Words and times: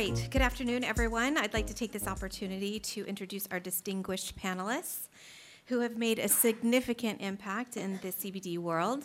Right. 0.00 0.28
Good 0.30 0.40
afternoon, 0.40 0.82
everyone. 0.82 1.36
I'd 1.36 1.52
like 1.52 1.66
to 1.66 1.74
take 1.74 1.92
this 1.92 2.06
opportunity 2.06 2.80
to 2.80 3.04
introduce 3.04 3.46
our 3.50 3.60
distinguished 3.60 4.34
panelists 4.34 5.08
who 5.66 5.80
have 5.80 5.98
made 5.98 6.18
a 6.18 6.26
significant 6.26 7.20
impact 7.20 7.76
in 7.76 7.98
the 8.00 8.08
CBD 8.08 8.56
world. 8.56 9.04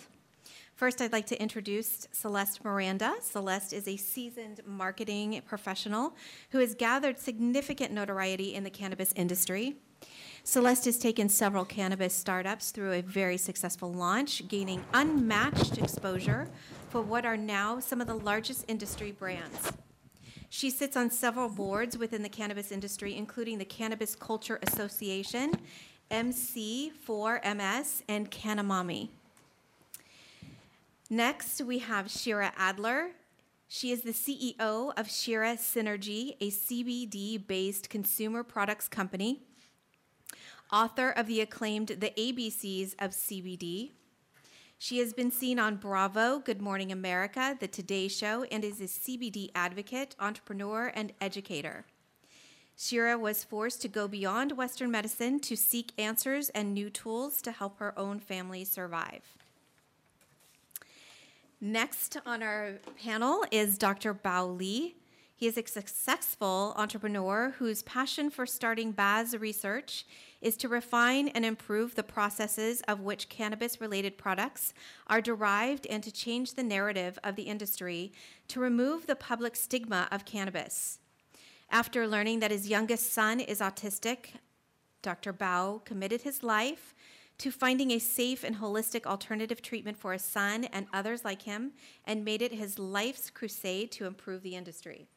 First, 0.73 1.01
I'd 1.01 1.11
like 1.11 1.25
to 1.25 1.41
introduce 1.41 2.07
Celeste 2.13 2.63
Miranda. 2.63 3.13
Celeste 3.19 3.73
is 3.73 3.89
a 3.89 3.97
seasoned 3.97 4.61
marketing 4.65 5.41
professional 5.45 6.15
who 6.51 6.59
has 6.59 6.73
gathered 6.73 7.19
significant 7.19 7.91
notoriety 7.91 8.55
in 8.55 8.63
the 8.63 8.69
cannabis 8.69 9.11
industry. 9.17 9.75
Celeste 10.45 10.85
has 10.85 10.97
taken 10.97 11.27
several 11.27 11.65
cannabis 11.65 12.13
startups 12.13 12.71
through 12.71 12.93
a 12.93 13.01
very 13.01 13.35
successful 13.35 13.91
launch, 13.91 14.47
gaining 14.47 14.81
unmatched 14.93 15.77
exposure 15.77 16.47
for 16.87 17.01
what 17.01 17.25
are 17.25 17.35
now 17.35 17.81
some 17.81 17.99
of 17.99 18.07
the 18.07 18.15
largest 18.15 18.63
industry 18.69 19.11
brands. 19.11 19.73
She 20.49 20.69
sits 20.69 20.95
on 20.95 21.09
several 21.09 21.49
boards 21.49 21.97
within 21.97 22.21
the 22.23 22.29
cannabis 22.29 22.71
industry, 22.71 23.15
including 23.15 23.57
the 23.57 23.65
Cannabis 23.65 24.15
Culture 24.15 24.59
Association, 24.61 25.53
MC4MS, 26.11 28.03
and 28.07 28.29
Canamami. 28.31 29.09
Next, 31.09 31.61
we 31.61 31.79
have 31.79 32.09
Shira 32.09 32.51
Adler. 32.57 33.11
She 33.67 33.91
is 33.91 34.01
the 34.01 34.11
CEO 34.11 34.93
of 34.95 35.09
Shira 35.09 35.55
Synergy, 35.55 36.35
a 36.39 36.49
CBD 36.49 37.45
based 37.45 37.89
consumer 37.89 38.43
products 38.43 38.87
company, 38.87 39.41
author 40.71 41.09
of 41.09 41.27
the 41.27 41.41
acclaimed 41.41 41.87
The 41.87 42.11
ABCs 42.17 42.95
of 42.99 43.11
CBD. 43.11 43.91
She 44.77 44.99
has 44.99 45.13
been 45.13 45.31
seen 45.31 45.57
on 45.57 45.77
Bravo, 45.77 46.39
Good 46.39 46.61
Morning 46.61 46.91
America, 46.91 47.55
The 47.57 47.67
Today 47.67 48.09
Show, 48.09 48.43
and 48.51 48.63
is 48.63 48.81
a 48.81 48.85
CBD 48.85 49.49
advocate, 49.55 50.15
entrepreneur, 50.19 50.91
and 50.93 51.13
educator. 51.21 51.85
Shira 52.77 53.17
was 53.17 53.43
forced 53.43 53.81
to 53.83 53.87
go 53.87 54.09
beyond 54.09 54.51
Western 54.51 54.91
medicine 54.91 55.39
to 55.39 55.55
seek 55.55 55.93
answers 55.97 56.49
and 56.49 56.73
new 56.73 56.89
tools 56.89 57.41
to 57.43 57.53
help 57.53 57.79
her 57.79 57.97
own 57.97 58.19
family 58.19 58.65
survive. 58.65 59.21
Next 61.61 62.17
on 62.25 62.43
our 62.43 62.73
panel 63.01 63.45
is 63.51 63.77
Dr. 63.77 64.13
Bao 64.13 64.57
Li. 64.57 64.97
He 65.37 65.47
is 65.47 65.57
a 65.57 65.65
successful 65.65 66.73
entrepreneur 66.75 67.55
whose 67.57 67.81
passion 67.83 68.29
for 68.29 68.45
starting 68.45 68.91
Baz 68.91 69.37
Research 69.37 70.05
is 70.45 70.55
to 70.55 70.69
refine 70.69 71.27
and 71.29 71.43
improve 71.43 71.95
the 71.95 72.03
processes 72.03 72.81
of 72.87 72.99
which 72.99 73.29
cannabis 73.29 73.81
related 73.81 74.15
products 74.15 74.75
are 75.07 75.19
derived 75.19 75.87
and 75.87 76.03
to 76.03 76.11
change 76.11 76.53
the 76.53 76.61
narrative 76.61 77.17
of 77.23 77.35
the 77.35 77.43
industry 77.43 78.13
to 78.47 78.59
remove 78.59 79.07
the 79.07 79.15
public 79.15 79.55
stigma 79.55 80.07
of 80.11 80.23
cannabis. 80.23 80.99
After 81.71 82.07
learning 82.07 82.41
that 82.41 82.51
his 82.51 82.69
youngest 82.69 83.11
son 83.11 83.39
is 83.39 83.59
autistic, 83.59 84.35
Dr. 85.01 85.33
Bao 85.33 85.83
committed 85.83 86.21
his 86.21 86.43
life 86.43 86.93
to 87.39 87.49
finding 87.49 87.89
a 87.89 87.97
safe 87.97 88.43
and 88.43 88.57
holistic 88.57 89.07
alternative 89.07 89.63
treatment 89.63 89.97
for 89.97 90.13
his 90.13 90.21
son 90.21 90.65
and 90.65 90.85
others 90.93 91.25
like 91.25 91.41
him 91.41 91.71
and 92.05 92.23
made 92.23 92.43
it 92.43 92.53
his 92.53 92.77
life's 92.77 93.31
crusade 93.31 93.91
to 93.93 94.05
improve 94.05 94.43
the 94.43 94.55
industry. 94.55 95.07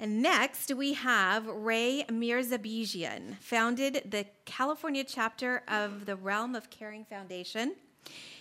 And 0.00 0.22
next, 0.22 0.74
we 0.74 0.94
have 0.94 1.46
Ray 1.46 2.06
Mirzabegian, 2.08 3.36
founded 3.38 4.10
the 4.10 4.24
California 4.46 5.04
chapter 5.04 5.62
of 5.68 6.06
the 6.06 6.16
Realm 6.16 6.54
of 6.54 6.70
Caring 6.70 7.04
Foundation. 7.04 7.76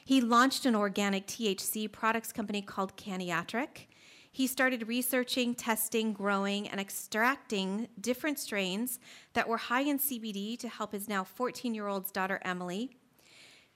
He 0.05 0.21
launched 0.21 0.65
an 0.65 0.73
organic 0.73 1.27
THC 1.27 1.91
products 1.91 2.31
company 2.31 2.61
called 2.61 2.95
Caniatric. 2.95 3.87
He 4.31 4.47
started 4.47 4.87
researching, 4.87 5.53
testing, 5.53 6.13
growing, 6.13 6.65
and 6.69 6.79
extracting 6.79 7.89
different 7.99 8.39
strains 8.39 8.97
that 9.33 9.49
were 9.49 9.57
high 9.57 9.81
in 9.81 9.99
CBD 9.99 10.57
to 10.59 10.69
help 10.69 10.93
his 10.93 11.09
now 11.09 11.25
14 11.25 11.75
year 11.75 11.87
old's 11.87 12.09
daughter, 12.09 12.39
Emily, 12.45 12.95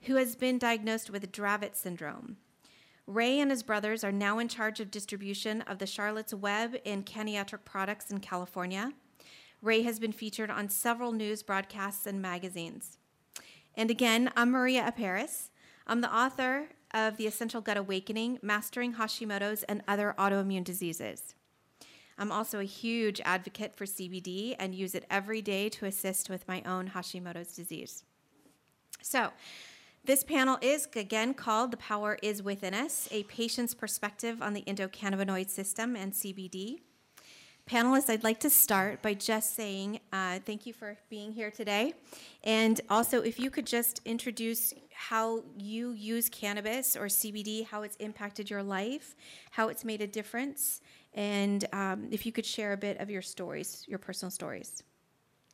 who 0.04 0.16
has 0.16 0.36
been 0.36 0.58
diagnosed 0.58 1.10
with 1.10 1.30
Dravet 1.30 1.76
syndrome. 1.76 2.38
Ray 3.06 3.38
and 3.38 3.50
his 3.50 3.62
brothers 3.62 4.02
are 4.02 4.12
now 4.12 4.38
in 4.38 4.48
charge 4.48 4.80
of 4.80 4.90
distribution 4.90 5.60
of 5.62 5.78
the 5.78 5.86
Charlotte's 5.86 6.32
Web 6.32 6.76
and 6.86 7.04
Caniatric 7.04 7.64
products 7.64 8.10
in 8.10 8.20
California. 8.20 8.92
Ray 9.60 9.82
has 9.82 9.98
been 9.98 10.12
featured 10.12 10.50
on 10.50 10.68
several 10.68 11.12
news 11.12 11.42
broadcasts 11.42 12.06
and 12.06 12.22
magazines. 12.22 12.98
And 13.74 13.90
again, 13.90 14.30
I'm 14.36 14.50
Maria 14.50 14.90
Aparis. 14.90 15.50
I'm 15.86 16.00
the 16.00 16.14
author 16.14 16.68
of 16.94 17.18
The 17.18 17.26
Essential 17.26 17.60
Gut 17.60 17.76
Awakening 17.76 18.38
Mastering 18.40 18.94
Hashimoto's 18.94 19.64
and 19.64 19.82
Other 19.86 20.14
Autoimmune 20.18 20.64
Diseases. 20.64 21.34
I'm 22.16 22.32
also 22.32 22.60
a 22.60 22.64
huge 22.64 23.20
advocate 23.24 23.74
for 23.74 23.84
CBD 23.84 24.54
and 24.58 24.74
use 24.74 24.94
it 24.94 25.04
every 25.10 25.42
day 25.42 25.68
to 25.70 25.86
assist 25.86 26.30
with 26.30 26.46
my 26.48 26.62
own 26.62 26.90
Hashimoto's 26.90 27.54
disease. 27.54 28.04
So, 29.02 29.30
this 30.04 30.22
panel 30.22 30.58
is 30.60 30.86
again 30.94 31.32
called 31.32 31.70
The 31.70 31.78
Power 31.78 32.18
is 32.22 32.42
Within 32.42 32.74
Us, 32.74 33.08
a 33.10 33.22
patient's 33.24 33.72
perspective 33.72 34.42
on 34.42 34.52
the 34.52 34.62
endocannabinoid 34.62 35.48
system 35.48 35.96
and 35.96 36.12
CBD. 36.12 36.80
Panelists, 37.66 38.10
I'd 38.10 38.22
like 38.22 38.40
to 38.40 38.50
start 38.50 39.00
by 39.00 39.14
just 39.14 39.56
saying 39.56 40.00
uh, 40.12 40.40
thank 40.44 40.66
you 40.66 40.74
for 40.74 40.98
being 41.08 41.32
here 41.32 41.50
today. 41.50 41.94
And 42.42 42.78
also, 42.90 43.22
if 43.22 43.40
you 43.40 43.50
could 43.50 43.66
just 43.66 44.02
introduce 44.04 44.74
how 44.92 45.42
you 45.56 45.92
use 45.92 46.28
cannabis 46.28 46.96
or 46.96 47.06
CBD, 47.06 47.66
how 47.66 47.80
it's 47.80 47.96
impacted 47.96 48.50
your 48.50 48.62
life, 48.62 49.16
how 49.52 49.68
it's 49.68 49.86
made 49.86 50.02
a 50.02 50.06
difference, 50.06 50.82
and 51.14 51.64
um, 51.72 52.08
if 52.10 52.26
you 52.26 52.32
could 52.32 52.44
share 52.44 52.74
a 52.74 52.76
bit 52.76 53.00
of 53.00 53.08
your 53.08 53.22
stories, 53.22 53.84
your 53.88 53.98
personal 53.98 54.30
stories. 54.30 54.82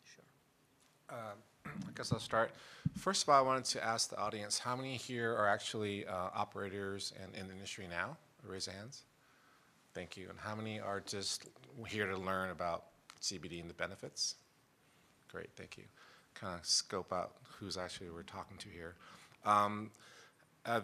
Sure. 0.03 0.25
Um, 1.17 1.37
I 1.89 1.91
guess 1.95 2.13
I'll 2.13 2.19
start. 2.19 2.51
First 2.97 3.23
of 3.23 3.29
all, 3.29 3.39
I 3.39 3.41
wanted 3.43 3.65
to 3.67 3.85
ask 3.85 4.11
the 4.11 4.19
audience, 4.19 4.59
how 4.59 4.77
many 4.77 4.97
here 4.97 5.35
are 5.35 5.49
actually 5.49 6.07
uh, 6.07 6.29
operators 6.35 7.13
and 7.23 7.35
in 7.35 7.49
the 7.49 7.53
industry 7.53 7.87
now? 7.89 8.17
Raise 8.45 8.67
hands. 8.67 9.05
Thank 9.95 10.17
you. 10.17 10.29
And 10.29 10.39
how 10.39 10.55
many 10.55 10.81
are 10.81 11.01
just 11.01 11.47
here 11.87 12.07
to 12.07 12.17
learn 12.17 12.51
about 12.51 12.85
CBD 13.21 13.61
and 13.61 13.69
the 13.69 13.75
benefits? 13.75 14.37
Great, 15.31 15.51
thank 15.57 15.77
you. 15.77 15.85
Kind 16.35 16.59
of 16.59 16.65
scope 16.65 17.13
out 17.13 17.33
who's 17.59 17.77
actually 17.77 18.11
we're 18.11 18.23
talking 18.23 18.57
to 18.59 18.69
here. 18.69 18.95
Um, 19.45 19.91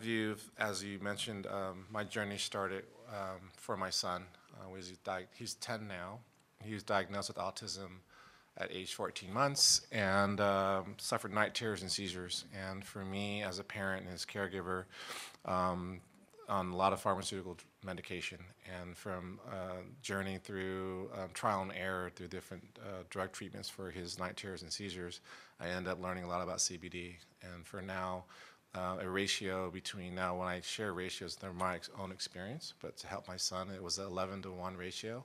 you 0.03 0.37
as 0.59 0.83
you 0.83 0.99
mentioned, 1.01 1.47
um, 1.47 1.87
my 1.91 2.05
journey 2.05 2.39
started 2.39 2.85
um, 3.09 3.51
for 3.53 3.77
my 3.77 3.91
son. 3.91 4.25
Uh, 4.59 4.69
he's 5.37 5.55
10 5.55 5.87
now. 5.87 6.21
He 6.63 6.75
was 6.75 6.83
diagnosed 6.83 7.29
with 7.29 7.37
autism 7.37 8.01
at 8.59 8.73
age 8.73 8.95
14 8.95 9.33
months 9.33 9.87
and 9.93 10.41
um, 10.41 10.95
suffered 10.99 11.33
night 11.33 11.55
terrors 11.55 11.83
and 11.83 11.91
seizures. 11.91 12.45
And 12.55 12.85
for 12.85 13.05
me, 13.05 13.43
as 13.43 13.59
a 13.59 13.65
parent 13.65 14.03
and 14.03 14.13
his 14.13 14.25
caregiver, 14.25 14.85
um, 15.45 16.01
on 16.49 16.71
a 16.71 16.77
lot 16.77 16.93
of 16.93 17.01
pharmaceutical 17.01 17.57
medication, 17.85 18.39
and 18.81 18.97
from 18.97 19.41
uh, 19.51 19.83
journeying 20.03 20.39
through 20.39 21.11
um, 21.15 21.29
trial 21.35 21.63
and 21.63 21.73
error 21.73 22.11
through 22.15 22.29
different 22.29 22.63
uh, 22.81 23.03
drug 23.11 23.33
treatments 23.33 23.69
for 23.69 23.91
his 23.91 24.19
night 24.19 24.37
terrors 24.37 24.63
and 24.63 24.73
seizures, 24.73 25.21
I 25.61 25.69
ended 25.69 25.91
up 25.91 26.01
learning 26.01 26.25
a 26.25 26.29
lot 26.29 26.43
about 26.43 26.59
CBD. 26.59 27.17
And 27.43 27.67
for 27.67 27.83
now, 27.83 28.25
uh, 28.75 28.99
a 29.01 29.09
ratio 29.09 29.71
between 29.71 30.15
now 30.15 30.39
when 30.39 30.49
I 30.49 30.61
share 30.61 30.93
ratios, 30.93 31.35
they're 31.37 31.53
my 31.53 31.81
own 31.99 32.13
experience, 32.13 32.75
but 32.81 32.97
to 32.99 33.07
help 33.07 33.27
my 33.27 33.37
son, 33.37 33.71
it 33.71 33.83
was 33.83 33.99
an 33.99 34.07
11 34.07 34.43
to 34.43 34.53
1 34.53 34.77
ratio 34.77 35.25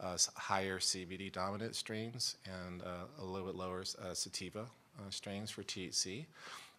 uh, 0.00 0.16
higher 0.34 0.78
CBD 0.78 1.32
dominant 1.32 1.76
strains 1.76 2.36
and 2.44 2.82
uh, 2.82 3.06
a 3.18 3.24
little 3.24 3.46
bit 3.46 3.56
lower 3.56 3.84
uh, 4.02 4.14
sativa 4.14 4.60
uh, 4.98 5.10
strains 5.10 5.50
for 5.50 5.62
THC. 5.62 6.26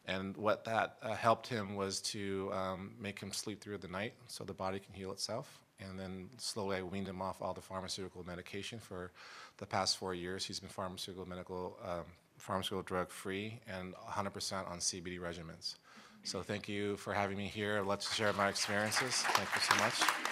And 0.07 0.35
what 0.35 0.65
that 0.65 0.97
helped 1.15 1.47
him 1.47 1.75
was 1.75 2.01
to 2.01 2.51
um, 2.53 2.91
make 2.99 3.19
him 3.19 3.31
sleep 3.31 3.61
through 3.61 3.77
the 3.77 3.87
night 3.87 4.13
so 4.27 4.43
the 4.43 4.53
body 4.53 4.79
can 4.79 4.93
heal 4.93 5.11
itself. 5.11 5.59
And 5.79 5.99
then 5.99 6.29
slowly 6.37 6.77
I 6.77 6.81
weaned 6.81 7.07
him 7.07 7.21
off 7.21 7.41
all 7.41 7.53
the 7.53 7.61
pharmaceutical 7.61 8.23
medication 8.25 8.79
for 8.79 9.11
the 9.57 9.65
past 9.65 9.97
four 9.97 10.15
years. 10.15 10.43
He's 10.43 10.59
been 10.59 10.69
pharmaceutical 10.69 11.27
medical, 11.27 11.77
um, 11.83 12.05
pharmaceutical 12.37 12.83
drug 12.83 13.11
free 13.11 13.59
and 13.67 13.93
100% 13.95 14.69
on 14.69 14.79
CBD 14.79 15.19
regimens. 15.19 15.75
So 16.23 16.41
thank 16.41 16.67
you 16.69 16.97
for 16.97 17.13
having 17.13 17.37
me 17.37 17.47
here. 17.47 17.83
Let's 17.85 18.13
share 18.13 18.33
my 18.33 18.49
experiences. 18.49 19.13
Thank 19.13 19.49
you 19.55 19.61
so 19.61 19.75
much. 19.75 20.30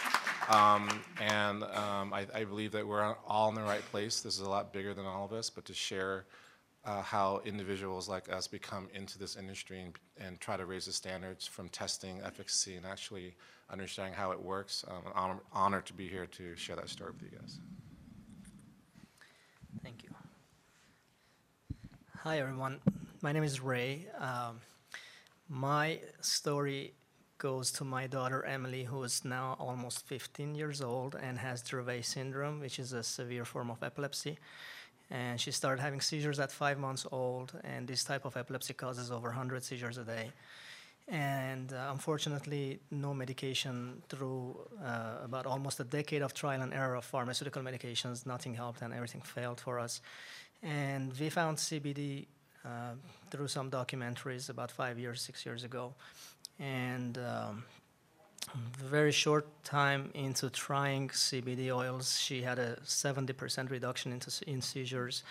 Um, 0.49 0.89
and 1.21 1.63
um, 1.63 2.11
I, 2.11 2.25
I, 2.33 2.43
believe 2.43 2.71
that 2.71 2.87
we're 2.87 3.15
all 3.27 3.49
in 3.49 3.55
the 3.55 3.61
right 3.61 3.83
place. 3.91 4.21
This 4.21 4.33
is 4.33 4.41
a 4.41 4.49
lot 4.49 4.73
bigger 4.73 4.95
than 4.95 5.05
all 5.05 5.23
of 5.23 5.31
us, 5.31 5.47
but 5.51 5.63
to 5.65 5.75
share 5.75 6.25
uh, 6.85 7.03
how 7.03 7.39
individuals 7.45 8.09
like 8.09 8.31
us 8.33 8.47
become 8.47 8.87
into 8.95 9.19
this 9.19 9.35
industry 9.35 9.79
and, 9.79 9.93
and, 10.19 10.39
try 10.39 10.57
to 10.57 10.65
raise 10.65 10.87
the 10.87 10.91
standards 10.91 11.45
from 11.45 11.69
testing 11.69 12.19
efficacy 12.23 12.75
and 12.75 12.85
actually 12.85 13.35
understanding 13.69 14.13
how 14.13 14.31
it 14.31 14.41
works. 14.41 14.83
Um, 14.87 15.03
I'm 15.13 15.39
honor, 15.53 15.81
to 15.81 15.93
be 15.93 16.07
here 16.07 16.25
to 16.25 16.55
share 16.55 16.77
that 16.77 16.89
story 16.89 17.11
with 17.11 17.31
you 17.31 17.37
guys. 17.37 17.59
Thank 19.83 20.03
you. 20.03 20.09
Hi, 22.23 22.39
everyone. 22.39 22.79
My 23.21 23.33
name 23.33 23.43
is 23.43 23.61
Ray. 23.61 24.07
Um, 24.17 24.61
my 25.47 25.99
story 26.21 26.93
goes 27.39 27.71
to 27.71 27.83
my 27.83 28.05
daughter 28.05 28.43
Emily, 28.45 28.83
who 28.83 29.01
is 29.03 29.25
now 29.25 29.55
almost 29.59 30.05
15 30.05 30.53
years 30.53 30.81
old 30.81 31.15
and 31.15 31.39
has 31.39 31.63
Dravet 31.63 32.05
syndrome, 32.05 32.59
which 32.59 32.77
is 32.77 32.93
a 32.93 33.01
severe 33.01 33.45
form 33.45 33.71
of 33.71 33.81
epilepsy. 33.81 34.37
And 35.09 35.41
she 35.41 35.51
started 35.51 35.81
having 35.81 36.01
seizures 36.01 36.39
at 36.39 36.51
five 36.51 36.77
months 36.77 37.07
old, 37.11 37.59
and 37.63 37.87
this 37.87 38.03
type 38.03 38.25
of 38.25 38.37
epilepsy 38.37 38.73
causes 38.75 39.09
over 39.09 39.29
100 39.29 39.63
seizures 39.63 39.97
a 39.97 40.03
day. 40.03 40.31
And 41.07 41.73
uh, 41.73 41.87
unfortunately, 41.89 42.79
no 42.91 43.15
medication 43.15 44.03
through 44.09 44.59
uh, 44.83 45.23
about 45.23 45.47
almost 45.47 45.79
a 45.79 45.83
decade 45.83 46.21
of 46.21 46.35
trial 46.35 46.61
and 46.61 46.71
error 46.71 46.93
of 46.95 47.05
pharmaceutical 47.05 47.63
medications, 47.63 48.27
nothing 48.27 48.53
helped 48.53 48.83
and 48.83 48.93
everything 48.93 49.21
failed 49.21 49.59
for 49.59 49.79
us. 49.79 50.01
And 50.61 51.11
we 51.19 51.29
found 51.29 51.57
CBD 51.57 52.27
uh, 52.63 52.93
through 53.31 53.47
some 53.47 53.71
documentaries 53.71 54.49
about 54.49 54.69
five 54.69 54.99
years, 54.99 55.21
six 55.21 55.45
years 55.45 55.63
ago. 55.63 55.95
And 56.59 57.17
um, 57.17 57.63
very 58.77 59.11
short 59.11 59.47
time 59.63 60.11
into 60.13 60.49
trying 60.49 61.09
CBD 61.09 61.71
oils, 61.73 62.19
she 62.19 62.41
had 62.41 62.59
a 62.59 62.75
70% 62.85 63.69
reduction 63.69 64.11
into, 64.11 64.31
in 64.47 64.61
seizures. 64.61 65.23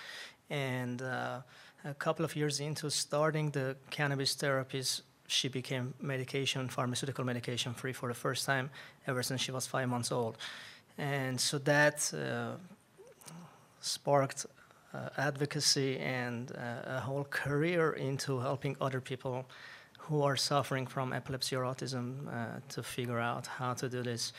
And 0.51 1.03
uh, 1.03 1.41
a 1.85 1.95
couple 1.95 2.25
of 2.25 2.35
years 2.35 2.61
into 2.61 2.91
starting 2.91 3.51
the 3.51 3.77
cannabis 3.91 4.35
therapies, 4.35 5.03
she 5.27 5.49
became 5.49 5.95
medication, 6.01 6.69
pharmaceutical 6.69 7.25
medication 7.25 7.75
free 7.75 7.93
for 7.93 8.09
the 8.09 8.15
first 8.15 8.47
time 8.47 8.71
ever 9.07 9.23
since 9.23 9.43
she 9.43 9.53
was 9.53 9.67
five 9.67 9.89
months 9.89 10.11
old. 10.11 10.39
And 10.97 11.41
so 11.41 11.59
that 11.59 12.13
uh, 12.15 12.57
sparked 13.81 14.47
uh, 14.95 15.11
advocacy 15.19 15.99
and 15.99 16.51
uh, 16.53 16.97
a 16.97 17.01
whole 17.01 17.25
career 17.25 17.93
into 17.93 18.41
helping 18.41 18.77
other 18.81 19.01
people 19.01 19.47
who 20.09 20.23
are 20.23 20.37
suffering 20.37 20.87
from 20.87 21.13
epilepsy 21.13 21.55
or 21.57 21.65
autism 21.65 22.07
uh, 22.29 22.61
to 22.69 22.83
figure 22.83 23.19
out 23.19 23.47
how 23.47 23.75
to 23.75 23.89
do 23.89 24.03
this. 24.03 24.33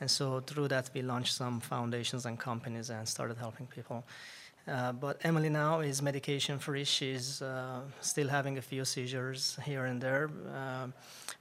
And 0.00 0.10
so 0.10 0.40
through 0.40 0.68
that, 0.68 0.90
we 0.94 1.02
launched 1.02 1.34
some 1.34 1.60
foundations 1.60 2.24
and 2.24 2.38
companies 2.38 2.90
and 2.90 3.06
started 3.06 3.36
helping 3.36 3.66
people. 3.66 4.04
Uh, 4.66 4.92
but 4.92 5.18
Emily 5.22 5.50
now 5.50 5.80
is 5.80 6.00
medication 6.00 6.58
free. 6.58 6.84
She's 6.84 7.42
uh, 7.42 7.80
still 8.00 8.28
having 8.28 8.56
a 8.58 8.62
few 8.62 8.84
seizures 8.84 9.58
here 9.64 9.84
and 9.84 10.00
there. 10.00 10.30
Uh, 10.54 10.86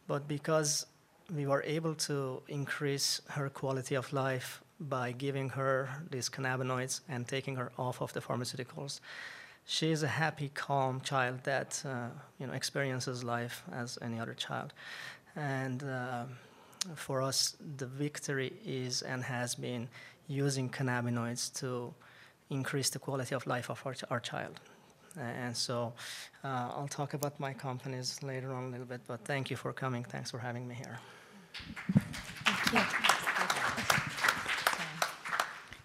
but 0.07 0.27
because 0.27 0.85
we 1.33 1.45
were 1.45 1.63
able 1.63 1.95
to 1.95 2.41
increase 2.47 3.21
her 3.29 3.49
quality 3.49 3.95
of 3.95 4.11
life 4.11 4.61
by 4.79 5.11
giving 5.11 5.49
her 5.49 5.89
these 6.09 6.29
cannabinoids 6.29 7.01
and 7.07 7.27
taking 7.27 7.55
her 7.55 7.71
off 7.77 8.01
of 8.01 8.11
the 8.13 8.21
pharmaceuticals, 8.21 8.99
she 9.69 9.91
is 9.91 10.01
a 10.01 10.07
happy, 10.07 10.49
calm 10.55 10.99
child 11.01 11.43
that 11.43 11.83
uh, 11.85 12.07
you 12.39 12.47
know 12.47 12.53
experiences 12.53 13.23
life 13.23 13.61
as 13.71 13.99
any 14.01 14.19
other 14.19 14.33
child. 14.33 14.73
And 15.35 15.83
uh, 15.83 16.23
for 16.95 17.21
us, 17.21 17.55
the 17.77 17.85
victory 17.85 18.51
is 18.65 19.03
and 19.03 19.23
has 19.23 19.53
been 19.53 19.87
using 20.27 20.69
cannabinoids 20.71 21.53
to 21.59 21.93
increase 22.49 22.89
the 22.89 22.97
quality 22.97 23.35
of 23.35 23.45
life 23.45 23.69
of 23.69 23.79
our, 23.85 23.95
our 24.09 24.19
child. 24.19 24.59
And 25.19 25.55
so 25.55 25.93
uh, 26.43 26.71
I'll 26.75 26.87
talk 26.87 27.13
about 27.13 27.39
my 27.39 27.53
companies 27.53 28.23
later 28.23 28.51
on 28.51 28.63
a 28.63 28.69
little 28.69 28.87
bit, 28.87 29.01
but 29.07 29.23
thank 29.23 29.51
you 29.51 29.55
for 29.55 29.71
coming. 29.71 30.03
Thanks 30.03 30.31
for 30.31 30.39
having 30.39 30.67
me 30.67 30.75
here. 30.75 30.99
Thank 32.71 32.93
you. 32.93 32.98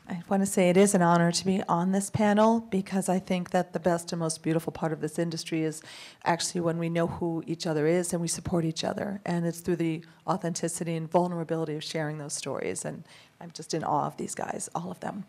I 0.06 0.23
want 0.29 0.43
to 0.43 0.47
say 0.47 0.69
it 0.69 0.77
is 0.77 0.95
an 0.95 1.01
honor 1.01 1.33
to 1.33 1.47
be 1.47 1.62
on 1.62 1.93
this 1.93 2.11
panel 2.11 2.61
because 2.61 3.09
I 3.09 3.19
think 3.19 3.51
that 3.51 3.73
the 3.73 3.81
best 3.81 4.12
and 4.12 4.21
most 4.21 4.43
beautiful 4.43 4.71
part 4.71 4.93
of 4.93 5.01
this 5.01 5.19
industry 5.19 5.62
is 5.62 5.83
actually 6.25 6.61
when 6.61 6.77
we 6.77 6.91
know 6.91 7.06
who 7.06 7.43
each 7.47 7.67
other 7.67 7.87
is 7.87 8.12
and 8.12 8.21
we 8.21 8.29
support 8.29 8.67
each 8.67 8.85
other. 8.85 9.23
And 9.25 9.47
it's 9.47 9.61
through 9.61 9.77
the 9.77 10.05
authenticity 10.27 10.95
and 10.95 11.11
vulnerability 11.11 11.75
of 11.75 11.83
sharing 11.83 12.19
those 12.19 12.35
stories. 12.35 12.85
And 12.85 13.05
I'm 13.41 13.51
just 13.53 13.73
in 13.73 13.83
awe 13.83 14.06
of 14.06 14.19
these 14.19 14.35
guys, 14.35 14.69
all 14.75 14.91
of 14.91 15.01
them. 15.01 15.25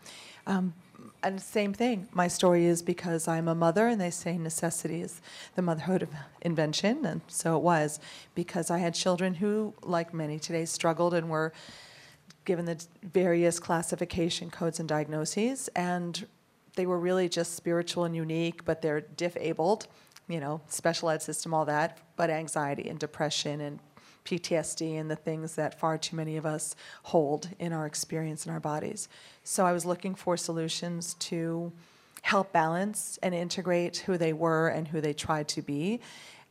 Um, 0.45 0.74
and 1.24 1.42
same 1.42 1.74
thing, 1.74 2.10
my 2.12 2.27
story 2.27 2.66
is 2.66 2.81
because 2.81 3.27
I'm 3.27 3.48
a 3.48 3.56
mother, 3.56 3.88
and 3.88 4.00
they 4.00 4.12
say 4.12 4.38
necessity 4.38 5.01
is 5.01 5.22
the 5.56 5.62
motherhood 5.62 6.04
of 6.04 6.10
invention. 6.42 7.06
And 7.06 7.22
so 7.27 7.57
it 7.57 7.63
was 7.63 8.00
because 8.36 8.69
I 8.69 8.77
had 8.80 8.94
children 8.94 9.36
who, 9.36 9.74
like 9.81 10.13
many 10.13 10.38
today, 10.38 10.66
struggled 10.66 11.13
and 11.13 11.30
were 11.30 11.51
given 12.45 12.65
the 12.65 12.83
various 13.03 13.59
classification 13.59 14.50
codes 14.50 14.80
and 14.80 14.88
diagnoses, 14.88 15.68
and 15.75 16.25
they 16.75 16.86
were 16.86 17.00
really 17.00 17.27
just 17.27 17.56
spiritual 17.56 18.06
and 18.06 18.15
unique, 18.15 18.63
but 18.65 18.81
they're 18.81 19.01
disabled, 19.01 19.88
you 20.27 20.39
know, 20.39 20.62
special 20.68 21.09
ed 21.09 21.21
system, 21.21 21.53
all 21.53 21.65
that, 21.65 21.97
but 22.15 22.30
anxiety 22.30 22.89
and 22.89 23.00
depression 23.00 23.62
and 23.62 23.80
PTSD 24.25 25.00
and 25.00 25.09
the 25.09 25.15
things 25.15 25.56
that 25.56 25.80
far 25.80 25.97
too 25.97 26.15
many 26.15 26.36
of 26.36 26.45
us 26.45 26.75
hold 27.03 27.50
in 27.59 27.71
our 27.71 27.86
experience 27.86 28.45
in 28.45 28.51
our 28.51 28.59
bodies. 28.59 29.07
So 29.44 29.65
I 29.65 29.71
was 29.71 29.86
looking 29.86 30.15
for 30.15 30.36
solutions 30.36 31.13
to 31.15 31.71
help 32.24 32.51
balance 32.51 33.19
and 33.21 33.36
integrate 33.36 33.98
who 33.98 34.18
they 34.18 34.33
were 34.33 34.69
and 34.69 34.88
who 34.88 35.00
they 35.00 35.13
tried 35.13 35.48
to 35.50 35.62
be, 35.62 36.01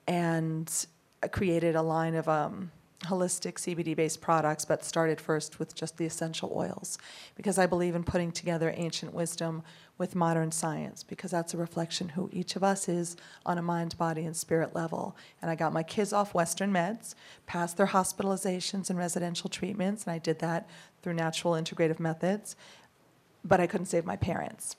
and 0.06 0.87
created 1.32 1.75
a 1.75 1.82
line 1.82 2.14
of 2.14 2.29
um, 2.29 2.70
holistic 3.00 3.55
CBD 3.55 3.94
based 3.94 4.20
products, 4.20 4.64
but 4.64 4.85
started 4.85 5.20
first 5.20 5.58
with 5.58 5.75
just 5.75 5.96
the 5.96 6.06
essential 6.06 6.52
oils 6.55 6.99
because 7.35 7.58
I 7.58 7.67
believe 7.67 7.94
in 7.94 8.05
putting 8.05 8.32
together 8.32 8.73
ancient 8.76 9.12
wisdom 9.12 9.62
with 9.99 10.14
modern 10.14 10.50
science 10.50 11.02
because 11.02 11.31
that's 11.31 11.55
a 11.55 11.56
reflection 11.56 12.11
who 12.11 12.29
each 12.32 12.56
of 12.56 12.64
us 12.64 12.88
is 12.88 13.17
on 13.46 13.58
a 13.58 13.62
mind, 13.62 13.96
body, 13.99 14.25
and 14.25 14.37
spirit 14.37 14.75
level. 14.75 15.17
And 15.41 15.50
I 15.50 15.55
got 15.55 15.73
my 15.73 15.82
kids 15.82 16.12
off 16.12 16.35
Western 16.35 16.73
meds, 16.73 17.14
passed 17.46 17.76
their 17.76 17.87
hospitalizations 17.87 18.91
and 18.91 18.99
residential 18.99 19.49
treatments, 19.49 20.05
and 20.05 20.12
I 20.12 20.19
did 20.19 20.38
that 20.40 20.69
through 21.02 21.14
natural 21.14 21.55
integrative 21.55 22.00
methods, 22.00 22.56
but 23.44 23.61
I 23.61 23.67
couldn't 23.67 23.87
save 23.87 24.05
my 24.05 24.17
parents. 24.17 24.76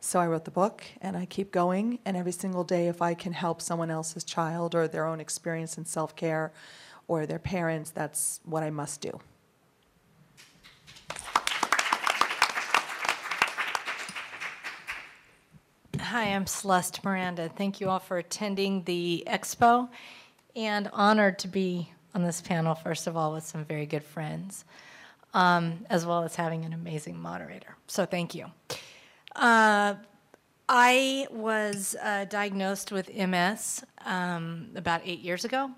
So 0.00 0.20
I 0.20 0.26
wrote 0.26 0.44
the 0.44 0.50
book 0.52 0.84
and 1.00 1.16
I 1.16 1.26
keep 1.26 1.50
going. 1.50 1.98
And 2.04 2.16
every 2.16 2.32
single 2.32 2.64
day, 2.64 2.88
if 2.88 3.02
I 3.02 3.14
can 3.14 3.32
help 3.32 3.60
someone 3.60 3.90
else's 3.90 4.22
child 4.22 4.74
or 4.74 4.86
their 4.86 5.04
own 5.04 5.20
experience 5.20 5.76
in 5.76 5.84
self 5.84 6.14
care, 6.14 6.52
or 7.08 7.26
their 7.26 7.38
parents, 7.38 7.90
that's 7.90 8.40
what 8.44 8.62
I 8.62 8.70
must 8.70 9.00
do. 9.00 9.18
Hi, 16.00 16.34
I'm 16.34 16.46
Celeste 16.46 17.04
Miranda. 17.04 17.48
Thank 17.48 17.80
you 17.80 17.88
all 17.88 17.98
for 17.98 18.18
attending 18.18 18.84
the 18.84 19.24
expo 19.26 19.88
and 20.54 20.88
honored 20.92 21.38
to 21.40 21.48
be 21.48 21.92
on 22.14 22.22
this 22.22 22.40
panel, 22.40 22.74
first 22.74 23.06
of 23.06 23.16
all, 23.16 23.32
with 23.32 23.44
some 23.44 23.64
very 23.64 23.84
good 23.84 24.02
friends, 24.02 24.64
um, 25.34 25.84
as 25.90 26.06
well 26.06 26.22
as 26.22 26.34
having 26.34 26.64
an 26.64 26.72
amazing 26.72 27.18
moderator. 27.18 27.76
So 27.88 28.06
thank 28.06 28.34
you. 28.34 28.46
Uh, 29.36 29.96
I 30.68 31.26
was 31.30 31.96
uh, 32.02 32.24
diagnosed 32.24 32.90
with 32.90 33.14
MS 33.14 33.84
um, 34.04 34.70
about 34.76 35.02
eight 35.04 35.20
years 35.20 35.44
ago 35.44 35.70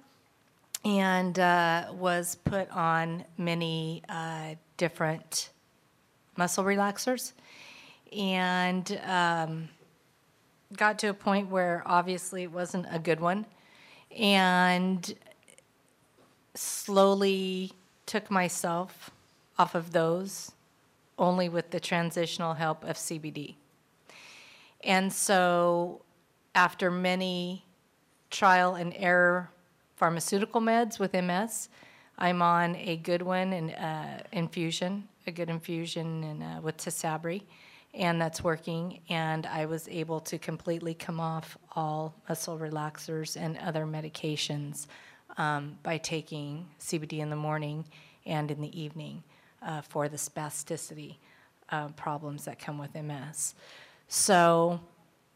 and 0.84 1.38
uh, 1.38 1.86
was 1.92 2.36
put 2.36 2.70
on 2.70 3.24
many 3.36 4.02
uh, 4.08 4.54
different 4.76 5.50
muscle 6.36 6.64
relaxers 6.64 7.32
and 8.16 9.00
um, 9.04 9.68
got 10.76 10.98
to 11.00 11.08
a 11.08 11.14
point 11.14 11.50
where 11.50 11.82
obviously 11.86 12.44
it 12.44 12.52
wasn't 12.52 12.86
a 12.90 12.98
good 12.98 13.20
one 13.20 13.46
and 14.16 15.14
slowly 16.54 17.72
took 18.06 18.30
myself 18.30 19.10
off 19.58 19.74
of 19.74 19.92
those 19.92 20.52
only 21.18 21.48
with 21.48 21.70
the 21.70 21.78
transitional 21.78 22.54
help 22.54 22.82
of 22.84 22.96
CBD. 22.96 23.54
And 24.82 25.12
so 25.12 26.00
after 26.54 26.90
many 26.90 27.64
trial 28.30 28.74
and 28.74 28.94
error 28.96 29.50
pharmaceutical 30.00 30.62
meds 30.62 30.98
with 30.98 31.12
MS. 31.12 31.68
I'm 32.16 32.40
on 32.40 32.74
a 32.76 32.96
good 32.96 33.20
one 33.20 33.52
in 33.52 33.68
uh, 33.72 34.22
infusion, 34.32 35.06
a 35.26 35.30
good 35.30 35.50
infusion 35.50 36.24
in, 36.24 36.42
uh, 36.42 36.60
with 36.62 36.78
Tysabri, 36.78 37.42
and 37.92 38.18
that's 38.18 38.42
working. 38.42 39.00
And 39.10 39.44
I 39.44 39.66
was 39.66 39.86
able 39.88 40.18
to 40.20 40.38
completely 40.38 40.94
come 40.94 41.20
off 41.20 41.58
all 41.76 42.14
muscle 42.30 42.58
relaxers 42.58 43.36
and 43.36 43.58
other 43.58 43.84
medications 43.84 44.86
um, 45.36 45.76
by 45.82 45.98
taking 45.98 46.66
CBD 46.80 47.18
in 47.18 47.28
the 47.28 47.36
morning 47.36 47.84
and 48.24 48.50
in 48.50 48.62
the 48.62 48.80
evening 48.80 49.22
uh, 49.60 49.82
for 49.82 50.08
the 50.08 50.16
spasticity 50.16 51.16
uh, 51.68 51.88
problems 51.88 52.46
that 52.46 52.58
come 52.58 52.78
with 52.78 52.94
MS. 52.94 53.54
So, 54.08 54.80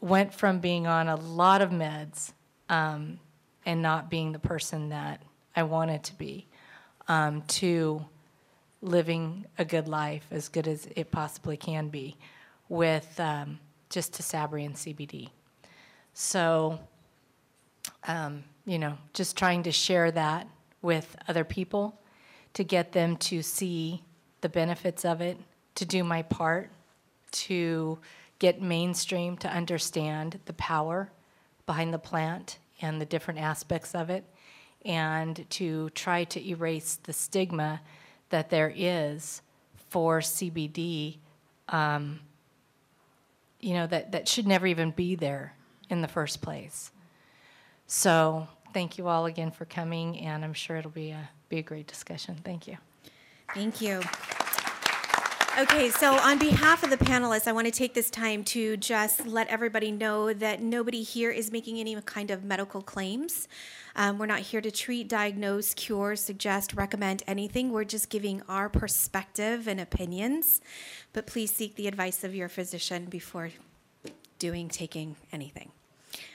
went 0.00 0.32
from 0.32 0.58
being 0.58 0.86
on 0.86 1.08
a 1.08 1.16
lot 1.16 1.60
of 1.60 1.68
meds. 1.68 2.32
Um, 2.70 3.18
and 3.66 3.82
not 3.82 4.10
being 4.10 4.32
the 4.32 4.38
person 4.38 4.90
that 4.90 5.22
I 5.56 5.62
wanted 5.62 6.02
to 6.04 6.14
be, 6.14 6.46
um, 7.08 7.42
to 7.42 8.04
living 8.82 9.46
a 9.58 9.64
good 9.64 9.88
life 9.88 10.26
as 10.30 10.48
good 10.48 10.68
as 10.68 10.86
it 10.94 11.10
possibly 11.10 11.56
can 11.56 11.88
be 11.88 12.16
with 12.68 13.18
um, 13.18 13.58
just 13.88 14.12
Tysabri 14.12 14.66
and 14.66 14.74
CBD. 14.74 15.30
So, 16.12 16.78
um, 18.06 18.44
you 18.66 18.78
know, 18.78 18.98
just 19.12 19.36
trying 19.36 19.62
to 19.64 19.72
share 19.72 20.10
that 20.10 20.46
with 20.82 21.16
other 21.28 21.44
people 21.44 21.98
to 22.54 22.62
get 22.64 22.92
them 22.92 23.16
to 23.16 23.42
see 23.42 24.02
the 24.42 24.48
benefits 24.48 25.04
of 25.04 25.20
it, 25.20 25.38
to 25.74 25.84
do 25.84 26.04
my 26.04 26.22
part, 26.22 26.70
to 27.32 27.98
get 28.38 28.60
mainstream 28.60 29.36
to 29.38 29.48
understand 29.48 30.38
the 30.44 30.52
power 30.52 31.10
behind 31.66 31.94
the 31.94 31.98
plant 31.98 32.58
and 32.80 33.00
the 33.00 33.06
different 33.06 33.40
aspects 33.40 33.94
of 33.94 34.10
it, 34.10 34.24
and 34.84 35.46
to 35.50 35.90
try 35.90 36.24
to 36.24 36.48
erase 36.48 36.98
the 37.02 37.12
stigma 37.12 37.80
that 38.30 38.50
there 38.50 38.72
is 38.74 39.42
for 39.88 40.20
CBD, 40.20 41.18
um, 41.68 42.20
you 43.60 43.74
know, 43.74 43.86
that, 43.86 44.12
that 44.12 44.28
should 44.28 44.46
never 44.46 44.66
even 44.66 44.90
be 44.90 45.14
there 45.14 45.54
in 45.88 46.02
the 46.02 46.08
first 46.08 46.42
place. 46.42 46.90
So 47.86 48.48
thank 48.72 48.98
you 48.98 49.08
all 49.08 49.26
again 49.26 49.50
for 49.50 49.64
coming, 49.64 50.18
and 50.18 50.44
I'm 50.44 50.54
sure 50.54 50.76
it'll 50.76 50.90
be 50.90 51.10
a, 51.10 51.30
be 51.48 51.58
a 51.58 51.62
great 51.62 51.86
discussion. 51.86 52.36
Thank 52.44 52.66
you. 52.66 52.76
Thank 53.54 53.80
you. 53.80 54.00
Okay, 55.56 55.88
so 55.88 56.14
on 56.18 56.40
behalf 56.40 56.82
of 56.82 56.90
the 56.90 56.96
panelists, 56.96 57.46
I 57.46 57.52
want 57.52 57.66
to 57.66 57.70
take 57.70 57.94
this 57.94 58.10
time 58.10 58.42
to 58.44 58.76
just 58.76 59.24
let 59.24 59.46
everybody 59.46 59.92
know 59.92 60.32
that 60.32 60.60
nobody 60.60 61.04
here 61.04 61.30
is 61.30 61.52
making 61.52 61.78
any 61.78 61.94
kind 62.00 62.32
of 62.32 62.42
medical 62.42 62.82
claims. 62.82 63.46
Um, 63.94 64.18
we're 64.18 64.26
not 64.26 64.40
here 64.40 64.60
to 64.60 64.72
treat, 64.72 65.08
diagnose, 65.08 65.72
cure, 65.72 66.16
suggest, 66.16 66.74
recommend 66.74 67.22
anything. 67.28 67.70
We're 67.70 67.84
just 67.84 68.10
giving 68.10 68.42
our 68.48 68.68
perspective 68.68 69.68
and 69.68 69.80
opinions. 69.80 70.60
But 71.12 71.28
please 71.28 71.54
seek 71.54 71.76
the 71.76 71.86
advice 71.86 72.24
of 72.24 72.34
your 72.34 72.48
physician 72.48 73.04
before 73.04 73.50
doing, 74.40 74.68
taking 74.68 75.14
anything. 75.32 75.70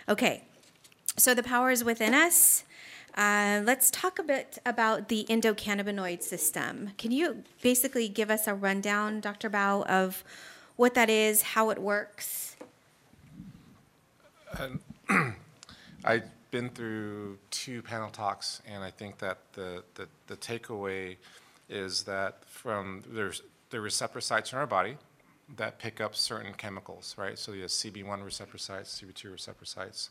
Okay, 0.07 0.45
so 1.17 1.33
the 1.33 1.43
power 1.43 1.71
is 1.71 1.83
within 1.83 2.13
us. 2.13 2.63
Uh, 3.15 3.61
let's 3.65 3.91
talk 3.91 4.19
a 4.19 4.23
bit 4.23 4.59
about 4.65 5.09
the 5.09 5.25
endocannabinoid 5.29 6.21
system. 6.21 6.91
Can 6.97 7.11
you 7.11 7.43
basically 7.61 8.07
give 8.07 8.29
us 8.29 8.47
a 8.47 8.53
rundown, 8.53 9.19
Dr. 9.19 9.49
Bao, 9.49 9.85
of 9.87 10.23
what 10.75 10.93
that 10.93 11.09
is, 11.09 11.41
how 11.41 11.69
it 11.69 11.79
works? 11.79 12.55
I've 16.05 16.29
been 16.51 16.69
through 16.69 17.37
two 17.51 17.81
panel 17.81 18.09
talks, 18.09 18.61
and 18.67 18.83
I 18.83 18.91
think 18.91 19.17
that 19.19 19.39
the, 19.53 19.83
the, 19.95 20.07
the 20.27 20.37
takeaway 20.37 21.17
is 21.69 22.03
that 22.03 22.43
from 22.45 23.03
there's 23.07 23.43
the 23.69 23.79
receptor 23.79 24.21
sites 24.21 24.51
in 24.53 24.57
our 24.57 24.65
body 24.65 24.97
that 25.57 25.79
pick 25.79 26.01
up 26.01 26.15
certain 26.15 26.53
chemicals, 26.53 27.15
right? 27.17 27.37
So 27.37 27.53
you 27.53 27.61
have 27.61 27.71
CB1 27.71 28.23
receptor 28.23 28.57
sites, 28.57 29.01
CB2 29.01 29.31
receptor 29.31 29.65
sites. 29.65 30.09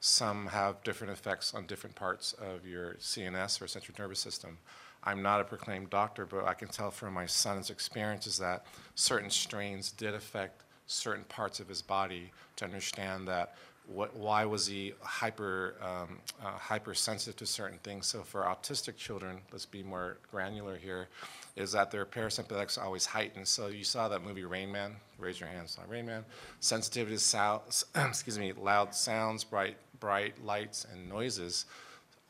Some 0.00 0.46
have 0.46 0.82
different 0.84 1.12
effects 1.12 1.54
on 1.54 1.66
different 1.66 1.96
parts 1.96 2.32
of 2.34 2.66
your 2.66 2.94
CNS 2.94 3.60
or 3.60 3.66
central 3.66 3.96
nervous 3.98 4.20
system. 4.20 4.58
I'm 5.02 5.22
not 5.22 5.40
a 5.40 5.44
proclaimed 5.44 5.90
doctor, 5.90 6.26
but 6.26 6.44
I 6.44 6.54
can 6.54 6.68
tell 6.68 6.90
from 6.90 7.14
my 7.14 7.26
son's 7.26 7.70
experiences 7.70 8.38
that 8.38 8.66
certain 8.94 9.30
strains 9.30 9.90
did 9.90 10.14
affect 10.14 10.62
certain 10.86 11.24
parts 11.24 11.60
of 11.60 11.68
his 11.68 11.82
body 11.82 12.30
to 12.56 12.64
understand 12.64 13.28
that 13.28 13.54
what, 13.86 14.14
why 14.14 14.44
was 14.44 14.66
he 14.66 14.92
hyper, 15.00 15.74
um, 15.80 16.18
uh, 16.44 16.50
hypersensitive 16.58 17.36
to 17.36 17.46
certain 17.46 17.78
things. 17.78 18.06
So 18.06 18.22
for 18.22 18.42
autistic 18.42 18.96
children, 18.96 19.40
let's 19.50 19.64
be 19.64 19.82
more 19.82 20.18
granular 20.30 20.76
here, 20.76 21.08
is 21.56 21.72
that 21.72 21.90
their 21.90 22.04
parasympathetics 22.04 22.80
always 22.80 23.06
heightened. 23.06 23.48
So 23.48 23.68
you 23.68 23.84
saw 23.84 24.08
that 24.08 24.22
movie 24.22 24.44
Rain 24.44 24.70
Man. 24.70 24.96
Raise 25.18 25.40
your 25.40 25.48
hands 25.48 25.78
on 25.82 25.88
Rain 25.88 26.04
Man. 26.04 26.24
Sensitivity 26.60 27.16
to 27.16 27.22
sound, 27.22 27.62
excuse 27.94 28.38
me, 28.38 28.52
loud 28.52 28.94
sounds, 28.94 29.42
bright 29.42 29.76
bright 30.00 30.44
lights 30.44 30.86
and 30.92 31.08
noises 31.08 31.66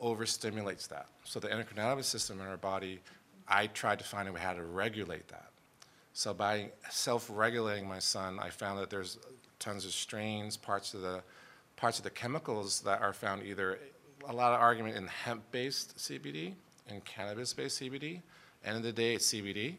overstimulates 0.01 0.87
that. 0.87 1.07
So 1.23 1.39
the 1.39 1.47
endocannabinoid 1.47 2.03
system 2.03 2.39
in 2.39 2.47
our 2.47 2.57
body, 2.57 2.99
I 3.47 3.67
tried 3.67 3.99
to 3.99 4.05
find 4.05 4.29
out 4.29 4.37
how 4.37 4.53
to 4.53 4.63
regulate 4.63 5.27
that. 5.29 5.49
So 6.13 6.33
by 6.33 6.71
self-regulating 6.89 7.87
my 7.87 7.99
son, 7.99 8.39
I 8.39 8.49
found 8.49 8.79
that 8.79 8.89
there's 8.89 9.19
tons 9.59 9.85
of 9.85 9.91
strains, 9.91 10.57
parts 10.57 10.93
of 10.93 11.01
the 11.01 11.21
parts 11.75 11.97
of 11.97 12.03
the 12.03 12.09
chemicals 12.09 12.81
that 12.81 13.01
are 13.01 13.13
found 13.13 13.41
either 13.43 13.79
a 14.27 14.33
lot 14.33 14.53
of 14.53 14.59
argument 14.59 14.97
in 14.97 15.07
hemp-based 15.07 15.97
CBD 15.97 16.53
and 16.89 17.03
cannabis-based 17.05 17.81
CBD. 17.81 18.21
End 18.65 18.75
of 18.75 18.83
the 18.83 18.91
day, 18.91 19.15
it's 19.15 19.31
CBD. 19.33 19.75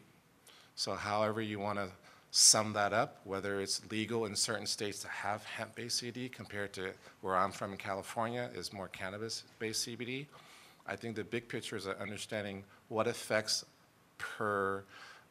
So 0.75 0.95
however 0.95 1.41
you 1.41 1.59
want 1.59 1.77
to 1.77 1.89
sum 2.31 2.71
that 2.73 2.93
up, 2.93 3.19
whether 3.25 3.59
it's 3.59 3.81
legal 3.91 4.25
in 4.25 4.35
certain 4.35 4.65
states 4.65 4.99
to 4.99 5.07
have 5.09 5.43
hemp-based 5.43 6.01
CBD 6.01 6.31
compared 6.31 6.71
to 6.73 6.91
where 7.19 7.35
I'm 7.35 7.51
from 7.51 7.73
in 7.73 7.77
California 7.77 8.49
is 8.55 8.71
more 8.71 8.87
cannabis-based 8.87 9.87
CBD. 9.87 10.27
I 10.87 10.95
think 10.95 11.17
the 11.17 11.25
big 11.25 11.49
picture 11.49 11.75
is 11.75 11.85
understanding 11.87 12.63
what 12.87 13.05
affects 13.05 13.65
per 14.17 14.83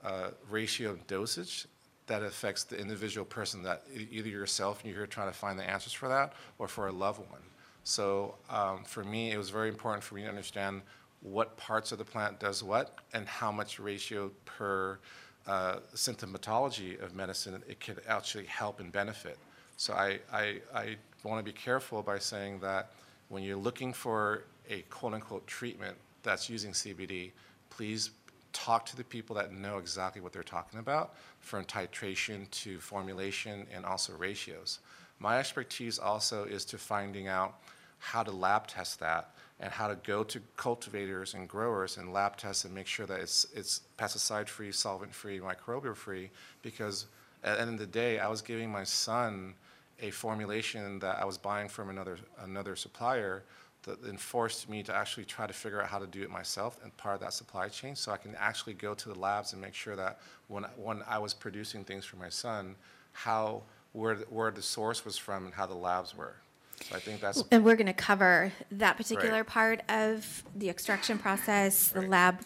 uh, 0.04 0.30
ratio 0.50 0.90
of 0.90 1.06
dosage 1.06 1.66
that 2.06 2.22
affects 2.22 2.64
the 2.64 2.78
individual 2.78 3.24
person 3.24 3.62
that 3.62 3.82
either 4.10 4.28
yourself 4.28 4.80
and 4.80 4.90
you're 4.90 5.00
here 5.00 5.06
trying 5.06 5.30
to 5.30 5.36
find 5.36 5.58
the 5.58 5.68
answers 5.68 5.92
for 5.92 6.08
that 6.08 6.34
or 6.58 6.68
for 6.68 6.88
a 6.88 6.92
loved 6.92 7.20
one. 7.30 7.40
So 7.84 8.34
um, 8.50 8.84
for 8.84 9.04
me, 9.04 9.30
it 9.30 9.38
was 9.38 9.48
very 9.48 9.68
important 9.68 10.02
for 10.02 10.16
me 10.16 10.22
to 10.22 10.28
understand 10.28 10.82
what 11.22 11.56
parts 11.56 11.92
of 11.92 11.98
the 11.98 12.04
plant 12.04 12.40
does 12.40 12.62
what 12.62 12.96
and 13.12 13.26
how 13.26 13.52
much 13.52 13.78
ratio 13.78 14.30
per 14.44 14.98
uh, 15.46 15.76
symptomatology 15.94 17.00
of 17.02 17.14
medicine, 17.14 17.62
it 17.68 17.80
can 17.80 17.96
actually 18.08 18.44
help 18.46 18.80
and 18.80 18.92
benefit. 18.92 19.38
So 19.76 19.94
I, 19.94 20.18
I, 20.32 20.60
I 20.74 20.96
want 21.24 21.44
to 21.44 21.52
be 21.52 21.56
careful 21.56 22.02
by 22.02 22.18
saying 22.18 22.60
that 22.60 22.90
when 23.28 23.42
you're 23.42 23.56
looking 23.56 23.92
for 23.92 24.44
a 24.68 24.82
quote 24.90 25.14
unquote 25.14 25.46
treatment 25.46 25.96
that's 26.22 26.50
using 26.50 26.72
CBD, 26.72 27.30
please 27.70 28.10
talk 28.52 28.84
to 28.86 28.96
the 28.96 29.04
people 29.04 29.34
that 29.36 29.52
know 29.52 29.78
exactly 29.78 30.20
what 30.20 30.32
they're 30.32 30.42
talking 30.42 30.80
about 30.80 31.14
from 31.38 31.64
titration 31.64 32.50
to 32.50 32.78
formulation 32.80 33.66
and 33.72 33.84
also 33.84 34.12
ratios. 34.14 34.80
My 35.18 35.38
expertise 35.38 35.98
also 35.98 36.44
is 36.44 36.64
to 36.66 36.78
finding 36.78 37.28
out 37.28 37.60
how 37.98 38.22
to 38.22 38.30
lab 38.30 38.66
test 38.66 39.00
that 39.00 39.34
and 39.60 39.70
how 39.70 39.86
to 39.88 39.96
go 40.04 40.24
to 40.24 40.40
cultivators 40.56 41.34
and 41.34 41.48
growers 41.48 41.98
and 41.98 42.12
lab 42.12 42.36
test 42.36 42.64
and 42.64 42.74
make 42.74 42.86
sure 42.86 43.06
that 43.06 43.20
it's, 43.20 43.46
it's 43.54 43.82
pesticide-free, 43.98 44.72
solvent-free, 44.72 45.40
microbial-free, 45.40 46.30
because 46.62 47.06
at 47.44 47.56
the 47.56 47.62
end 47.62 47.70
of 47.74 47.78
the 47.78 47.86
day, 47.86 48.18
I 48.18 48.28
was 48.28 48.40
giving 48.40 48.70
my 48.70 48.84
son 48.84 49.54
a 50.00 50.10
formulation 50.10 50.98
that 51.00 51.18
I 51.20 51.24
was 51.26 51.36
buying 51.36 51.68
from 51.68 51.90
another, 51.90 52.16
another 52.42 52.74
supplier 52.74 53.44
that 53.82 54.02
enforced 54.04 54.68
me 54.68 54.82
to 54.82 54.94
actually 54.94 55.24
try 55.24 55.46
to 55.46 55.52
figure 55.52 55.82
out 55.82 55.88
how 55.88 55.98
to 55.98 56.06
do 56.06 56.22
it 56.22 56.30
myself 56.30 56.78
and 56.82 56.94
part 56.96 57.14
of 57.14 57.20
that 57.20 57.32
supply 57.32 57.68
chain 57.68 57.96
so 57.96 58.12
I 58.12 58.16
can 58.16 58.34
actually 58.38 58.74
go 58.74 58.94
to 58.94 59.08
the 59.08 59.18
labs 59.18 59.52
and 59.52 59.60
make 59.60 59.74
sure 59.74 59.96
that 59.96 60.20
when, 60.48 60.64
when 60.76 61.02
I 61.08 61.18
was 61.18 61.32
producing 61.32 61.84
things 61.84 62.04
for 62.04 62.16
my 62.16 62.28
son, 62.28 62.76
how, 63.12 63.62
where, 63.92 64.16
where 64.28 64.50
the 64.50 64.62
source 64.62 65.04
was 65.04 65.16
from 65.16 65.46
and 65.46 65.54
how 65.54 65.66
the 65.66 65.74
labs 65.74 66.14
were. 66.14 66.36
So 66.82 66.96
I 66.96 66.98
think 66.98 67.20
that's, 67.20 67.42
And 67.50 67.64
we're 67.64 67.76
going 67.76 67.86
to 67.86 67.92
cover 67.92 68.52
that 68.72 68.96
particular 68.96 69.38
Right. 69.38 69.46
part 69.46 69.80
of 69.88 70.44
the 70.54 70.68
extraction 70.70 71.18
process, 71.18 71.88
the 71.88 72.02
lab 72.02 72.40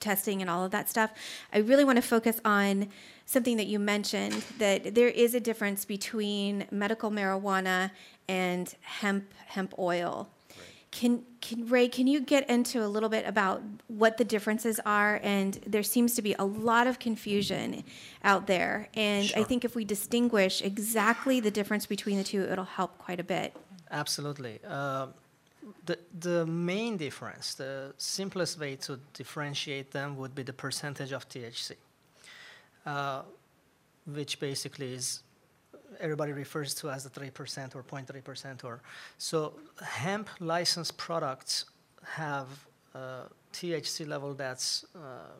testing, 0.00 0.40
and 0.40 0.50
all 0.50 0.64
of 0.64 0.70
that 0.70 0.88
stuff. 0.88 1.10
I 1.52 1.58
really 1.58 1.84
want 1.84 1.96
to 1.96 2.02
focus 2.02 2.40
on 2.44 2.88
something 3.26 3.56
that 3.56 3.66
you 3.66 3.78
mentioned 3.78 4.44
that 4.58 4.94
there 4.94 5.08
is 5.08 5.34
a 5.34 5.40
difference 5.40 5.84
between 5.84 6.66
medical 6.70 7.10
marijuana 7.10 7.90
and 8.28 8.74
hemp 8.82 9.32
hemp 9.46 9.74
oil. 9.78 10.28
Can, 10.94 11.24
can 11.40 11.66
Ray, 11.66 11.88
can 11.88 12.06
you 12.06 12.20
get 12.20 12.48
into 12.48 12.84
a 12.84 12.86
little 12.86 13.08
bit 13.08 13.26
about 13.26 13.60
what 13.88 14.16
the 14.16 14.24
differences 14.24 14.78
are? 14.86 15.18
And 15.24 15.54
there 15.66 15.82
seems 15.82 16.14
to 16.14 16.22
be 16.22 16.36
a 16.38 16.44
lot 16.44 16.86
of 16.86 17.00
confusion 17.00 17.82
out 18.22 18.46
there. 18.46 18.88
And 18.94 19.32
I 19.34 19.42
think 19.42 19.64
if 19.64 19.74
we 19.74 19.84
distinguish 19.84 20.62
exactly 20.62 21.40
the 21.40 21.50
difference 21.50 21.84
between 21.84 22.16
the 22.16 22.22
two, 22.22 22.42
it'll 22.42 22.64
help 22.64 22.96
quite 22.98 23.18
a 23.18 23.24
bit. 23.24 23.56
Absolutely. 23.90 24.60
Uh, 24.64 25.08
the, 25.84 25.98
the 26.20 26.46
main 26.46 26.96
difference, 26.96 27.54
the 27.54 27.92
simplest 27.98 28.60
way 28.60 28.76
to 28.76 29.00
differentiate 29.14 29.90
them 29.90 30.16
would 30.16 30.32
be 30.32 30.44
the 30.44 30.52
percentage 30.52 31.10
of 31.10 31.28
THC, 31.28 31.72
uh, 32.86 33.22
which 34.06 34.38
basically 34.38 34.94
is 34.94 35.24
everybody 36.00 36.32
refers 36.32 36.74
to 36.74 36.90
as 36.90 37.04
the 37.04 37.10
3% 37.10 37.74
or 37.74 37.82
0.3% 37.82 38.64
or 38.64 38.80
so 39.18 39.54
hemp 39.82 40.28
licensed 40.40 40.96
products 40.96 41.66
have 42.04 42.48
a 42.94 43.22
THC 43.52 44.06
level 44.06 44.34
that's 44.34 44.84
uh, 44.94 45.32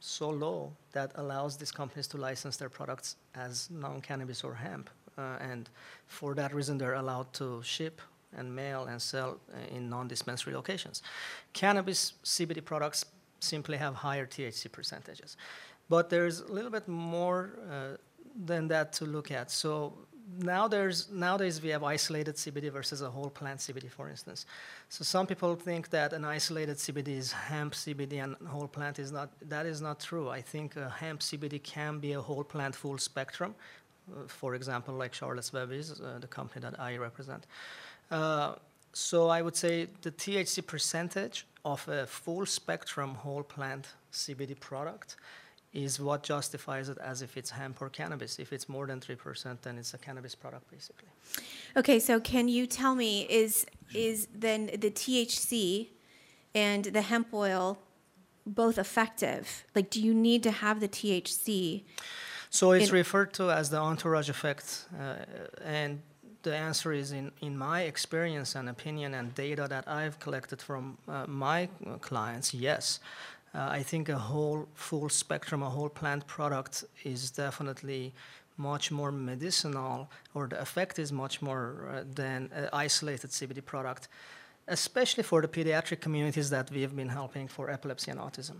so 0.00 0.28
low 0.28 0.72
that 0.92 1.12
allows 1.14 1.56
these 1.56 1.72
companies 1.72 2.06
to 2.08 2.18
license 2.18 2.56
their 2.56 2.68
products 2.68 3.16
as 3.34 3.70
non-cannabis 3.70 4.44
or 4.44 4.54
hemp. 4.54 4.90
Uh, 5.16 5.36
and 5.40 5.70
for 6.06 6.34
that 6.34 6.52
reason, 6.52 6.76
they're 6.76 6.94
allowed 6.94 7.32
to 7.32 7.62
ship 7.62 8.00
and 8.36 8.54
mail 8.54 8.84
and 8.84 9.00
sell 9.00 9.38
uh, 9.52 9.74
in 9.74 9.88
non-dispensary 9.88 10.52
locations. 10.54 11.02
Cannabis 11.52 12.14
CBD 12.24 12.62
products 12.62 13.06
simply 13.40 13.76
have 13.76 13.94
higher 13.94 14.26
THC 14.26 14.70
percentages. 14.70 15.36
But 15.88 16.10
there's 16.10 16.40
a 16.40 16.52
little 16.52 16.70
bit 16.70 16.88
more 16.88 17.58
uh, 17.70 17.96
than 18.34 18.68
that 18.68 18.92
to 18.94 19.04
look 19.04 19.30
at. 19.30 19.50
So 19.50 19.94
now 20.38 20.66
there's 20.68 21.10
nowadays 21.10 21.62
we 21.62 21.68
have 21.68 21.84
isolated 21.84 22.36
CBD 22.36 22.70
versus 22.72 23.02
a 23.02 23.10
whole 23.10 23.30
plant 23.30 23.60
CBD, 23.60 23.90
for 23.90 24.08
instance. 24.08 24.46
So 24.88 25.04
some 25.04 25.26
people 25.26 25.54
think 25.54 25.90
that 25.90 26.12
an 26.12 26.24
isolated 26.24 26.76
CBD 26.76 27.08
is 27.08 27.32
hemp 27.32 27.74
CBD 27.74 28.22
and 28.22 28.36
whole 28.48 28.68
plant 28.68 28.98
is 28.98 29.12
not. 29.12 29.30
That 29.48 29.66
is 29.66 29.80
not 29.80 30.00
true. 30.00 30.28
I 30.28 30.40
think 30.40 30.74
hemp 30.74 31.20
CBD 31.20 31.62
can 31.62 31.98
be 31.98 32.12
a 32.12 32.20
whole 32.20 32.44
plant 32.44 32.74
full 32.74 32.98
spectrum. 32.98 33.54
Uh, 34.10 34.26
for 34.26 34.54
example, 34.54 34.94
like 34.94 35.14
Charlotte's 35.14 35.52
Web 35.52 35.72
is 35.72 36.00
uh, 36.00 36.18
the 36.20 36.26
company 36.26 36.60
that 36.62 36.78
I 36.78 36.96
represent. 36.96 37.46
Uh, 38.10 38.54
so 38.92 39.28
I 39.28 39.42
would 39.42 39.56
say 39.56 39.88
the 40.02 40.10
THC 40.10 40.66
percentage 40.66 41.46
of 41.64 41.86
a 41.88 42.06
full 42.06 42.46
spectrum 42.46 43.14
whole 43.14 43.42
plant 43.42 43.88
CBD 44.12 44.58
product 44.60 45.16
is 45.74 45.98
what 45.98 46.22
justifies 46.22 46.88
it 46.88 46.98
as 46.98 47.20
if 47.20 47.36
it's 47.36 47.50
hemp 47.50 47.82
or 47.82 47.88
cannabis. 47.90 48.38
If 48.38 48.52
it's 48.52 48.68
more 48.68 48.86
than 48.86 49.00
3%, 49.00 49.60
then 49.62 49.76
it's 49.76 49.92
a 49.92 49.98
cannabis 49.98 50.34
product, 50.34 50.70
basically. 50.70 51.08
Okay, 51.76 51.98
so 51.98 52.20
can 52.20 52.48
you 52.48 52.66
tell 52.66 52.94
me 52.94 53.26
is 53.28 53.66
is 53.92 54.28
then 54.34 54.66
the 54.66 54.90
THC 54.90 55.88
and 56.54 56.84
the 56.84 57.02
hemp 57.02 57.34
oil 57.34 57.78
both 58.46 58.78
effective? 58.78 59.64
Like, 59.74 59.90
do 59.90 60.00
you 60.00 60.14
need 60.14 60.42
to 60.44 60.50
have 60.50 60.80
the 60.80 60.88
THC? 60.88 61.82
So 62.50 62.70
it's 62.70 62.88
In- 62.88 62.94
referred 62.94 63.32
to 63.34 63.50
as 63.50 63.70
the 63.70 63.78
entourage 63.78 64.28
effect, 64.28 64.86
uh, 64.98 65.16
and 65.64 66.00
the 66.42 66.54
answer 66.54 66.92
is 66.92 67.10
in, 67.10 67.32
in 67.40 67.58
my 67.58 67.82
experience 67.82 68.54
and 68.54 68.68
opinion 68.68 69.14
and 69.14 69.34
data 69.34 69.66
that 69.68 69.88
I've 69.88 70.20
collected 70.20 70.62
from 70.62 70.98
uh, 71.08 71.24
my 71.26 71.68
clients, 72.00 72.54
yes. 72.54 73.00
Uh, 73.54 73.68
I 73.70 73.82
think 73.82 74.08
a 74.08 74.18
whole 74.18 74.66
full 74.74 75.08
spectrum, 75.08 75.62
a 75.62 75.70
whole 75.70 75.88
plant 75.88 76.26
product 76.26 76.84
is 77.04 77.30
definitely 77.30 78.12
much 78.56 78.90
more 78.90 79.12
medicinal, 79.12 80.10
or 80.34 80.46
the 80.48 80.60
effect 80.60 80.98
is 80.98 81.12
much 81.12 81.40
more 81.42 81.88
uh, 81.88 82.04
than 82.14 82.50
an 82.54 82.68
isolated 82.72 83.30
CBD 83.30 83.64
product, 83.64 84.08
especially 84.68 85.22
for 85.22 85.40
the 85.40 85.48
pediatric 85.48 86.00
communities 86.00 86.50
that 86.50 86.70
we 86.70 86.82
have 86.82 86.96
been 86.96 87.08
helping 87.08 87.48
for 87.48 87.70
epilepsy 87.70 88.10
and 88.10 88.20
autism. 88.20 88.56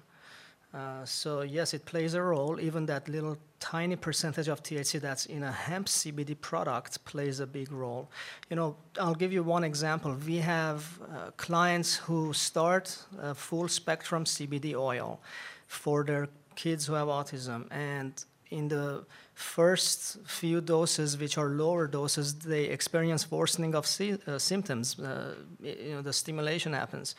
Uh, 0.74 1.04
so 1.04 1.42
yes, 1.42 1.72
it 1.72 1.84
plays 1.84 2.14
a 2.14 2.22
role. 2.22 2.58
Even 2.60 2.86
that 2.86 3.08
little 3.08 3.36
tiny 3.60 3.94
percentage 3.94 4.48
of 4.48 4.62
THC 4.62 5.00
that's 5.00 5.26
in 5.26 5.44
a 5.44 5.52
hemp 5.52 5.86
CBD 5.86 6.38
product 6.40 7.04
plays 7.04 7.38
a 7.38 7.46
big 7.46 7.70
role. 7.70 8.10
You 8.50 8.56
know, 8.56 8.76
I'll 8.98 9.14
give 9.14 9.32
you 9.32 9.44
one 9.44 9.62
example. 9.62 10.16
We 10.26 10.38
have 10.38 11.00
uh, 11.02 11.30
clients 11.36 11.94
who 11.96 12.32
start 12.32 12.98
a 13.20 13.34
full 13.34 13.68
spectrum 13.68 14.24
CBD 14.24 14.74
oil 14.74 15.20
for 15.68 16.02
their 16.02 16.28
kids 16.56 16.86
who 16.86 16.94
have 16.94 17.08
autism, 17.08 17.66
and 17.70 18.24
in 18.50 18.68
the 18.68 19.04
first 19.34 20.18
few 20.26 20.60
doses, 20.60 21.18
which 21.18 21.38
are 21.38 21.48
lower 21.48 21.86
doses, 21.86 22.34
they 22.34 22.64
experience 22.64 23.30
worsening 23.30 23.74
of 23.74 23.84
uh, 24.00 24.38
symptoms. 24.38 24.98
Uh, 24.98 25.34
you 25.60 25.94
know, 25.94 26.02
the 26.02 26.12
stimulation 26.12 26.72
happens. 26.72 27.16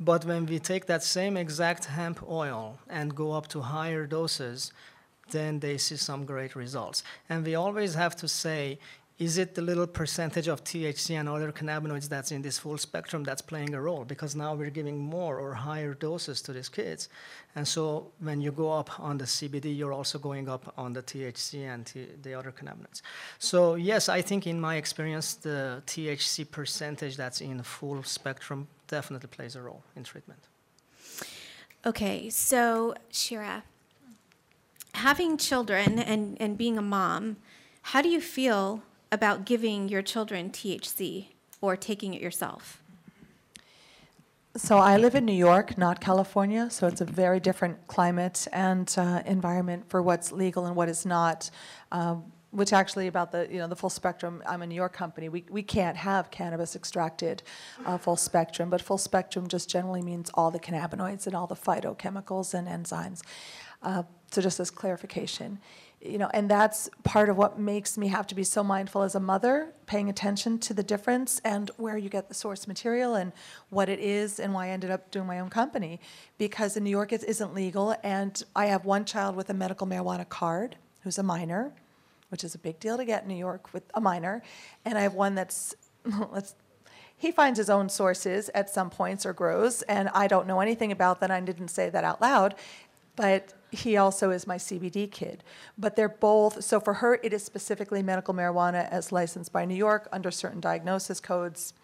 But 0.00 0.24
when 0.24 0.46
we 0.46 0.58
take 0.58 0.86
that 0.86 1.02
same 1.02 1.36
exact 1.36 1.84
hemp 1.84 2.22
oil 2.26 2.78
and 2.88 3.14
go 3.14 3.32
up 3.32 3.48
to 3.48 3.60
higher 3.60 4.06
doses, 4.06 4.72
then 5.30 5.60
they 5.60 5.76
see 5.76 5.96
some 5.96 6.24
great 6.24 6.56
results. 6.56 7.04
And 7.28 7.44
we 7.44 7.54
always 7.54 7.94
have 7.94 8.16
to 8.16 8.26
say, 8.26 8.78
is 9.20 9.36
it 9.36 9.54
the 9.54 9.60
little 9.60 9.86
percentage 9.86 10.48
of 10.48 10.64
THC 10.64 11.20
and 11.20 11.28
other 11.28 11.52
cannabinoids 11.52 12.08
that's 12.08 12.32
in 12.32 12.40
this 12.40 12.58
full 12.58 12.78
spectrum 12.78 13.22
that's 13.22 13.42
playing 13.42 13.74
a 13.74 13.80
role? 13.80 14.02
Because 14.06 14.34
now 14.34 14.54
we're 14.54 14.70
giving 14.70 14.96
more 14.96 15.38
or 15.38 15.52
higher 15.52 15.92
doses 15.92 16.40
to 16.40 16.54
these 16.54 16.70
kids. 16.70 17.10
And 17.54 17.68
so 17.68 18.12
when 18.20 18.40
you 18.40 18.50
go 18.50 18.72
up 18.72 18.98
on 18.98 19.18
the 19.18 19.26
CBD, 19.26 19.76
you're 19.76 19.92
also 19.92 20.18
going 20.18 20.48
up 20.48 20.72
on 20.78 20.94
the 20.94 21.02
THC 21.02 21.68
and 21.68 21.84
the 22.22 22.32
other 22.32 22.50
cannabinoids. 22.50 23.02
So, 23.38 23.74
yes, 23.74 24.08
I 24.08 24.22
think 24.22 24.46
in 24.46 24.58
my 24.58 24.76
experience, 24.76 25.34
the 25.34 25.82
THC 25.86 26.50
percentage 26.50 27.18
that's 27.18 27.42
in 27.42 27.62
full 27.62 28.02
spectrum 28.02 28.68
definitely 28.88 29.28
plays 29.28 29.54
a 29.54 29.60
role 29.60 29.82
in 29.96 30.02
treatment. 30.02 30.40
Okay, 31.84 32.30
so 32.30 32.94
Shira, 33.10 33.64
having 34.94 35.36
children 35.36 35.98
and, 35.98 36.40
and 36.40 36.56
being 36.56 36.78
a 36.78 36.82
mom, 36.82 37.36
how 37.82 38.00
do 38.00 38.08
you 38.08 38.22
feel 38.22 38.82
about 39.12 39.44
giving 39.44 39.88
your 39.88 40.02
children 40.02 40.50
THC 40.50 41.26
or 41.60 41.76
taking 41.76 42.14
it 42.14 42.20
yourself? 42.20 42.82
So 44.56 44.78
I 44.78 44.96
live 44.96 45.14
in 45.14 45.24
New 45.24 45.32
York, 45.32 45.78
not 45.78 46.00
California, 46.00 46.70
so 46.70 46.88
it's 46.88 47.00
a 47.00 47.04
very 47.04 47.38
different 47.38 47.86
climate 47.86 48.48
and 48.52 48.92
uh, 48.98 49.22
environment 49.24 49.88
for 49.88 50.02
what's 50.02 50.32
legal 50.32 50.66
and 50.66 50.74
what 50.74 50.88
is 50.88 51.06
not. 51.06 51.50
Um, 51.92 52.24
which 52.50 52.72
actually 52.72 53.06
about 53.06 53.30
the 53.30 53.46
you 53.50 53.58
know 53.58 53.68
the 53.68 53.76
full 53.76 53.90
spectrum. 53.90 54.42
I'm 54.44 54.62
a 54.62 54.66
New 54.66 54.74
York 54.74 54.92
company. 54.92 55.28
We 55.28 55.44
we 55.48 55.62
can't 55.62 55.96
have 55.96 56.30
cannabis 56.30 56.74
extracted 56.74 57.42
uh, 57.86 57.96
full 57.96 58.16
spectrum, 58.16 58.70
but 58.70 58.82
full 58.82 58.98
spectrum 58.98 59.46
just 59.46 59.70
generally 59.70 60.02
means 60.02 60.30
all 60.34 60.50
the 60.50 60.58
cannabinoids 60.58 61.26
and 61.26 61.34
all 61.36 61.46
the 61.46 61.54
phytochemicals 61.54 62.52
and 62.52 62.66
enzymes. 62.66 63.22
Uh, 63.82 64.02
so 64.30 64.42
just 64.42 64.60
as 64.60 64.70
clarification, 64.70 65.58
you 66.02 66.16
know, 66.16 66.30
and 66.32 66.50
that's 66.50 66.88
part 67.04 67.28
of 67.28 67.36
what 67.36 67.58
makes 67.58 67.98
me 67.98 68.08
have 68.08 68.26
to 68.28 68.34
be 68.34 68.42
so 68.42 68.64
mindful 68.64 69.02
as 69.02 69.14
a 69.14 69.20
mother, 69.20 69.72
paying 69.84 70.08
attention 70.08 70.58
to 70.60 70.72
the 70.72 70.82
difference 70.82 71.40
and 71.44 71.70
where 71.76 71.98
you 71.98 72.08
get 72.08 72.28
the 72.28 72.34
source 72.34 72.66
material 72.66 73.14
and 73.14 73.32
what 73.68 73.90
it 73.90 74.00
is 74.00 74.40
and 74.40 74.54
why 74.54 74.66
I 74.66 74.70
ended 74.70 74.90
up 74.90 75.10
doing 75.10 75.26
my 75.26 75.40
own 75.40 75.50
company. 75.50 76.00
Because 76.38 76.76
in 76.76 76.84
New 76.84 76.90
York 76.90 77.12
it 77.12 77.22
isn't 77.24 77.54
legal, 77.54 77.94
and 78.02 78.42
I 78.56 78.66
have 78.66 78.86
one 78.86 79.04
child 79.04 79.36
with 79.36 79.50
a 79.50 79.54
medical 79.54 79.86
marijuana 79.86 80.26
card 80.26 80.76
who's 81.02 81.18
a 81.18 81.22
minor, 81.22 81.72
which 82.30 82.44
is 82.44 82.54
a 82.54 82.58
big 82.58 82.80
deal 82.80 82.96
to 82.96 83.04
get 83.04 83.22
in 83.22 83.28
New 83.28 83.34
York 83.34 83.72
with 83.74 83.82
a 83.92 84.00
minor, 84.00 84.42
and 84.86 84.96
I 84.96 85.02
have 85.02 85.14
one 85.14 85.34
that's 85.34 85.74
let's 86.32 86.54
he 87.20 87.32
finds 87.32 87.58
his 87.58 87.68
own 87.68 87.90
sources 87.90 88.48
at 88.54 88.70
some 88.70 88.88
points 88.88 89.26
or 89.26 89.34
grows, 89.34 89.82
and 89.82 90.08
I 90.14 90.26
don't 90.26 90.46
know 90.46 90.60
anything 90.60 90.90
about 90.90 91.20
that. 91.20 91.30
I 91.30 91.38
didn't 91.40 91.68
say 91.68 91.90
that 91.90 92.02
out 92.02 92.22
loud, 92.22 92.54
but 93.20 93.52
he 93.70 93.98
also 93.98 94.30
is 94.30 94.46
my 94.46 94.56
CBD 94.56 95.10
kid. 95.10 95.44
But 95.76 95.94
they're 95.94 96.08
both, 96.08 96.64
so 96.64 96.80
for 96.80 96.94
her, 96.94 97.20
it 97.22 97.34
is 97.34 97.44
specifically 97.44 98.02
medical 98.02 98.32
marijuana 98.32 98.88
as 98.88 99.12
licensed 99.12 99.52
by 99.52 99.66
New 99.66 99.74
York 99.74 100.08
under 100.10 100.30
certain 100.30 100.58
diagnosis 100.58 101.20
codes. 101.20 101.74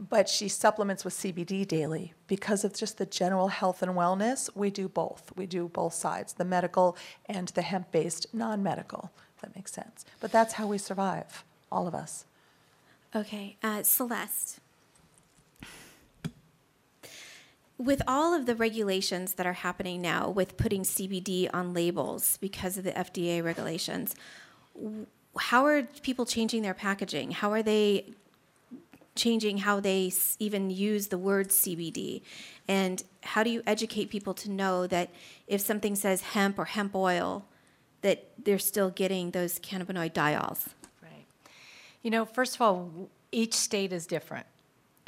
But 0.00 0.26
she 0.26 0.48
supplements 0.48 1.04
with 1.04 1.12
CBD 1.12 1.68
daily 1.68 2.14
because 2.28 2.64
of 2.64 2.74
just 2.74 2.96
the 2.96 3.04
general 3.04 3.48
health 3.48 3.82
and 3.82 3.92
wellness. 3.92 4.48
We 4.56 4.70
do 4.70 4.88
both. 4.88 5.30
We 5.36 5.44
do 5.44 5.68
both 5.68 5.92
sides, 5.92 6.32
the 6.32 6.46
medical 6.46 6.96
and 7.26 7.48
the 7.48 7.60
hemp 7.60 7.92
based 7.92 8.26
non 8.32 8.62
medical. 8.62 9.10
That 9.42 9.54
makes 9.54 9.72
sense. 9.72 10.06
But 10.18 10.32
that's 10.32 10.54
how 10.54 10.66
we 10.66 10.78
survive, 10.78 11.44
all 11.70 11.88
of 11.88 11.94
us. 11.94 12.24
Okay, 13.14 13.58
uh, 13.62 13.82
Celeste. 13.82 14.60
With 17.80 18.02
all 18.06 18.34
of 18.34 18.44
the 18.44 18.54
regulations 18.54 19.34
that 19.34 19.46
are 19.46 19.54
happening 19.54 20.02
now 20.02 20.28
with 20.28 20.58
putting 20.58 20.82
CBD 20.82 21.48
on 21.50 21.72
labels 21.72 22.36
because 22.36 22.76
of 22.76 22.84
the 22.84 22.92
FDA 22.92 23.42
regulations, 23.42 24.14
how 25.38 25.64
are 25.64 25.84
people 26.02 26.26
changing 26.26 26.60
their 26.60 26.74
packaging? 26.74 27.30
How 27.30 27.50
are 27.52 27.62
they 27.62 28.12
changing 29.14 29.58
how 29.58 29.80
they 29.80 30.12
even 30.38 30.68
use 30.68 31.06
the 31.06 31.16
word 31.16 31.48
CBD? 31.48 32.20
And 32.68 33.02
how 33.22 33.42
do 33.42 33.48
you 33.48 33.62
educate 33.66 34.10
people 34.10 34.34
to 34.34 34.50
know 34.50 34.86
that 34.86 35.08
if 35.46 35.62
something 35.62 35.96
says 35.96 36.20
hemp 36.20 36.58
or 36.58 36.66
hemp 36.66 36.94
oil, 36.94 37.46
that 38.02 38.28
they're 38.44 38.58
still 38.58 38.90
getting 38.90 39.30
those 39.30 39.58
cannabinoid 39.58 40.12
diols? 40.12 40.68
Right. 41.02 41.26
You 42.02 42.10
know, 42.10 42.26
first 42.26 42.56
of 42.56 42.60
all, 42.60 43.08
each 43.32 43.54
state 43.54 43.90
is 43.90 44.06
different. 44.06 44.46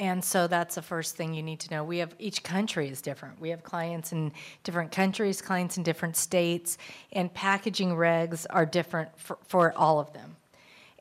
And 0.03 0.21
so 0.21 0.47
that's 0.47 0.75
the 0.75 0.81
first 0.81 1.15
thing 1.15 1.33
you 1.33 1.41
need 1.41 1.61
to 1.61 1.71
know. 1.71 1.81
We 1.81 1.99
have 1.99 2.13
each 2.19 2.43
country 2.43 2.89
is 2.89 3.01
different. 3.01 3.39
We 3.39 3.51
have 3.51 3.63
clients 3.63 4.11
in 4.11 4.33
different 4.65 4.91
countries, 4.91 5.41
clients 5.41 5.77
in 5.77 5.83
different 5.83 6.17
states, 6.17 6.77
and 7.13 7.33
packaging 7.33 7.91
regs 7.91 8.45
are 8.49 8.65
different 8.65 9.17
for, 9.17 9.37
for 9.47 9.71
all 9.77 10.01
of 10.01 10.11
them. 10.11 10.35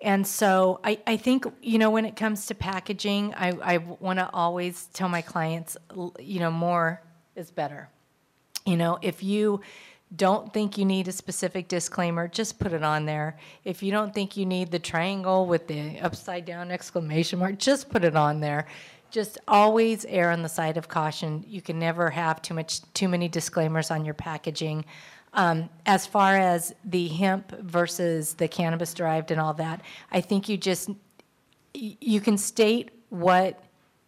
And 0.03 0.25
so 0.25 0.79
I, 0.85 1.01
I 1.05 1.17
think, 1.17 1.47
you 1.61 1.81
know, 1.81 1.91
when 1.91 2.05
it 2.05 2.15
comes 2.15 2.47
to 2.47 2.55
packaging, 2.55 3.35
I, 3.35 3.49
I 3.61 3.79
want 3.79 4.21
to 4.21 4.31
always 4.33 4.87
tell 4.93 5.09
my 5.09 5.21
clients, 5.21 5.77
you 6.21 6.38
know, 6.38 6.53
more 6.53 7.03
is 7.35 7.51
better. 7.51 7.88
You 8.65 8.77
know, 8.77 9.01
if 9.03 9.25
you 9.25 9.62
don't 10.16 10.53
think 10.53 10.77
you 10.77 10.85
need 10.85 11.09
a 11.09 11.12
specific 11.12 11.68
disclaimer, 11.68 12.29
just 12.29 12.59
put 12.59 12.72
it 12.72 12.83
on 12.83 13.07
there. 13.07 13.38
If 13.64 13.83
you 13.83 13.90
don't 13.90 14.12
think 14.12 14.37
you 14.37 14.44
need 14.44 14.70
the 14.70 14.79
triangle 14.79 15.46
with 15.46 15.66
the 15.66 15.98
upside 16.01 16.44
down 16.44 16.70
exclamation 16.70 17.38
mark, 17.38 17.59
just 17.59 17.88
put 17.88 18.05
it 18.05 18.16
on 18.16 18.40
there. 18.40 18.66
Just 19.11 19.38
always 19.46 20.05
err 20.07 20.31
on 20.31 20.42
the 20.42 20.48
side 20.48 20.77
of 20.77 20.88
caution. 20.88 21.44
You 21.46 21.62
can 21.62 21.79
never 21.79 22.11
have 22.11 22.42
too 22.42 22.55
much, 22.55 22.81
too 22.94 23.09
many 23.09 23.29
disclaimers 23.29 23.90
on 23.90 24.05
your 24.05 24.14
packaging. 24.14 24.85
Um, 25.35 25.70
as 25.87 26.07
far 26.07 26.37
as 26.37 26.75
the 26.85 27.09
hemp 27.09 27.53
versus 27.61 28.35
the 28.35 28.48
cannabis 28.48 28.92
derived 28.92 29.31
and 29.31 29.40
all 29.40 29.55
that, 29.55 29.83
I 30.11 30.20
think 30.20 30.48
you 30.48 30.57
just 30.57 30.90
you 31.75 32.20
can 32.20 32.37
state 32.37 32.90
what 33.09 33.62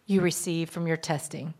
you 0.05 0.21
receive 0.21 0.69
from 0.69 0.85
your 0.85 0.97
testing. 0.97 1.53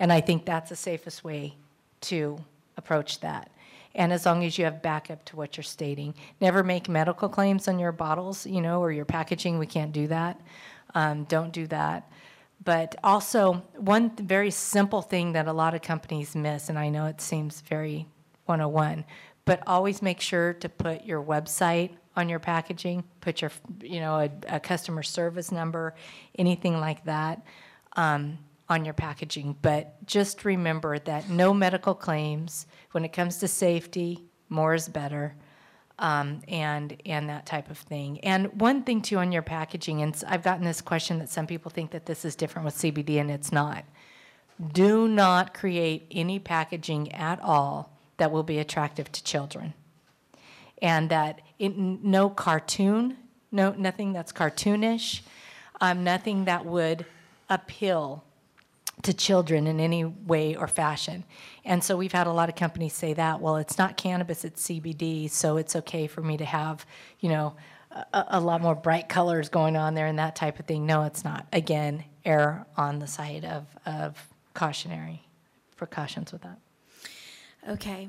And 0.00 0.12
I 0.12 0.20
think 0.20 0.44
that's 0.44 0.70
the 0.70 0.76
safest 0.76 1.22
way 1.22 1.54
to 2.02 2.38
approach 2.76 3.20
that. 3.20 3.50
And 3.96 4.12
as 4.12 4.24
long 4.24 4.44
as 4.44 4.56
you 4.58 4.64
have 4.64 4.82
backup 4.82 5.24
to 5.24 5.36
what 5.36 5.56
you're 5.56 5.64
stating. 5.64 6.14
Never 6.40 6.62
make 6.62 6.88
medical 6.88 7.28
claims 7.28 7.66
on 7.66 7.78
your 7.78 7.92
bottles, 7.92 8.46
you 8.46 8.60
know, 8.60 8.80
or 8.80 8.92
your 8.92 9.04
packaging. 9.04 9.58
We 9.58 9.66
can't 9.66 9.90
do 9.90 10.06
that. 10.08 10.40
Um, 10.94 11.24
don't 11.24 11.52
do 11.52 11.66
that. 11.68 12.08
But 12.62 12.94
also, 13.02 13.64
one 13.76 14.14
very 14.16 14.50
simple 14.50 15.02
thing 15.02 15.32
that 15.32 15.48
a 15.48 15.52
lot 15.52 15.74
of 15.74 15.82
companies 15.82 16.34
miss, 16.34 16.68
and 16.68 16.78
I 16.78 16.88
know 16.88 17.06
it 17.06 17.20
seems 17.20 17.60
very 17.62 18.06
101, 18.44 19.04
but 19.44 19.62
always 19.66 20.00
make 20.00 20.20
sure 20.20 20.54
to 20.54 20.68
put 20.68 21.04
your 21.04 21.22
website 21.22 21.90
on 22.16 22.28
your 22.28 22.38
packaging, 22.38 23.04
put 23.20 23.42
your, 23.42 23.50
you 23.82 24.00
know, 24.00 24.16
a, 24.20 24.30
a 24.48 24.60
customer 24.60 25.02
service 25.02 25.52
number, 25.52 25.94
anything 26.38 26.80
like 26.80 27.04
that 27.04 27.42
um, 27.96 28.38
on 28.68 28.84
your 28.84 28.94
packaging. 28.94 29.56
But 29.62 30.04
just 30.06 30.44
remember 30.44 30.98
that 31.00 31.28
no 31.30 31.54
medical 31.54 31.94
claims. 31.94 32.66
When 32.92 33.04
it 33.04 33.12
comes 33.12 33.38
to 33.38 33.48
safety, 33.48 34.24
more 34.48 34.74
is 34.74 34.88
better 34.88 35.34
um, 35.98 36.42
and 36.48 37.00
and 37.06 37.28
that 37.28 37.46
type 37.46 37.70
of 37.70 37.78
thing. 37.78 38.20
And 38.20 38.60
one 38.60 38.82
thing 38.82 39.02
too 39.02 39.18
on 39.18 39.32
your 39.32 39.42
packaging, 39.42 40.02
and 40.02 40.22
I've 40.26 40.42
gotten 40.42 40.64
this 40.64 40.80
question 40.80 41.18
that 41.20 41.28
some 41.28 41.46
people 41.46 41.70
think 41.70 41.90
that 41.92 42.06
this 42.06 42.24
is 42.24 42.36
different 42.36 42.64
with 42.64 42.74
CBD, 42.74 43.20
and 43.20 43.30
it's 43.30 43.52
not. 43.52 43.84
Do 44.72 45.08
not 45.08 45.54
create 45.54 46.06
any 46.10 46.38
packaging 46.38 47.12
at 47.12 47.40
all 47.40 47.92
that 48.18 48.30
will 48.30 48.42
be 48.42 48.58
attractive 48.58 49.10
to 49.12 49.24
children, 49.24 49.74
and 50.82 51.10
that 51.10 51.40
it, 51.58 51.76
no 51.76 52.28
cartoon, 52.28 53.16
no 53.50 53.72
nothing 53.72 54.12
that's 54.12 54.32
cartoonish, 54.32 55.22
um, 55.80 56.04
nothing 56.04 56.44
that 56.44 56.66
would 56.66 57.06
appeal 57.48 58.24
to 59.02 59.12
children 59.12 59.66
in 59.66 59.78
any 59.78 60.04
way 60.04 60.56
or 60.56 60.66
fashion. 60.66 61.24
And 61.64 61.82
so 61.84 61.96
we've 61.96 62.12
had 62.12 62.26
a 62.26 62.32
lot 62.32 62.48
of 62.48 62.56
companies 62.56 62.94
say 62.94 63.12
that, 63.14 63.40
well, 63.40 63.56
it's 63.56 63.78
not 63.78 63.96
cannabis, 63.96 64.44
it's 64.44 64.66
CBD, 64.66 65.30
so 65.30 65.56
it's 65.58 65.76
okay 65.76 66.06
for 66.06 66.22
me 66.22 66.36
to 66.36 66.44
have, 66.44 66.86
you 67.20 67.28
know, 67.28 67.56
a, 68.12 68.24
a 68.28 68.40
lot 68.40 68.60
more 68.60 68.74
bright 68.74 69.08
colors 69.08 69.48
going 69.48 69.76
on 69.76 69.94
there 69.94 70.06
and 70.06 70.18
that 70.18 70.36
type 70.36 70.58
of 70.58 70.66
thing. 70.66 70.86
No, 70.86 71.02
it's 71.02 71.24
not. 71.24 71.46
Again, 71.52 72.04
err 72.24 72.66
on 72.76 72.98
the 72.98 73.06
side 73.06 73.44
of, 73.44 73.66
of 73.84 74.28
cautionary 74.54 75.22
precautions 75.76 76.32
with 76.32 76.42
that. 76.42 76.58
Okay, 77.68 78.08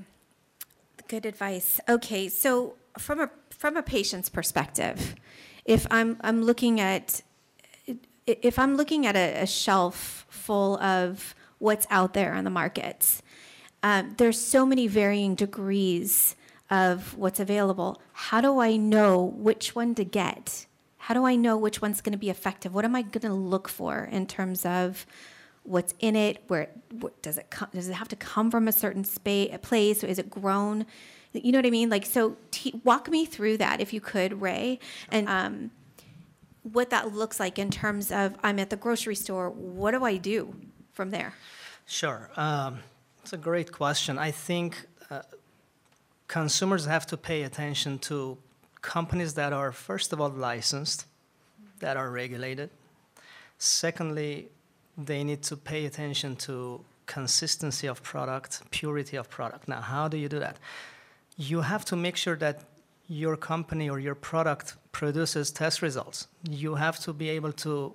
good 1.07 1.25
advice. 1.25 1.79
Okay, 1.89 2.29
so 2.29 2.75
from 2.97 3.19
a 3.19 3.29
from 3.49 3.75
a 3.75 3.81
patient's 3.81 4.29
perspective, 4.29 5.15
if 5.65 5.87
I'm 5.89 6.17
I'm 6.21 6.43
looking 6.43 6.79
at 6.79 7.21
if 8.27 8.59
I'm 8.59 8.75
looking 8.75 9.05
at 9.05 9.15
a, 9.15 9.41
a 9.41 9.47
shelf 9.47 10.25
full 10.29 10.77
of 10.81 11.33
what's 11.59 11.87
out 11.89 12.13
there 12.13 12.33
on 12.33 12.43
the 12.43 12.49
market, 12.49 13.21
um, 13.81 14.15
there's 14.17 14.39
so 14.39 14.65
many 14.65 14.87
varying 14.87 15.35
degrees 15.35 16.35
of 16.69 17.17
what's 17.17 17.39
available. 17.39 18.01
How 18.13 18.41
do 18.41 18.59
I 18.59 18.75
know 18.75 19.23
which 19.23 19.75
one 19.75 19.95
to 19.95 20.03
get? 20.03 20.65
How 20.97 21.13
do 21.13 21.25
I 21.25 21.35
know 21.35 21.57
which 21.57 21.81
one's 21.81 22.01
going 22.01 22.11
to 22.11 22.19
be 22.19 22.29
effective? 22.29 22.73
What 22.73 22.83
am 22.83 22.95
I 22.95 23.01
going 23.01 23.21
to 23.21 23.33
look 23.33 23.69
for 23.69 24.09
in 24.11 24.27
terms 24.27 24.65
of 24.65 25.05
what's 25.63 25.93
in 25.99 26.17
it? 26.17 26.43
Where 26.47 26.69
what, 26.91 27.21
does 27.21 27.37
it 27.37 27.49
come, 27.49 27.69
does 27.73 27.87
it 27.87 27.93
have 27.93 28.09
to 28.09 28.17
come 28.17 28.51
from 28.51 28.67
a 28.67 28.73
certain 28.73 29.05
space, 29.05 29.49
a 29.53 29.57
place? 29.57 30.03
Is 30.03 30.19
it 30.19 30.29
grown? 30.29 30.85
You 31.31 31.53
know 31.53 31.59
what 31.59 31.65
I 31.65 31.69
mean? 31.69 31.89
Like 31.89 32.05
so, 32.05 32.35
t- 32.51 32.81
walk 32.83 33.09
me 33.09 33.25
through 33.25 33.57
that 33.57 33.79
if 33.79 33.93
you 33.93 34.01
could, 34.01 34.41
Ray, 34.41 34.79
and 35.11 35.29
um, 35.29 35.71
what 36.73 36.89
that 36.89 37.13
looks 37.13 37.39
like 37.39 37.59
in 37.59 37.69
terms 37.69 38.11
of 38.11 38.35
I'm 38.43 38.59
at 38.59 38.69
the 38.69 38.75
grocery 38.75 39.15
store. 39.15 39.49
What 39.49 39.91
do 39.91 40.03
I 40.03 40.17
do 40.17 40.55
from 40.93 41.11
there? 41.11 41.33
Sure. 41.85 42.29
Um, 42.35 42.79
it's 43.21 43.33
a 43.33 43.37
great 43.37 43.71
question. 43.71 44.17
I 44.17 44.31
think 44.31 44.85
uh, 45.09 45.21
consumers 46.27 46.85
have 46.85 47.05
to 47.07 47.17
pay 47.17 47.43
attention 47.43 47.99
to 47.99 48.37
companies 48.81 49.33
that 49.35 49.53
are, 49.53 49.71
first 49.71 50.13
of 50.13 50.21
all, 50.21 50.29
licensed, 50.29 51.05
that 51.79 51.97
are 51.97 52.09
regulated. 52.09 52.69
Secondly, 53.57 54.47
they 54.97 55.23
need 55.23 55.43
to 55.43 55.55
pay 55.55 55.85
attention 55.85 56.35
to 56.35 56.83
consistency 57.05 57.87
of 57.87 58.03
product, 58.03 58.61
purity 58.71 59.17
of 59.17 59.29
product. 59.29 59.67
Now, 59.67 59.81
how 59.81 60.07
do 60.07 60.17
you 60.17 60.29
do 60.29 60.39
that? 60.39 60.57
You 61.37 61.61
have 61.61 61.85
to 61.85 61.95
make 61.95 62.17
sure 62.17 62.35
that 62.37 62.63
your 63.07 63.37
company 63.37 63.89
or 63.89 63.99
your 63.99 64.15
product 64.15 64.75
produces 64.91 65.51
test 65.51 65.81
results. 65.81 66.27
You 66.49 66.75
have 66.75 66.99
to 66.99 67.13
be 67.13 67.29
able 67.29 67.53
to 67.53 67.93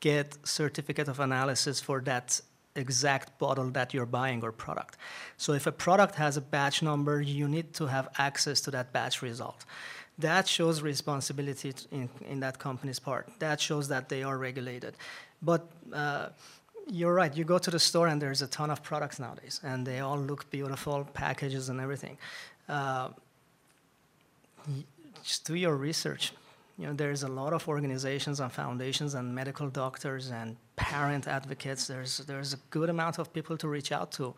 get 0.00 0.36
certificate 0.46 1.08
of 1.08 1.20
analysis 1.20 1.80
for 1.80 2.00
that 2.02 2.40
exact 2.74 3.38
bottle 3.38 3.70
that 3.70 3.92
you're 3.92 4.06
buying 4.06 4.42
or 4.42 4.52
product. 4.52 4.96
So 5.36 5.52
if 5.52 5.66
a 5.66 5.72
product 5.72 6.14
has 6.16 6.36
a 6.36 6.40
batch 6.40 6.82
number, 6.82 7.20
you 7.20 7.48
need 7.48 7.74
to 7.74 7.86
have 7.86 8.08
access 8.18 8.60
to 8.62 8.70
that 8.72 8.92
batch 8.92 9.22
result. 9.22 9.64
That 10.18 10.48
shows 10.48 10.82
responsibility 10.82 11.72
in, 11.92 12.08
in 12.28 12.40
that 12.40 12.58
company's 12.58 12.98
part. 12.98 13.28
That 13.38 13.60
shows 13.60 13.88
that 13.88 14.08
they 14.08 14.22
are 14.22 14.36
regulated. 14.36 14.94
But 15.42 15.68
uh, 15.92 16.28
you're 16.88 17.14
right, 17.14 17.36
you 17.36 17.44
go 17.44 17.58
to 17.58 17.70
the 17.70 17.78
store 17.78 18.08
and 18.08 18.20
there's 18.20 18.42
a 18.42 18.48
ton 18.48 18.70
of 18.70 18.82
products 18.82 19.18
nowadays, 19.20 19.60
and 19.62 19.86
they 19.86 20.00
all 20.00 20.18
look 20.18 20.50
beautiful, 20.50 21.04
packages 21.14 21.68
and 21.68 21.80
everything. 21.80 22.18
Uh, 22.68 23.10
just 25.22 25.46
do 25.46 25.54
your 25.54 25.76
research. 25.76 26.32
You 26.78 26.86
know, 26.86 26.92
there's 26.92 27.24
a 27.24 27.28
lot 27.28 27.52
of 27.52 27.68
organizations 27.68 28.38
and 28.40 28.52
foundations 28.52 29.14
and 29.14 29.34
medical 29.34 29.68
doctors 29.68 30.30
and 30.30 30.56
parent 30.76 31.26
advocates. 31.26 31.88
There's 31.88 32.18
there's 32.18 32.52
a 32.54 32.60
good 32.70 32.88
amount 32.88 33.18
of 33.18 33.32
people 33.32 33.56
to 33.58 33.68
reach 33.68 33.90
out 33.90 34.12
to. 34.12 34.34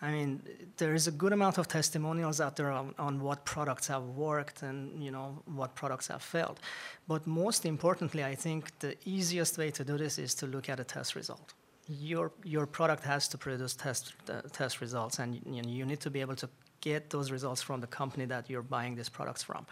I 0.00 0.12
mean, 0.12 0.42
there 0.76 0.94
is 0.94 1.08
a 1.08 1.10
good 1.10 1.32
amount 1.32 1.58
of 1.58 1.66
testimonials 1.66 2.40
out 2.40 2.54
there 2.56 2.70
on, 2.70 2.94
on 2.98 3.20
what 3.20 3.44
products 3.44 3.88
have 3.88 4.04
worked 4.04 4.62
and 4.62 5.02
you 5.02 5.10
know 5.10 5.42
what 5.46 5.74
products 5.74 6.08
have 6.08 6.22
failed. 6.22 6.60
But 7.06 7.26
most 7.26 7.64
importantly, 7.64 8.24
I 8.24 8.34
think 8.34 8.78
the 8.78 8.96
easiest 9.04 9.58
way 9.58 9.70
to 9.72 9.84
do 9.84 9.96
this 9.98 10.18
is 10.18 10.34
to 10.34 10.46
look 10.46 10.68
at 10.68 10.80
a 10.80 10.84
test 10.84 11.14
result. 11.14 11.54
Your 11.88 12.32
your 12.44 12.66
product 12.66 13.04
has 13.04 13.28
to 13.28 13.38
produce 13.38 13.74
test 13.74 14.14
uh, 14.28 14.42
test 14.52 14.80
results, 14.80 15.18
and 15.20 15.34
you, 15.34 15.62
know, 15.62 15.68
you 15.68 15.84
need 15.86 16.00
to 16.00 16.10
be 16.10 16.20
able 16.20 16.36
to 16.36 16.48
get 16.80 17.10
those 17.10 17.30
results 17.30 17.62
from 17.62 17.80
the 17.80 17.86
company 17.86 18.24
that 18.26 18.48
you're 18.48 18.62
buying 18.62 18.96
these 18.96 19.08
products 19.08 19.42
from. 19.42 19.66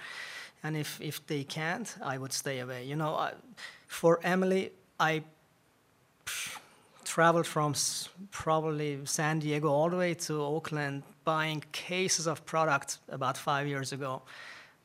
And 0.63 0.77
if, 0.77 1.01
if 1.01 1.27
they 1.27 1.45
can't, 1.45 1.95
I 2.03 2.19
would 2.19 2.33
stay 2.33 2.61
away. 2.61 2.85
You 2.85 2.97
know, 2.97 3.15
I, 3.15 3.33
for 3.87 4.21
Emily, 4.23 4.73
I 4.99 5.23
traveled 7.05 7.47
from 7.47 7.75
probably 8.31 8.99
San 9.05 9.39
Diego 9.39 9.69
all 9.69 9.89
the 9.89 9.97
way 9.97 10.15
to 10.15 10.43
Oakland 10.43 11.03
buying 11.25 11.63
cases 11.73 12.27
of 12.27 12.45
product 12.45 12.99
about 13.09 13.37
five 13.37 13.67
years 13.67 13.93
ago, 13.93 14.23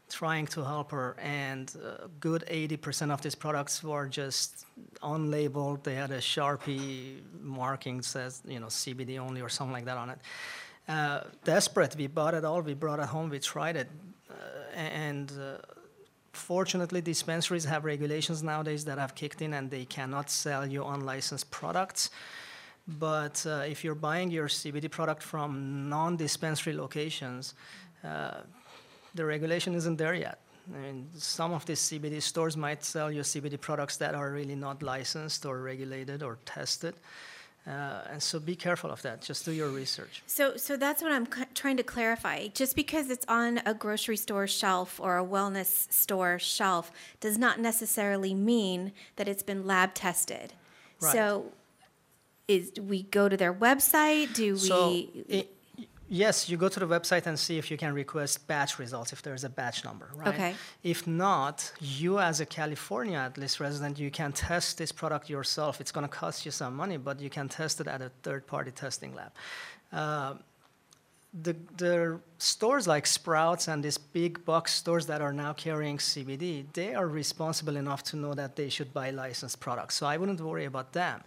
trying 0.09 0.47
to 0.47 0.63
help 0.63 0.91
her. 0.91 1.15
And 1.19 1.73
a 2.03 2.07
good 2.19 2.43
80% 2.47 3.11
of 3.11 3.21
these 3.21 3.35
products 3.35 3.83
were 3.83 4.07
just 4.07 4.65
unlabeled. 5.01 5.83
They 5.83 5.95
had 5.95 6.11
a 6.11 6.19
Sharpie 6.19 7.21
marking 7.41 8.01
says, 8.01 8.41
you 8.47 8.59
know, 8.59 8.67
CBD 8.67 9.17
only 9.19 9.41
or 9.41 9.49
something 9.49 9.73
like 9.73 9.85
that 9.85 9.97
on 9.97 10.09
it. 10.09 10.19
Uh, 10.87 11.21
desperate, 11.43 11.95
we 11.95 12.07
bought 12.07 12.33
it 12.33 12.43
all. 12.43 12.61
We 12.61 12.73
brought 12.73 12.99
it 12.99 13.07
home. 13.07 13.29
We 13.29 13.39
tried 13.39 13.75
it, 13.75 13.89
uh, 14.29 14.33
and 14.75 15.31
uh, 15.31 15.57
fortunately, 16.33 17.01
dispensaries 17.01 17.65
have 17.65 17.85
regulations 17.85 18.43
nowadays 18.43 18.85
that 18.85 18.97
have 18.97 19.15
kicked 19.15 19.41
in, 19.41 19.53
and 19.53 19.69
they 19.69 19.85
cannot 19.85 20.29
sell 20.29 20.65
you 20.67 20.83
unlicensed 20.83 21.49
products. 21.51 22.09
But 22.87 23.45
uh, 23.45 23.63
if 23.67 23.83
you're 23.83 23.95
buying 23.95 24.31
your 24.31 24.47
CBD 24.47 24.89
product 24.89 25.21
from 25.21 25.87
non-dispensary 25.87 26.73
locations, 26.73 27.53
uh, 28.03 28.41
the 29.13 29.25
regulation 29.25 29.75
isn't 29.75 29.97
there 29.97 30.15
yet. 30.15 30.39
I 30.73 30.77
mean, 30.77 31.09
some 31.15 31.53
of 31.53 31.65
these 31.65 31.79
CBD 31.79 32.21
stores 32.21 32.55
might 32.55 32.83
sell 32.83 33.11
you 33.11 33.21
CBD 33.21 33.59
products 33.59 33.97
that 33.97 34.15
are 34.15 34.31
really 34.31 34.55
not 34.55 34.81
licensed 34.81 35.45
or 35.45 35.61
regulated 35.61 36.23
or 36.23 36.37
tested. 36.45 36.95
Uh, 37.67 38.01
and 38.11 38.23
so 38.23 38.39
be 38.39 38.55
careful 38.55 38.89
of 38.89 39.01
that. 39.03 39.21
Just 39.21 39.45
do 39.45 39.51
your 39.51 39.69
research. 39.69 40.23
So, 40.25 40.57
so 40.57 40.77
that's 40.77 41.03
what 41.03 41.11
I'm 41.11 41.31
c- 41.31 41.43
trying 41.53 41.77
to 41.77 41.83
clarify. 41.83 42.47
Just 42.47 42.75
because 42.75 43.11
it's 43.11 43.25
on 43.27 43.61
a 43.67 43.73
grocery 43.75 44.17
store 44.17 44.47
shelf 44.47 44.99
or 44.99 45.19
a 45.19 45.23
wellness 45.23 45.91
store 45.91 46.39
shelf 46.39 46.91
does 47.19 47.37
not 47.37 47.59
necessarily 47.59 48.33
mean 48.33 48.93
that 49.17 49.27
it's 49.27 49.43
been 49.43 49.67
lab 49.67 49.93
tested. 49.93 50.53
Right. 51.01 51.11
So, 51.13 51.51
is 52.47 52.71
we 52.81 53.03
go 53.03 53.29
to 53.29 53.37
their 53.37 53.53
website? 53.53 54.33
Do 54.33 54.53
we? 54.53 54.59
So, 54.59 55.05
i- 55.31 55.45
yes, 56.11 56.49
you 56.49 56.57
go 56.57 56.67
to 56.69 56.79
the 56.79 56.85
website 56.85 57.25
and 57.25 57.39
see 57.39 57.57
if 57.57 57.71
you 57.71 57.77
can 57.77 57.93
request 57.93 58.45
batch 58.45 58.77
results 58.77 59.13
if 59.13 59.21
there's 59.21 59.43
a 59.43 59.49
batch 59.49 59.83
number, 59.85 60.09
right? 60.13 60.27
Okay. 60.27 60.55
If 60.83 61.07
not, 61.07 61.71
you 61.79 62.19
as 62.19 62.41
a 62.41 62.45
California 62.45 63.17
at 63.17 63.37
least 63.37 63.59
resident, 63.59 63.97
you 63.97 64.11
can 64.11 64.33
test 64.33 64.77
this 64.77 64.91
product 64.91 65.29
yourself. 65.29 65.79
It's 65.79 65.91
going 65.91 66.07
to 66.07 66.15
cost 66.23 66.45
you 66.45 66.51
some 66.51 66.75
money, 66.75 66.97
but 66.97 67.19
you 67.19 67.29
can 67.29 67.47
test 67.47 67.79
it 67.79 67.87
at 67.87 68.01
a 68.01 68.11
third-party 68.23 68.71
testing 68.71 69.15
lab. 69.15 69.31
Uh, 69.91 70.33
the, 71.43 71.55
the 71.77 72.19
stores 72.39 72.87
like 72.87 73.07
Sprouts 73.07 73.69
and 73.69 73.81
these 73.81 73.97
big 73.97 74.43
box 74.43 74.73
stores 74.73 75.05
that 75.05 75.21
are 75.21 75.31
now 75.31 75.53
carrying 75.53 75.97
CBD, 75.97 76.65
they 76.73 76.93
are 76.93 77.07
responsible 77.07 77.77
enough 77.77 78.03
to 78.03 78.17
know 78.17 78.33
that 78.33 78.57
they 78.57 78.67
should 78.67 78.93
buy 78.93 79.11
licensed 79.11 79.61
products. 79.61 79.95
So 79.95 80.05
I 80.05 80.17
wouldn't 80.17 80.41
worry 80.41 80.65
about 80.65 80.91
them. 80.91 81.23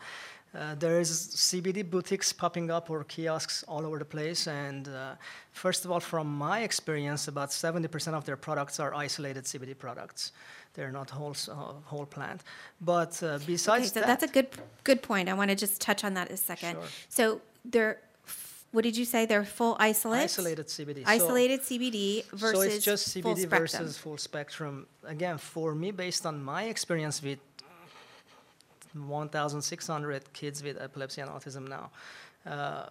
Uh, 0.54 0.74
there 0.76 1.00
is 1.00 1.10
CBD 1.10 1.82
boutiques 1.88 2.32
popping 2.32 2.70
up 2.70 2.88
or 2.88 3.02
kiosks 3.04 3.64
all 3.66 3.84
over 3.84 3.98
the 3.98 4.04
place, 4.04 4.46
and 4.46 4.88
uh, 4.88 5.14
first 5.50 5.84
of 5.84 5.90
all, 5.90 5.98
from 6.00 6.26
my 6.28 6.60
experience, 6.62 7.26
about 7.28 7.50
70% 7.50 8.14
of 8.14 8.24
their 8.24 8.36
products 8.36 8.78
are 8.78 8.94
isolated 8.94 9.44
CBD 9.44 9.76
products. 9.76 10.30
They're 10.74 10.92
not 10.92 11.10
whole 11.10 11.36
uh, 11.50 11.54
whole 11.84 12.06
plant. 12.06 12.42
But 12.80 13.20
uh, 13.22 13.26
Okay, 13.26 13.44
besides 13.46 13.92
so 13.92 14.00
that, 14.00 14.06
that's 14.06 14.24
a 14.24 14.28
good, 14.28 14.48
good 14.84 15.02
point. 15.02 15.28
I 15.28 15.34
want 15.34 15.50
to 15.50 15.56
just 15.56 15.80
touch 15.80 16.04
on 16.04 16.14
that 16.14 16.30
a 16.30 16.36
second. 16.36 16.74
Sure. 16.74 16.82
So 17.08 17.40
they're, 17.64 17.98
what 18.72 18.82
did 18.82 18.96
you 18.96 19.04
say? 19.04 19.24
They're 19.26 19.44
full 19.44 19.76
isolate? 19.78 20.22
isolated 20.24 20.66
CBD. 20.66 21.04
So- 21.04 21.10
Isolated 21.10 21.60
CBD 21.62 22.24
versus 22.32 22.58
so 22.58 22.60
it's 22.62 22.84
just 22.84 23.08
CBD 23.08 23.38
spectrum. 23.42 23.60
versus 23.60 23.98
full 23.98 24.18
spectrum. 24.18 24.86
Again, 25.04 25.38
for 25.38 25.74
me, 25.76 25.92
based 25.92 26.26
on 26.26 26.42
my 26.42 26.64
experience 26.64 27.22
with 27.22 27.38
1,600 28.94 30.32
kids 30.32 30.62
with 30.62 30.80
epilepsy 30.80 31.20
and 31.20 31.30
autism 31.30 31.68
now, 31.68 31.90
uh, 32.46 32.86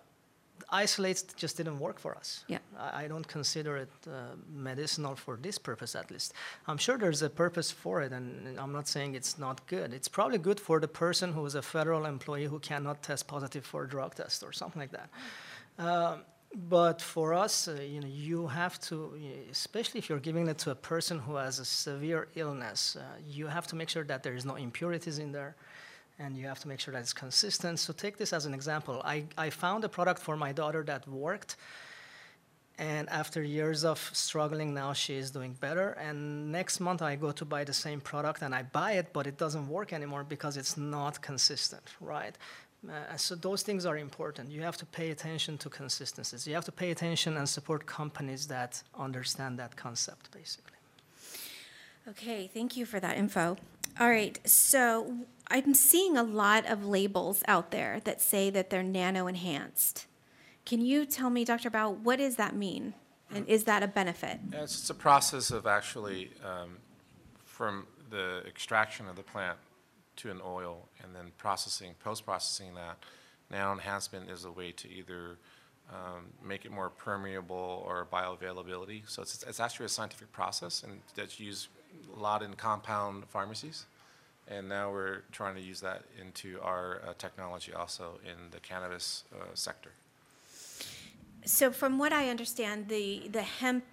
isolates 0.69 1.23
just 1.35 1.57
didn't 1.57 1.79
work 1.79 1.99
for 1.99 2.15
us. 2.15 2.43
Yeah. 2.47 2.59
I, 2.77 3.03
I 3.03 3.07
don't 3.07 3.27
consider 3.27 3.77
it 3.77 3.91
uh, 4.07 4.35
medicinal 4.51 5.15
for 5.15 5.37
this 5.37 5.57
purpose, 5.57 5.95
at 5.95 6.11
least. 6.11 6.33
I'm 6.67 6.77
sure 6.77 6.97
there's 6.97 7.21
a 7.21 7.29
purpose 7.29 7.71
for 7.71 8.01
it, 8.01 8.11
and 8.11 8.59
I'm 8.59 8.71
not 8.71 8.87
saying 8.87 9.15
it's 9.15 9.37
not 9.37 9.65
good. 9.67 9.93
It's 9.93 10.07
probably 10.07 10.37
good 10.37 10.59
for 10.59 10.79
the 10.79 10.87
person 10.87 11.33
who 11.33 11.45
is 11.45 11.55
a 11.55 11.61
federal 11.61 12.05
employee 12.05 12.45
who 12.45 12.59
cannot 12.59 13.03
test 13.03 13.27
positive 13.27 13.65
for 13.65 13.83
a 13.83 13.87
drug 13.87 14.15
test 14.15 14.43
or 14.43 14.51
something 14.51 14.79
like 14.79 14.91
that. 14.91 15.09
Um, 15.79 16.21
but 16.55 17.01
for 17.01 17.33
us, 17.33 17.67
uh, 17.67 17.81
you 17.81 17.99
know, 17.99 18.07
you 18.07 18.45
have 18.47 18.79
to, 18.81 19.13
especially 19.49 19.97
if 19.97 20.07
you're 20.07 20.19
giving 20.19 20.47
it 20.47 20.59
to 20.59 20.71
a 20.71 20.75
person 20.75 21.17
who 21.17 21.35
has 21.35 21.57
a 21.59 21.65
severe 21.65 22.27
illness, 22.35 22.95
uh, 22.95 23.03
you 23.27 23.47
have 23.47 23.65
to 23.67 23.75
make 23.75 23.89
sure 23.89 24.03
that 24.03 24.21
there 24.21 24.35
is 24.35 24.45
no 24.45 24.55
impurities 24.55 25.17
in 25.17 25.31
there, 25.31 25.55
and 26.19 26.37
you 26.37 26.47
have 26.47 26.59
to 26.59 26.67
make 26.67 26.79
sure 26.79 26.93
that 26.93 27.01
it's 27.01 27.13
consistent. 27.13 27.79
So 27.79 27.93
take 27.93 28.17
this 28.17 28.33
as 28.33 28.45
an 28.45 28.53
example. 28.53 29.01
I, 29.03 29.25
I 29.37 29.49
found 29.49 29.83
a 29.83 29.89
product 29.89 30.21
for 30.21 30.37
my 30.37 30.51
daughter 30.51 30.83
that 30.83 31.07
worked, 31.07 31.55
and 32.77 33.07
after 33.09 33.43
years 33.43 33.85
of 33.85 33.99
struggling, 34.13 34.73
now 34.73 34.93
she 34.93 35.15
is 35.15 35.29
doing 35.29 35.53
better. 35.53 35.89
And 35.91 36.51
next 36.51 36.79
month, 36.79 37.01
I 37.01 37.15
go 37.15 37.31
to 37.31 37.45
buy 37.45 37.63
the 37.63 37.73
same 37.73 38.01
product, 38.01 38.41
and 38.41 38.53
I 38.53 38.63
buy 38.63 38.93
it, 38.93 39.13
but 39.13 39.27
it 39.27 39.37
doesn't 39.37 39.67
work 39.67 39.93
anymore 39.93 40.23
because 40.23 40.57
it's 40.57 40.75
not 40.75 41.21
consistent, 41.21 41.83
right? 42.01 42.35
Uh, 42.87 43.15
so 43.15 43.35
those 43.35 43.61
things 43.63 43.85
are 43.85 43.97
important. 43.97 44.51
You 44.51 44.61
have 44.61 44.77
to 44.77 44.85
pay 44.85 45.11
attention 45.11 45.57
to 45.59 45.69
consistencies. 45.69 46.47
You 46.47 46.55
have 46.55 46.65
to 46.65 46.71
pay 46.71 46.91
attention 46.91 47.37
and 47.37 47.47
support 47.47 47.85
companies 47.85 48.47
that 48.47 48.81
understand 48.97 49.59
that 49.59 49.75
concept, 49.75 50.31
basically. 50.31 50.72
Okay, 52.07 52.49
thank 52.53 52.75
you 52.75 52.85
for 52.85 52.99
that 52.99 53.17
info. 53.17 53.57
All 53.99 54.09
right, 54.09 54.37
so 54.47 55.17
I'm 55.49 55.73
seeing 55.73 56.17
a 56.17 56.23
lot 56.23 56.65
of 56.65 56.85
labels 56.85 57.43
out 57.47 57.71
there 57.71 58.01
that 58.03 58.21
say 58.21 58.49
that 58.49 58.69
they're 58.69 58.83
nano 58.83 59.27
enhanced. 59.27 60.07
Can 60.65 60.81
you 60.81 61.05
tell 61.05 61.29
me, 61.29 61.45
Dr. 61.45 61.69
Bao, 61.69 61.97
what 61.97 62.17
does 62.17 62.35
that 62.35 62.55
mean? 62.55 62.93
And 63.33 63.47
is 63.47 63.63
that 63.65 63.83
a 63.83 63.87
benefit? 63.87 64.39
Yeah, 64.51 64.63
it's 64.63 64.89
a 64.89 64.93
process 64.93 65.51
of 65.51 65.65
actually, 65.65 66.31
um, 66.43 66.77
from 67.45 67.87
the 68.09 68.43
extraction 68.47 69.07
of 69.07 69.15
the 69.15 69.23
plant 69.23 69.57
to 70.17 70.29
an 70.29 70.41
oil 70.43 70.87
and 71.03 71.15
then 71.15 71.31
processing, 71.37 71.95
post-processing 72.03 72.75
that. 72.75 72.97
Nano 73.49 73.71
enhancement 73.73 74.29
is 74.29 74.45
a 74.45 74.51
way 74.51 74.71
to 74.73 74.89
either 74.89 75.37
um, 75.91 76.25
make 76.43 76.65
it 76.65 76.71
more 76.71 76.89
permeable 76.89 77.83
or 77.87 78.07
bioavailability. 78.11 79.09
So 79.09 79.21
it's, 79.21 79.43
it's 79.43 79.59
actually 79.59 79.87
a 79.87 79.89
scientific 79.89 80.31
process 80.31 80.83
and 80.83 80.99
that's 81.15 81.39
used 81.39 81.69
lot 82.15 82.43
in 82.43 82.53
compound 82.53 83.25
pharmacies. 83.27 83.85
And 84.47 84.67
now 84.67 84.91
we're 84.91 85.21
trying 85.31 85.55
to 85.55 85.61
use 85.61 85.79
that 85.81 86.03
into 86.19 86.59
our 86.61 87.01
uh, 87.07 87.13
technology 87.17 87.73
also 87.73 88.19
in 88.25 88.51
the 88.51 88.59
cannabis 88.59 89.23
uh, 89.33 89.45
sector. 89.53 89.91
So 91.45 91.71
from 91.71 91.97
what 91.97 92.11
I 92.11 92.29
understand, 92.29 92.87
the, 92.89 93.29
the 93.31 93.41
hemp 93.41 93.83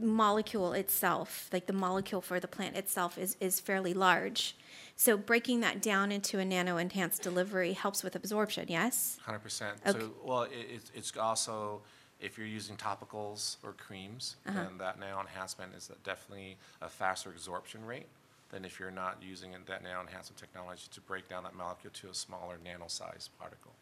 molecule 0.00 0.72
itself, 0.72 1.48
like 1.52 1.66
the 1.66 1.72
molecule 1.72 2.20
for 2.20 2.40
the 2.40 2.48
plant 2.48 2.76
itself, 2.76 3.18
is, 3.18 3.36
is 3.40 3.60
fairly 3.60 3.94
large. 3.94 4.56
So 4.96 5.16
breaking 5.16 5.60
that 5.60 5.80
down 5.80 6.10
into 6.10 6.38
a 6.38 6.44
nano-enhanced 6.44 7.22
delivery 7.22 7.72
helps 7.72 8.02
with 8.02 8.16
absorption, 8.16 8.66
yes? 8.68 9.18
Hundred 9.24 9.40
percent. 9.40 9.76
Okay. 9.86 9.98
So, 9.98 10.12
well, 10.24 10.42
it, 10.42 10.52
it's, 10.74 10.92
it's 10.94 11.16
also, 11.16 11.82
if 12.20 12.36
you're 12.36 12.46
using 12.46 12.76
topicals 12.76 13.56
or 13.62 13.72
creams, 13.72 14.36
Uh-huh. 14.46 14.62
then 14.64 14.78
that 14.78 14.98
nano 14.98 15.20
enhancement 15.20 15.74
is 15.74 15.90
definitely 16.04 16.56
a 16.82 16.88
faster 16.88 17.30
absorption 17.30 17.84
rate 17.84 18.06
than 18.50 18.64
if 18.64 18.80
you're 18.80 18.90
not 18.90 19.22
using 19.22 19.52
that 19.66 19.82
nano 19.82 20.00
enhancement 20.00 20.38
technology 20.38 20.84
to 20.90 21.00
break 21.02 21.28
down 21.28 21.44
that 21.44 21.54
molecule 21.54 21.92
to 21.92 22.08
a 22.08 22.14
smaller 22.14 22.58
nano-sized 22.64 23.30
particle. 23.38 23.72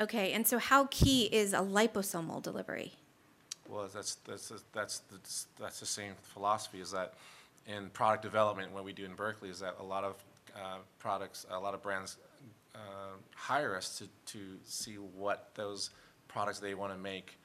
Okay, 0.00 0.32
and 0.32 0.46
so 0.46 0.58
how 0.58 0.88
key 0.90 1.24
is 1.26 1.52
a 1.52 1.58
liposomal 1.58 2.42
delivery? 2.42 2.92
Well, 3.68 3.88
that's, 3.92 4.16
that's, 4.26 4.52
that's, 4.72 5.02
that's, 5.10 5.46
that's 5.58 5.80
the 5.80 5.86
same 5.86 6.14
philosophy, 6.22 6.80
is 6.80 6.90
that 6.90 7.14
in 7.66 7.88
product 7.90 8.22
development, 8.22 8.72
what 8.72 8.84
we 8.84 8.92
do 8.92 9.04
in 9.04 9.14
Berkeley 9.14 9.48
is 9.48 9.60
that 9.60 9.76
a 9.78 9.82
lot 9.82 10.02
of 10.04 10.16
uh, 10.56 10.78
products, 10.98 11.46
a 11.50 11.58
lot 11.58 11.74
of 11.74 11.82
brands 11.82 12.16
uh, 12.74 12.78
hire 13.34 13.76
us 13.76 13.98
to, 13.98 14.08
to 14.32 14.38
see 14.64 14.94
what 14.94 15.50
those 15.54 15.90
products 16.26 16.58
they 16.58 16.74
want 16.74 16.92
to 16.92 16.98
make 16.98 17.38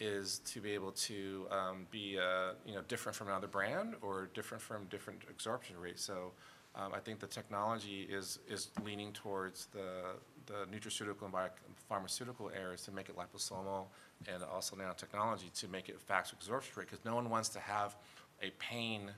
is 0.00 0.40
to 0.46 0.60
be 0.60 0.70
able 0.72 0.92
to 0.92 1.46
um, 1.50 1.86
be, 1.90 2.18
uh, 2.18 2.52
you 2.66 2.74
know, 2.74 2.80
different 2.88 3.14
from 3.14 3.28
another 3.28 3.46
brand 3.46 3.94
or 4.00 4.30
different 4.34 4.62
from 4.62 4.86
different 4.86 5.22
absorption 5.28 5.76
rates. 5.78 6.02
So 6.02 6.32
um, 6.74 6.92
I 6.94 7.00
think 7.00 7.20
the 7.20 7.26
technology 7.26 8.08
is, 8.10 8.38
is 8.48 8.70
leaning 8.82 9.12
towards 9.12 9.66
the, 9.66 10.16
the 10.46 10.66
nutraceutical 10.74 11.24
and 11.24 11.34
biopharmaceutical 11.34 12.50
areas 12.56 12.82
to 12.84 12.92
make 12.92 13.08
it 13.10 13.16
liposomal 13.16 13.86
and 14.26 14.42
also 14.42 14.74
nanotechnology 14.76 15.52
to 15.52 15.68
make 15.68 15.88
it 15.88 16.00
faster 16.00 16.34
absorption 16.38 16.72
rate, 16.76 16.88
because 16.90 17.04
no 17.04 17.14
one 17.14 17.28
wants 17.28 17.48
to 17.50 17.60
have 17.60 17.96
a 18.42 18.50
pain 18.58 19.10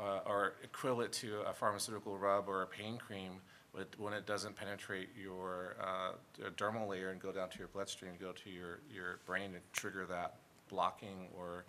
uh, 0.00 0.20
or 0.26 0.54
equivalent 0.64 1.12
to 1.12 1.40
a 1.46 1.52
pharmaceutical 1.52 2.16
rub 2.16 2.48
or 2.48 2.62
a 2.62 2.66
pain 2.66 2.96
cream 2.96 3.32
with, 3.74 3.98
when 3.98 4.12
it 4.12 4.26
doesn't 4.26 4.54
penetrate 4.54 5.08
your 5.20 5.76
uh, 5.80 6.12
dermal 6.56 6.88
layer 6.88 7.10
and 7.10 7.20
go 7.20 7.32
down 7.32 7.48
to 7.50 7.58
your 7.58 7.68
bloodstream, 7.68 8.12
go 8.20 8.32
to 8.32 8.50
your, 8.50 8.80
your 8.92 9.20
brain 9.26 9.54
and 9.54 9.62
trigger 9.72 10.06
that 10.06 10.36
blocking 10.68 11.28
or 11.36 11.64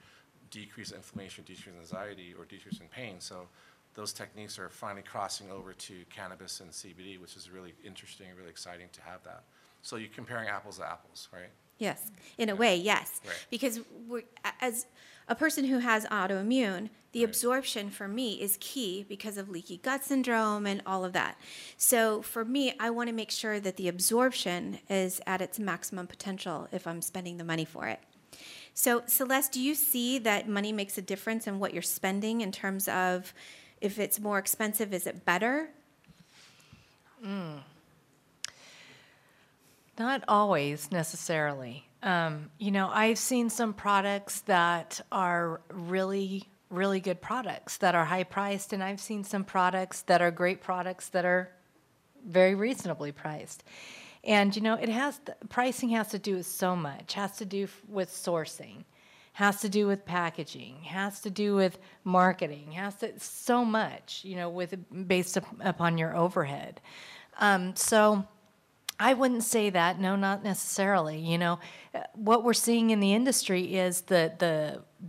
decrease 0.52 0.92
inflammation, 0.92 1.44
decrease 1.46 1.76
anxiety, 1.80 2.34
or 2.38 2.46
decrease 2.46 2.80
in 2.80 2.88
pain. 2.88 3.16
So 3.20 3.48
those 3.96 4.14
techniques 4.14 4.60
are 4.60 4.70
finally 4.70 5.04
crossing 5.04 5.52
over 5.52 5.74
to 5.74 5.94
cannabis 6.10 6.60
and 6.60 6.72
CBD, 6.72 7.20
which 7.20 7.36
is 7.36 7.50
really 7.50 7.74
interesting 7.86 8.28
and 8.30 8.38
really 8.38 8.50
exciting 8.50 8.88
to 8.94 9.02
have 9.02 9.24
that. 9.24 9.44
So 9.82 9.96
you're 9.98 10.10
comparing 10.10 10.50
apples 10.50 10.78
to 10.78 10.86
apples, 10.86 11.30
right? 11.34 11.50
Yes, 11.78 12.02
mm-hmm. 12.06 12.42
in 12.42 12.50
a 12.50 12.56
way, 12.56 12.76
yes. 12.76 13.20
Right. 13.26 13.46
Because 13.50 13.80
we're, 14.08 14.24
as 14.62 14.86
a 15.28 15.36
person 15.36 15.66
who 15.66 15.80
has 15.80 16.06
autoimmune, 16.06 16.90
the 17.12 17.20
Right. 17.20 17.30
absorption 17.30 17.90
for 17.90 18.08
me 18.08 18.42
is 18.42 18.58
key 18.60 19.06
because 19.08 19.38
of 19.38 19.50
leaky 19.50 19.78
gut 19.78 20.04
syndrome 20.04 20.66
and 20.66 20.82
all 20.86 21.06
of 21.06 21.14
that. 21.14 21.38
So 21.78 22.22
for 22.22 22.44
me, 22.44 22.74
I 22.80 22.90
want 22.90 23.10
to 23.10 23.14
make 23.14 23.32
sure 23.32 23.60
that 23.60 23.78
the 23.78 23.88
absorption 23.88 24.80
is 24.90 25.22
at 25.28 25.42
its 25.42 25.60
maximum 25.60 26.08
potential 26.08 26.68
if 26.72 26.88
I'm 26.88 27.02
spending 27.02 27.38
the 27.38 27.44
money 27.44 27.66
for 27.66 27.88
it. 27.88 28.00
So 28.74 29.04
Celeste, 29.06 29.52
do 29.54 29.62
you 29.62 29.76
see 29.76 30.18
that 30.20 30.50
money 30.50 30.72
makes 30.72 30.98
a 30.98 31.02
difference 31.02 31.46
in 31.46 31.60
what 31.60 31.74
you're 31.74 31.84
spending 31.84 32.42
in 32.42 32.52
terms 32.52 32.88
of 32.88 33.34
if 33.80 34.00
it's 34.00 34.20
more 34.20 34.40
expensive, 34.40 34.94
is 34.94 35.06
it 35.06 35.26
better? 35.26 35.70
Mm. 37.24 37.60
Not 39.98 40.24
always 40.28 40.92
necessarily. 40.92 41.88
Um, 42.02 42.50
you 42.58 42.72
know, 42.72 42.90
I've 42.92 43.20
seen 43.20 43.50
some 43.50 43.74
products 43.74 44.42
that 44.42 45.00
are 45.12 45.62
really, 45.72 46.50
really 46.70 47.00
good 47.00 47.22
products 47.22 47.78
that 47.78 47.96
are 47.96 48.04
high 48.04 48.24
priced, 48.24 48.74
and 48.74 48.84
I've 48.84 49.00
seen 49.00 49.24
some 49.24 49.44
products 49.44 50.02
that 50.04 50.22
are 50.22 50.32
great 50.32 50.62
products 50.62 51.10
that 51.10 51.26
are 51.26 51.50
very 52.26 52.56
reasonably 52.56 53.12
priced. 53.12 53.64
And 54.24 54.56
you 54.56 54.62
know, 54.62 54.76
it 54.76 54.90
has 54.90 55.20
pricing 55.50 55.90
has 55.90 56.10
to 56.10 56.20
do 56.20 56.38
with 56.38 56.46
so 56.46 56.76
much. 56.76 57.14
Has 57.14 57.38
to 57.38 57.46
do 57.46 57.68
with 57.88 58.10
sourcing, 58.10 58.86
has 59.34 59.62
to 59.62 59.70
do 59.70 59.86
with 59.86 60.06
packaging, 60.06 60.76
has 60.84 61.22
to 61.22 61.30
do 61.30 61.56
with 61.56 61.78
marketing, 62.04 62.72
has 62.72 62.96
to 62.96 63.20
so 63.20 63.64
much. 63.64 64.22
You 64.24 64.38
know, 64.38 64.50
with 64.50 64.76
based 65.08 65.38
up, 65.38 65.46
upon 65.62 65.98
your 65.98 66.18
overhead. 66.18 66.82
Um, 67.40 67.76
so. 67.76 68.26
I 69.10 69.14
wouldn't 69.14 69.44
say 69.44 69.70
that. 69.70 70.00
No, 70.00 70.16
not 70.16 70.44
necessarily. 70.44 71.20
You 71.20 71.38
know, 71.38 71.60
Uh, 71.94 72.00
what 72.16 72.44
we're 72.44 72.54
seeing 72.68 72.90
in 72.90 73.00
the 73.02 73.14
industry 73.14 73.76
is 73.88 74.02
the 74.14 74.24
the 74.40 74.56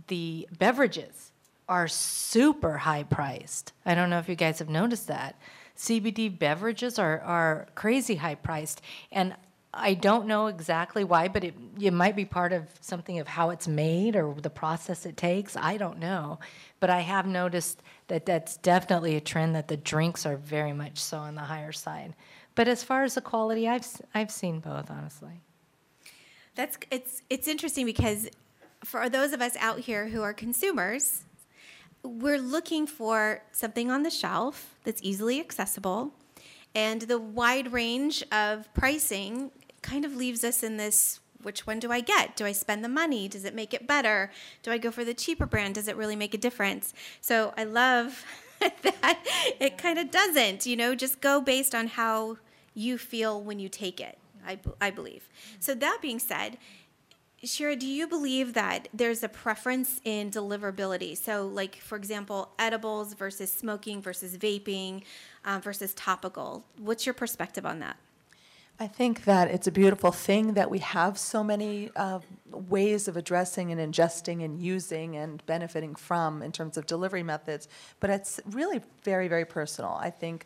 the 0.07 0.47
beverages 0.59 1.31
are 1.67 1.87
super 1.87 2.77
high 2.87 3.03
priced. 3.03 3.73
I 3.85 3.95
don't 3.95 4.09
know 4.11 4.19
if 4.19 4.29
you 4.29 4.35
guys 4.35 4.59
have 4.59 4.69
noticed 4.69 5.07
that. 5.07 5.31
CBD 5.75 6.29
beverages 6.29 6.99
are 6.99 7.19
are 7.21 7.67
crazy 7.75 8.15
high 8.15 8.35
priced, 8.35 8.81
and 9.11 9.35
I 9.73 9.93
don't 9.95 10.25
know 10.27 10.47
exactly 10.47 11.03
why, 11.03 11.27
but 11.27 11.43
it 11.43 11.55
it 11.79 11.93
might 11.93 12.15
be 12.15 12.25
part 12.25 12.53
of 12.53 12.63
something 12.81 13.17
of 13.19 13.27
how 13.27 13.49
it's 13.49 13.67
made 13.67 14.15
or 14.15 14.33
the 14.41 14.49
process 14.63 15.05
it 15.05 15.17
takes. 15.17 15.57
I 15.57 15.77
don't 15.77 15.99
know, 15.99 16.39
but 16.79 16.89
I 16.89 17.01
have 17.01 17.27
noticed 17.27 17.81
that 18.07 18.25
that's 18.25 18.57
definitely 18.57 19.15
a 19.15 19.21
trend 19.21 19.55
that 19.55 19.67
the 19.67 19.77
drinks 19.77 20.25
are 20.25 20.37
very 20.37 20.73
much 20.73 20.97
so 20.97 21.17
on 21.17 21.35
the 21.35 21.41
higher 21.53 21.71
side. 21.73 22.13
But 22.55 22.67
as 22.67 22.83
far 22.83 23.03
as 23.03 23.15
the 23.15 23.21
quality, 23.21 23.67
I've, 23.67 23.85
I've 24.13 24.31
seen 24.31 24.59
both, 24.59 24.89
honestly. 24.89 25.41
That's 26.55 26.77
it's 26.89 27.21
it's 27.29 27.47
interesting 27.49 27.85
because 27.85 28.29
for 28.83 29.09
those 29.09 29.33
of 29.33 29.41
us 29.41 29.57
out 29.59 29.79
here 29.79 30.07
who 30.07 30.21
are 30.21 30.33
consumers, 30.33 31.23
we're 32.01 32.39
looking 32.39 32.87
for 32.87 33.41
something 33.51 33.91
on 33.91 34.03
the 34.03 34.09
shelf 34.09 34.75
that's 34.85 35.01
easily 35.03 35.39
accessible, 35.41 36.13
and 36.73 37.01
the 37.01 37.19
wide 37.19 37.73
range 37.73 38.23
of 38.31 38.73
pricing 38.73 39.51
kind 39.81 40.05
of 40.05 40.15
leaves 40.15 40.43
us 40.43 40.63
in 40.63 40.77
this. 40.77 41.19
Which 41.41 41.67
one 41.67 41.77
do 41.79 41.91
I 41.91 41.99
get? 41.99 42.35
Do 42.35 42.45
I 42.45 42.53
spend 42.53 42.83
the 42.83 42.89
money? 42.89 43.27
Does 43.27 43.45
it 43.45 43.53
make 43.53 43.71
it 43.71 43.85
better? 43.85 44.31
Do 44.63 44.71
I 44.71 44.79
go 44.79 44.89
for 44.89 45.05
the 45.05 45.13
cheaper 45.13 45.45
brand? 45.45 45.75
Does 45.75 45.87
it 45.87 45.95
really 45.95 46.15
make 46.15 46.33
a 46.33 46.39
difference? 46.39 46.91
So 47.21 47.53
I 47.55 47.65
love 47.65 48.25
that 48.59 49.19
it 49.59 49.77
kind 49.77 49.99
of 49.99 50.09
doesn't, 50.09 50.65
you 50.65 50.75
know, 50.75 50.95
just 50.95 51.21
go 51.21 51.41
based 51.41 51.75
on 51.75 51.85
how 51.85 52.37
you 52.75 52.97
feel 52.99 53.41
when 53.41 53.59
you 53.59 53.69
take 53.69 53.99
it, 53.99 54.19
I, 54.45 54.59
I 54.79 54.91
believe. 54.91 55.27
So 55.59 55.73
that 55.73 55.99
being 56.01 56.19
said, 56.19 56.57
Shira, 57.43 57.75
do 57.75 57.87
you 57.87 58.07
believe 58.07 58.53
that 58.53 58.87
there's 58.93 59.23
a 59.23 59.29
preference 59.29 60.01
in 60.03 60.31
deliverability? 60.31 61.15
So, 61.15 61.47
like, 61.47 61.75
for 61.75 61.95
example, 61.95 62.49
edibles 62.57 63.13
versus 63.13 63.51
smoking 63.51 64.01
versus 64.01 64.37
vaping 64.37 65.03
um, 65.43 65.61
versus 65.61 65.93
topical. 65.93 66.65
What's 66.77 67.05
your 67.05 67.13
perspective 67.13 67.65
on 67.65 67.79
that? 67.79 67.97
I 68.77 68.87
think 68.87 69.23
that 69.23 69.49
it's 69.49 69.67
a 69.67 69.71
beautiful 69.71 70.11
thing 70.11 70.53
that 70.55 70.69
we 70.69 70.79
have 70.79 71.17
so 71.17 71.45
many 71.45 71.91
uh, 71.95 72.19
ways 72.51 73.07
of 73.07 73.15
addressing 73.15 73.71
and 73.71 73.79
ingesting 73.79 74.43
and 74.43 74.59
using 74.61 75.15
and 75.15 75.45
benefiting 75.45 75.95
from 75.95 76.41
in 76.41 76.51
terms 76.51 76.75
of 76.75 76.85
delivery 76.85 77.23
methods, 77.23 77.69
but 78.01 78.09
it's 78.09 78.41
really 78.47 78.81
very, 79.03 79.29
very 79.29 79.45
personal. 79.45 79.97
I 80.01 80.09
think 80.09 80.45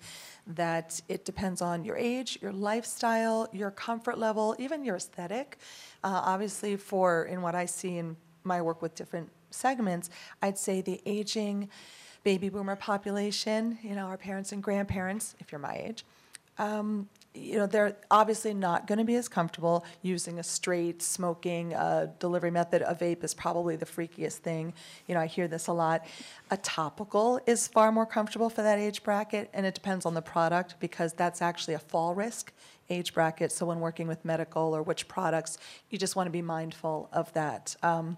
that 0.50 1.00
it 1.08 1.26
depends 1.26 1.62
on 1.62 1.86
your 1.86 1.96
age, 1.96 2.40
your 2.42 2.52
lifestyle, 2.52 3.48
your 3.54 3.72
comfort 3.72 4.18
level, 4.18 4.56
even 4.58 4.84
your 4.84 4.96
aesthetic. 4.96 5.58
Uh, 6.04 6.22
obviously, 6.24 6.76
for 6.76 7.26
in 7.26 7.42
what 7.42 7.56
I 7.56 7.66
see 7.66 7.98
in 7.98 8.18
my 8.44 8.62
work 8.62 8.82
with 8.82 8.96
different 8.96 9.30
segments, 9.52 10.10
I'd 10.42 10.58
say 10.58 10.82
the 10.82 11.02
aging 11.06 11.70
baby 12.24 12.50
boomer 12.50 12.76
population, 12.76 13.78
you 13.82 13.96
know, 13.96 14.06
our 14.06 14.18
parents 14.18 14.52
and 14.52 14.62
grandparents, 14.62 15.36
if 15.40 15.52
you're 15.52 15.60
my 15.60 15.76
age, 15.76 16.04
um, 16.58 17.08
you 17.34 17.58
know, 17.58 17.68
they're 17.68 17.96
obviously 18.10 18.54
not 18.54 18.88
going 18.88 18.98
to 18.98 19.04
be 19.04 19.16
as 19.16 19.28
comfortable 19.28 19.86
using 20.02 20.40
a 20.40 20.44
straight 20.44 21.02
smoking 21.02 21.74
uh, 21.74 22.08
delivery 22.20 22.52
method. 22.52 22.82
A 22.82 22.96
vape 22.96 23.24
is 23.24 23.34
probably 23.34 23.76
the 23.76 23.86
freakiest 23.86 24.38
thing. 24.38 24.74
You 25.08 25.16
know, 25.16 25.22
I 25.22 25.28
hear 25.28 25.48
this 25.48 25.68
a 25.68 25.74
lot. 25.74 26.06
A 26.50 26.58
topical 26.58 27.40
is 27.46 27.68
far 27.68 27.92
more 27.92 28.06
comfortable 28.06 28.50
for 28.50 28.64
that 28.64 28.80
age 28.80 29.04
bracket, 29.04 29.50
and 29.54 29.66
it 29.66 29.76
depends 29.76 30.06
on 30.06 30.16
the 30.16 30.22
product 30.22 30.76
because 30.80 31.14
that's 31.14 31.42
actually 31.42 31.76
a 31.76 31.80
fall 31.80 32.16
risk 32.16 32.52
age 32.90 33.14
bracket. 33.14 33.52
So 33.52 33.66
when 33.68 33.80
working 33.80 34.08
with 34.08 34.26
medical 34.26 34.76
or 34.76 34.82
which 34.82 35.08
products, 35.08 35.60
you 35.90 36.00
just 36.00 36.16
want 36.16 36.28
to 36.28 36.32
be 36.32 36.42
mindful 36.42 37.10
of 37.14 37.32
that. 37.34 37.76
Um, 37.84 38.18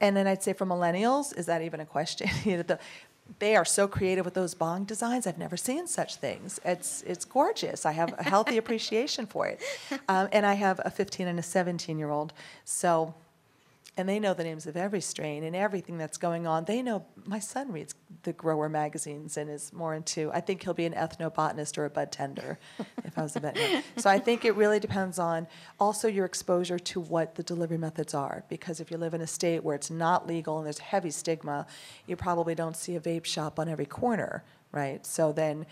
and 0.00 0.16
then 0.16 0.26
I'd 0.26 0.42
say 0.42 0.52
for 0.52 0.64
millennials, 0.64 1.36
is 1.36 1.46
that 1.46 1.62
even 1.62 1.80
a 1.80 1.86
question? 1.86 2.28
you 2.44 2.58
know, 2.58 2.62
the, 2.62 2.78
they 3.38 3.54
are 3.56 3.64
so 3.64 3.86
creative 3.86 4.24
with 4.24 4.34
those 4.34 4.54
bong 4.54 4.84
designs. 4.84 5.26
I've 5.26 5.38
never 5.38 5.56
seen 5.56 5.86
such 5.86 6.16
things. 6.16 6.60
It's 6.64 7.02
it's 7.02 7.24
gorgeous. 7.24 7.84
I 7.84 7.92
have 7.92 8.14
a 8.18 8.22
healthy 8.22 8.56
appreciation 8.62 9.26
for 9.26 9.46
it, 9.46 9.60
um, 10.08 10.28
and 10.32 10.46
I 10.46 10.54
have 10.54 10.80
a 10.84 10.90
15 10.90 11.28
and 11.28 11.38
a 11.38 11.42
17 11.42 11.98
year 11.98 12.10
old. 12.10 12.32
So, 12.64 13.14
and 13.96 14.08
they 14.08 14.18
know 14.18 14.34
the 14.34 14.44
names 14.44 14.66
of 14.66 14.76
every 14.76 15.00
strain 15.00 15.44
and 15.44 15.54
everything 15.54 15.98
that's 15.98 16.16
going 16.16 16.46
on. 16.46 16.64
They 16.64 16.82
know. 16.82 17.04
My 17.26 17.38
son 17.38 17.70
reads 17.70 17.94
the 18.28 18.34
grower 18.34 18.68
magazines 18.68 19.38
and 19.38 19.48
is 19.48 19.72
more 19.72 19.94
into. 19.94 20.30
I 20.32 20.40
think 20.40 20.62
he'll 20.62 20.74
be 20.74 20.84
an 20.84 20.92
ethnobotanist 20.92 21.78
or 21.78 21.86
a 21.86 21.90
bud 21.90 22.12
tender, 22.12 22.58
if 23.04 23.16
I 23.16 23.22
was 23.22 23.34
a 23.36 23.40
veterinarian. 23.40 23.82
So 23.96 24.10
I 24.10 24.18
think 24.18 24.44
it 24.44 24.54
really 24.54 24.78
depends 24.78 25.18
on 25.18 25.46
also 25.80 26.08
your 26.08 26.26
exposure 26.26 26.78
to 26.78 27.00
what 27.00 27.36
the 27.36 27.42
delivery 27.42 27.78
methods 27.78 28.12
are. 28.12 28.44
Because 28.50 28.80
if 28.80 28.90
you 28.90 28.98
live 28.98 29.14
in 29.14 29.22
a 29.22 29.26
state 29.26 29.64
where 29.64 29.74
it's 29.74 29.90
not 29.90 30.26
legal 30.26 30.58
and 30.58 30.66
there's 30.66 30.78
heavy 30.78 31.10
stigma, 31.10 31.66
you 32.06 32.16
probably 32.16 32.54
don't 32.54 32.76
see 32.76 32.96
a 32.96 33.00
vape 33.00 33.24
shop 33.24 33.58
on 33.58 33.66
every 33.66 33.86
corner, 33.86 34.44
right? 34.72 35.06
So 35.06 35.32
then 35.32 35.64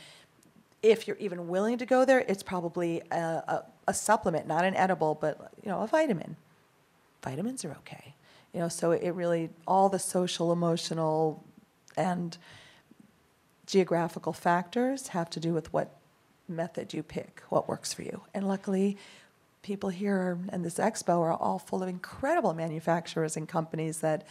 if 0.83 1.07
you're 1.07 1.19
even 1.19 1.49
willing 1.49 1.77
to 1.77 1.85
go 1.85 2.07
there, 2.07 2.21
it's 2.21 2.43
probably 2.43 3.03
a, 3.11 3.17
a, 3.17 3.65
a 3.89 3.93
supplement, 3.93 4.47
not 4.47 4.65
an 4.65 4.75
edible, 4.75 5.15
but 5.15 5.53
you 5.63 5.69
know, 5.69 5.83
a 5.83 5.87
vitamin. 5.87 6.37
Vitamins 7.23 7.67
are 7.67 7.73
okay. 7.73 8.15
You 8.55 8.61
know, 8.61 8.69
so 8.69 8.93
it 8.93 9.11
really 9.11 9.51
all 9.67 9.91
the 9.91 9.99
social, 9.99 10.53
emotional, 10.53 11.45
and 11.97 12.37
geographical 13.67 14.33
factors 14.33 15.09
have 15.09 15.29
to 15.31 15.41
do 15.41 15.53
with 15.53 15.73
what 15.73 15.97
method 16.49 16.95
you 16.95 17.03
pick, 17.03 17.43
what 17.49 17.69
works 17.69 17.93
for 17.93 18.03
you. 18.03 18.23
And 18.33 18.47
luckily, 18.47 18.97
people 19.63 19.91
here 19.91 20.39
and 20.51 20.65
this 20.65 20.77
expo 20.79 21.21
are 21.21 21.33
all 21.33 21.59
full 21.59 21.83
of 21.83 21.89
incredible 21.89 22.55
manufacturers 22.55 23.37
and 23.37 23.49
companies 23.49 23.99
that 23.99 24.25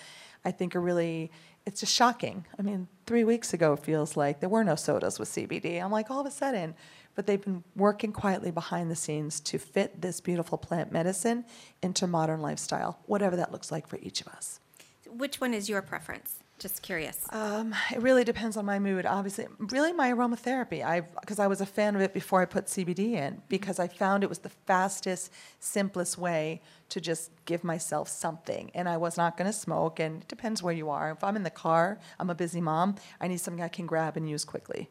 I 0.46 0.52
think 0.52 0.76
are 0.76 0.82
really, 0.82 1.30
it's 1.66 1.82
just 1.82 1.94
shocking. 1.94 2.46
I 2.58 2.62
mean, 2.62 2.88
three 3.06 3.26
weeks 3.26 3.54
ago 3.54 3.74
it 3.74 3.80
feels 3.80 4.16
like 4.16 4.40
there 4.40 4.50
were 4.50 4.64
no 4.64 4.76
sodas 4.76 5.20
with 5.20 5.28
CBD. 5.28 5.84
I'm 5.84 5.92
like, 5.92 6.10
all 6.10 6.22
of 6.22 6.26
a 6.26 6.32
sudden, 6.32 6.74
but 7.16 7.28
they've 7.28 7.44
been 7.44 7.64
working 7.76 8.14
quietly 8.14 8.52
behind 8.52 8.90
the 8.90 8.96
scenes 8.96 9.42
to 9.42 9.58
fit 9.58 10.02
this 10.02 10.22
beautiful 10.22 10.58
plant 10.58 10.92
medicine 10.92 11.44
into 11.82 12.08
modern 12.08 12.42
lifestyle, 12.42 13.00
whatever 13.06 13.36
that 13.36 13.52
looks 13.52 13.72
like 13.72 13.88
for 13.88 13.98
each 14.02 14.22
of 14.22 14.28
us. 14.30 14.62
Which 15.10 15.42
one 15.42 15.54
is 15.54 15.68
your 15.68 15.82
preference? 15.82 16.45
Just 16.58 16.82
curious. 16.82 17.20
Um, 17.32 17.76
it 17.92 18.02
really 18.02 18.24
depends 18.24 18.56
on 18.56 18.64
my 18.64 18.80
mood. 18.80 19.06
Obviously, 19.06 19.46
really 19.60 19.92
my 19.92 20.12
aromatherapy. 20.14 20.86
I 20.86 21.02
because 21.02 21.38
I 21.38 21.48
was 21.48 21.60
a 21.60 21.66
fan 21.66 21.96
of 21.96 22.02
it 22.02 22.14
before 22.14 22.42
I 22.42 22.46
put 22.46 22.68
CBD 22.68 23.12
in 23.12 23.42
because 23.50 23.78
I 23.78 23.90
found 23.90 24.24
it 24.24 24.30
was 24.30 24.40
the 24.40 24.50
fastest, 24.50 25.34
simplest 25.60 26.18
way 26.18 26.62
to 26.88 27.02
just 27.02 27.30
give 27.44 27.66
myself 27.66 28.08
something. 28.08 28.72
And 28.74 28.88
I 28.88 28.96
was 28.96 29.18
not 29.18 29.36
going 29.36 29.48
to 29.52 29.58
smoke. 29.58 30.00
And 30.00 30.22
it 30.22 30.30
depends 30.30 30.64
where 30.64 30.74
you 30.74 30.90
are. 30.90 31.12
If 31.12 31.26
I'm 31.26 31.36
in 31.36 31.44
the 31.44 31.50
car, 31.50 32.00
I'm 32.20 32.30
a 32.30 32.36
busy 32.36 32.62
mom. 32.62 32.96
I 33.20 33.28
need 33.28 33.42
something 33.42 33.62
I 33.62 33.68
can 33.68 33.86
grab 33.86 34.16
and 34.16 34.30
use 34.30 34.46
quickly, 34.46 34.90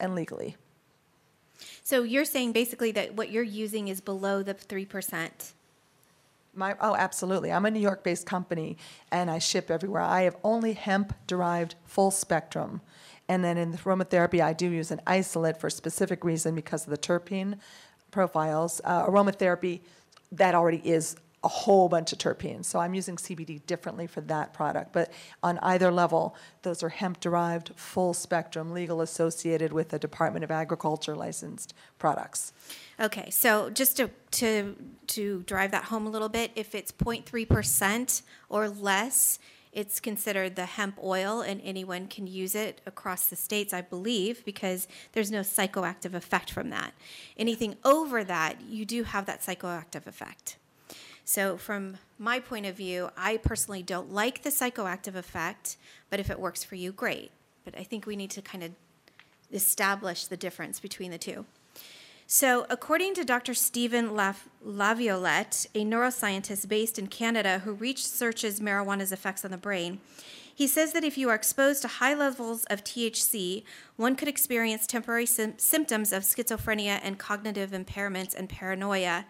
and 0.00 0.16
legally. 0.16 0.56
So 1.84 2.02
you're 2.02 2.24
saying 2.24 2.50
basically 2.50 2.90
that 2.92 3.14
what 3.14 3.30
you're 3.30 3.44
using 3.44 3.86
is 3.86 4.00
below 4.00 4.42
the 4.42 4.54
three 4.54 4.86
percent. 4.86 5.52
My, 6.60 6.76
oh, 6.78 6.94
absolutely. 6.94 7.50
I'm 7.50 7.64
a 7.64 7.70
New 7.70 7.80
York 7.80 8.04
based 8.04 8.26
company 8.26 8.76
and 9.10 9.30
I 9.30 9.38
ship 9.38 9.70
everywhere. 9.70 10.02
I 10.02 10.22
have 10.22 10.36
only 10.44 10.74
hemp 10.74 11.14
derived 11.26 11.74
full 11.86 12.10
spectrum. 12.10 12.82
And 13.28 13.42
then 13.42 13.56
in 13.56 13.72
the 13.72 13.78
aromatherapy, 13.78 14.42
I 14.42 14.52
do 14.52 14.70
use 14.70 14.90
an 14.90 15.00
isolate 15.06 15.58
for 15.58 15.68
a 15.68 15.70
specific 15.70 16.22
reason 16.22 16.54
because 16.54 16.84
of 16.84 16.90
the 16.90 16.98
terpene 16.98 17.58
profiles. 18.10 18.82
Uh, 18.84 19.06
aromatherapy, 19.06 19.80
that 20.32 20.54
already 20.54 20.82
is 20.84 21.16
a 21.42 21.48
whole 21.48 21.88
bunch 21.88 22.12
of 22.12 22.18
terpenes. 22.18 22.66
So 22.66 22.78
I'm 22.78 22.92
using 22.92 23.16
CBD 23.16 23.64
differently 23.66 24.06
for 24.06 24.20
that 24.22 24.52
product. 24.52 24.92
But 24.92 25.10
on 25.42 25.58
either 25.62 25.90
level, 25.90 26.36
those 26.62 26.82
are 26.82 26.90
hemp 26.90 27.20
derived, 27.20 27.72
full 27.76 28.12
spectrum, 28.12 28.72
legal 28.72 29.00
associated 29.00 29.72
with 29.72 29.88
the 29.88 29.98
Department 29.98 30.44
of 30.44 30.50
Agriculture 30.50 31.16
licensed 31.16 31.72
products. 31.98 32.52
Okay, 33.00 33.30
so 33.30 33.70
just 33.70 33.96
to, 33.96 34.10
to, 34.32 34.76
to 35.08 35.42
drive 35.46 35.70
that 35.70 35.84
home 35.84 36.06
a 36.06 36.10
little 36.10 36.28
bit, 36.28 36.50
if 36.56 36.74
it's 36.74 36.92
0.3% 36.92 38.22
or 38.50 38.68
less, 38.68 39.38
it's 39.72 40.00
considered 40.00 40.56
the 40.56 40.66
hemp 40.66 40.98
oil 41.02 41.40
and 41.40 41.60
anyone 41.62 42.08
can 42.08 42.26
use 42.26 42.54
it 42.54 42.80
across 42.84 43.26
the 43.28 43.36
states, 43.36 43.72
I 43.72 43.80
believe, 43.80 44.44
because 44.44 44.88
there's 45.12 45.30
no 45.30 45.40
psychoactive 45.40 46.12
effect 46.12 46.50
from 46.50 46.70
that. 46.70 46.92
Anything 47.38 47.76
over 47.84 48.24
that, 48.24 48.60
you 48.62 48.84
do 48.84 49.04
have 49.04 49.26
that 49.26 49.40
psychoactive 49.40 50.06
effect. 50.06 50.56
So, 51.32 51.56
from 51.56 51.98
my 52.18 52.40
point 52.40 52.66
of 52.66 52.76
view, 52.76 53.10
I 53.16 53.36
personally 53.36 53.84
don't 53.84 54.12
like 54.12 54.42
the 54.42 54.50
psychoactive 54.50 55.14
effect, 55.14 55.76
but 56.10 56.18
if 56.18 56.28
it 56.28 56.40
works 56.40 56.64
for 56.64 56.74
you, 56.74 56.90
great. 56.90 57.30
But 57.64 57.78
I 57.78 57.84
think 57.84 58.04
we 58.04 58.16
need 58.16 58.32
to 58.32 58.42
kind 58.42 58.64
of 58.64 58.72
establish 59.52 60.24
the 60.24 60.36
difference 60.36 60.80
between 60.80 61.12
the 61.12 61.18
two. 61.18 61.46
So, 62.26 62.66
according 62.68 63.14
to 63.14 63.24
Dr. 63.24 63.54
Steven 63.54 64.16
La- 64.16 64.34
Laviolette, 64.60 65.66
a 65.72 65.84
neuroscientist 65.84 66.66
based 66.66 66.98
in 66.98 67.06
Canada 67.06 67.60
who 67.60 67.74
researches 67.74 68.58
marijuana's 68.58 69.12
effects 69.12 69.44
on 69.44 69.52
the 69.52 69.56
brain, 69.56 70.00
he 70.60 70.66
says 70.66 70.92
that 70.92 71.04
if 71.04 71.16
you 71.16 71.30
are 71.30 71.34
exposed 71.34 71.80
to 71.80 71.88
high 71.88 72.12
levels 72.12 72.66
of 72.66 72.84
THC, 72.84 73.62
one 73.96 74.14
could 74.14 74.28
experience 74.28 74.86
temporary 74.86 75.24
sim- 75.24 75.54
symptoms 75.56 76.12
of 76.12 76.22
schizophrenia 76.22 77.00
and 77.02 77.18
cognitive 77.18 77.70
impairments 77.70 78.34
and 78.34 78.46
paranoia, 78.46 79.24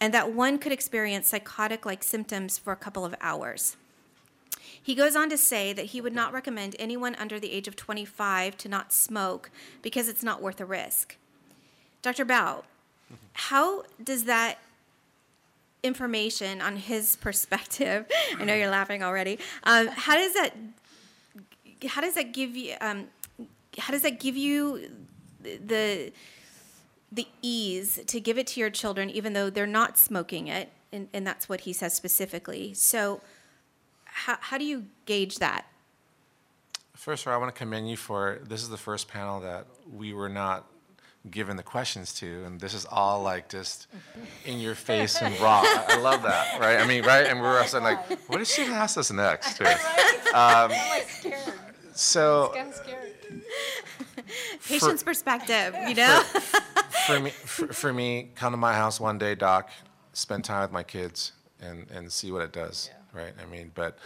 and 0.00 0.14
that 0.14 0.32
one 0.32 0.58
could 0.58 0.70
experience 0.70 1.26
psychotic 1.26 1.84
like 1.84 2.04
symptoms 2.04 2.56
for 2.56 2.72
a 2.72 2.76
couple 2.76 3.04
of 3.04 3.16
hours. 3.20 3.76
He 4.80 4.94
goes 4.94 5.16
on 5.16 5.28
to 5.30 5.36
say 5.36 5.72
that 5.72 5.86
he 5.86 6.00
would 6.00 6.14
not 6.14 6.32
recommend 6.32 6.76
anyone 6.78 7.16
under 7.16 7.40
the 7.40 7.50
age 7.50 7.66
of 7.66 7.74
25 7.74 8.56
to 8.56 8.68
not 8.68 8.92
smoke 8.92 9.50
because 9.82 10.08
it's 10.08 10.22
not 10.22 10.40
worth 10.40 10.58
the 10.58 10.66
risk. 10.66 11.16
Dr. 12.00 12.24
Bao, 12.24 12.62
how 13.32 13.82
does 14.04 14.22
that 14.22 14.58
information 15.82 16.60
on 16.60 16.76
his 16.76 17.16
perspective, 17.20 18.06
I 18.38 18.44
know 18.44 18.54
you're 18.54 18.70
laughing 18.70 19.02
already, 19.02 19.38
um, 19.64 19.88
how 19.88 20.14
does 20.14 20.34
that, 20.34 20.54
how 21.86 22.00
does 22.00 22.14
that 22.14 22.32
give 22.32 22.56
you, 22.56 22.74
um, 22.80 23.06
how 23.78 23.92
does 23.92 24.02
that 24.02 24.20
give 24.20 24.36
you 24.36 24.90
the, 25.42 26.12
the 27.12 27.26
ease 27.42 28.00
to 28.06 28.20
give 28.20 28.38
it 28.38 28.46
to 28.48 28.60
your 28.60 28.70
children, 28.70 29.10
even 29.10 29.32
though 29.32 29.50
they're 29.50 29.66
not 29.66 29.98
smoking 29.98 30.48
it, 30.48 30.70
and, 30.92 31.08
and 31.12 31.26
that's 31.26 31.48
what 31.48 31.62
he 31.62 31.72
says 31.72 31.94
specifically. 31.94 32.74
So, 32.74 33.20
how, 34.04 34.38
how 34.40 34.58
do 34.58 34.64
you 34.64 34.86
gauge 35.04 35.38
that? 35.38 35.66
First 36.94 37.24
of 37.24 37.28
all, 37.28 37.34
I 37.34 37.36
want 37.36 37.54
to 37.54 37.58
commend 37.58 37.90
you 37.90 37.96
for, 37.96 38.40
this 38.48 38.62
is 38.62 38.70
the 38.70 38.78
first 38.78 39.08
panel 39.08 39.40
that 39.40 39.66
we 39.92 40.14
were 40.14 40.30
not 40.30 40.66
given 41.30 41.56
the 41.56 41.62
questions 41.62 42.12
to, 42.14 42.44
and 42.44 42.60
this 42.60 42.74
is 42.74 42.86
all 42.90 43.22
like 43.22 43.48
just 43.48 43.86
in 44.44 44.58
your 44.58 44.74
face 44.74 45.20
and 45.20 45.38
raw. 45.40 45.62
I, 45.64 45.84
I 45.90 45.98
love 45.98 46.22
that, 46.22 46.60
right? 46.60 46.78
I 46.78 46.86
mean, 46.86 47.04
right? 47.04 47.26
And 47.26 47.40
we 47.40 47.46
were 47.46 47.62
saying 47.64 47.84
like, 47.84 47.98
what 48.28 48.40
is 48.40 48.50
she 48.50 48.64
gonna 48.64 48.76
ask 48.76 48.98
us 48.98 49.10
next? 49.10 49.58
too? 49.58 49.66
Um, 50.34 50.70
so 51.94 52.52
Patient's 54.68 55.02
perspective, 55.02 55.74
you 55.88 55.94
know? 55.94 56.20
for 57.06 57.20
me, 57.20 57.30
for, 57.30 57.68
for 57.68 57.92
me, 57.92 58.30
come 58.34 58.52
to 58.52 58.58
my 58.58 58.74
house 58.74 59.00
one 59.00 59.16
day, 59.16 59.34
doc, 59.34 59.70
spend 60.12 60.44
time 60.44 60.62
with 60.62 60.72
my 60.72 60.82
kids, 60.82 61.32
and 61.60 61.86
and 61.90 62.12
see 62.12 62.32
what 62.32 62.42
it 62.42 62.52
does, 62.52 62.90
right? 63.14 63.32
I 63.42 63.50
mean, 63.50 63.70
but 63.74 63.96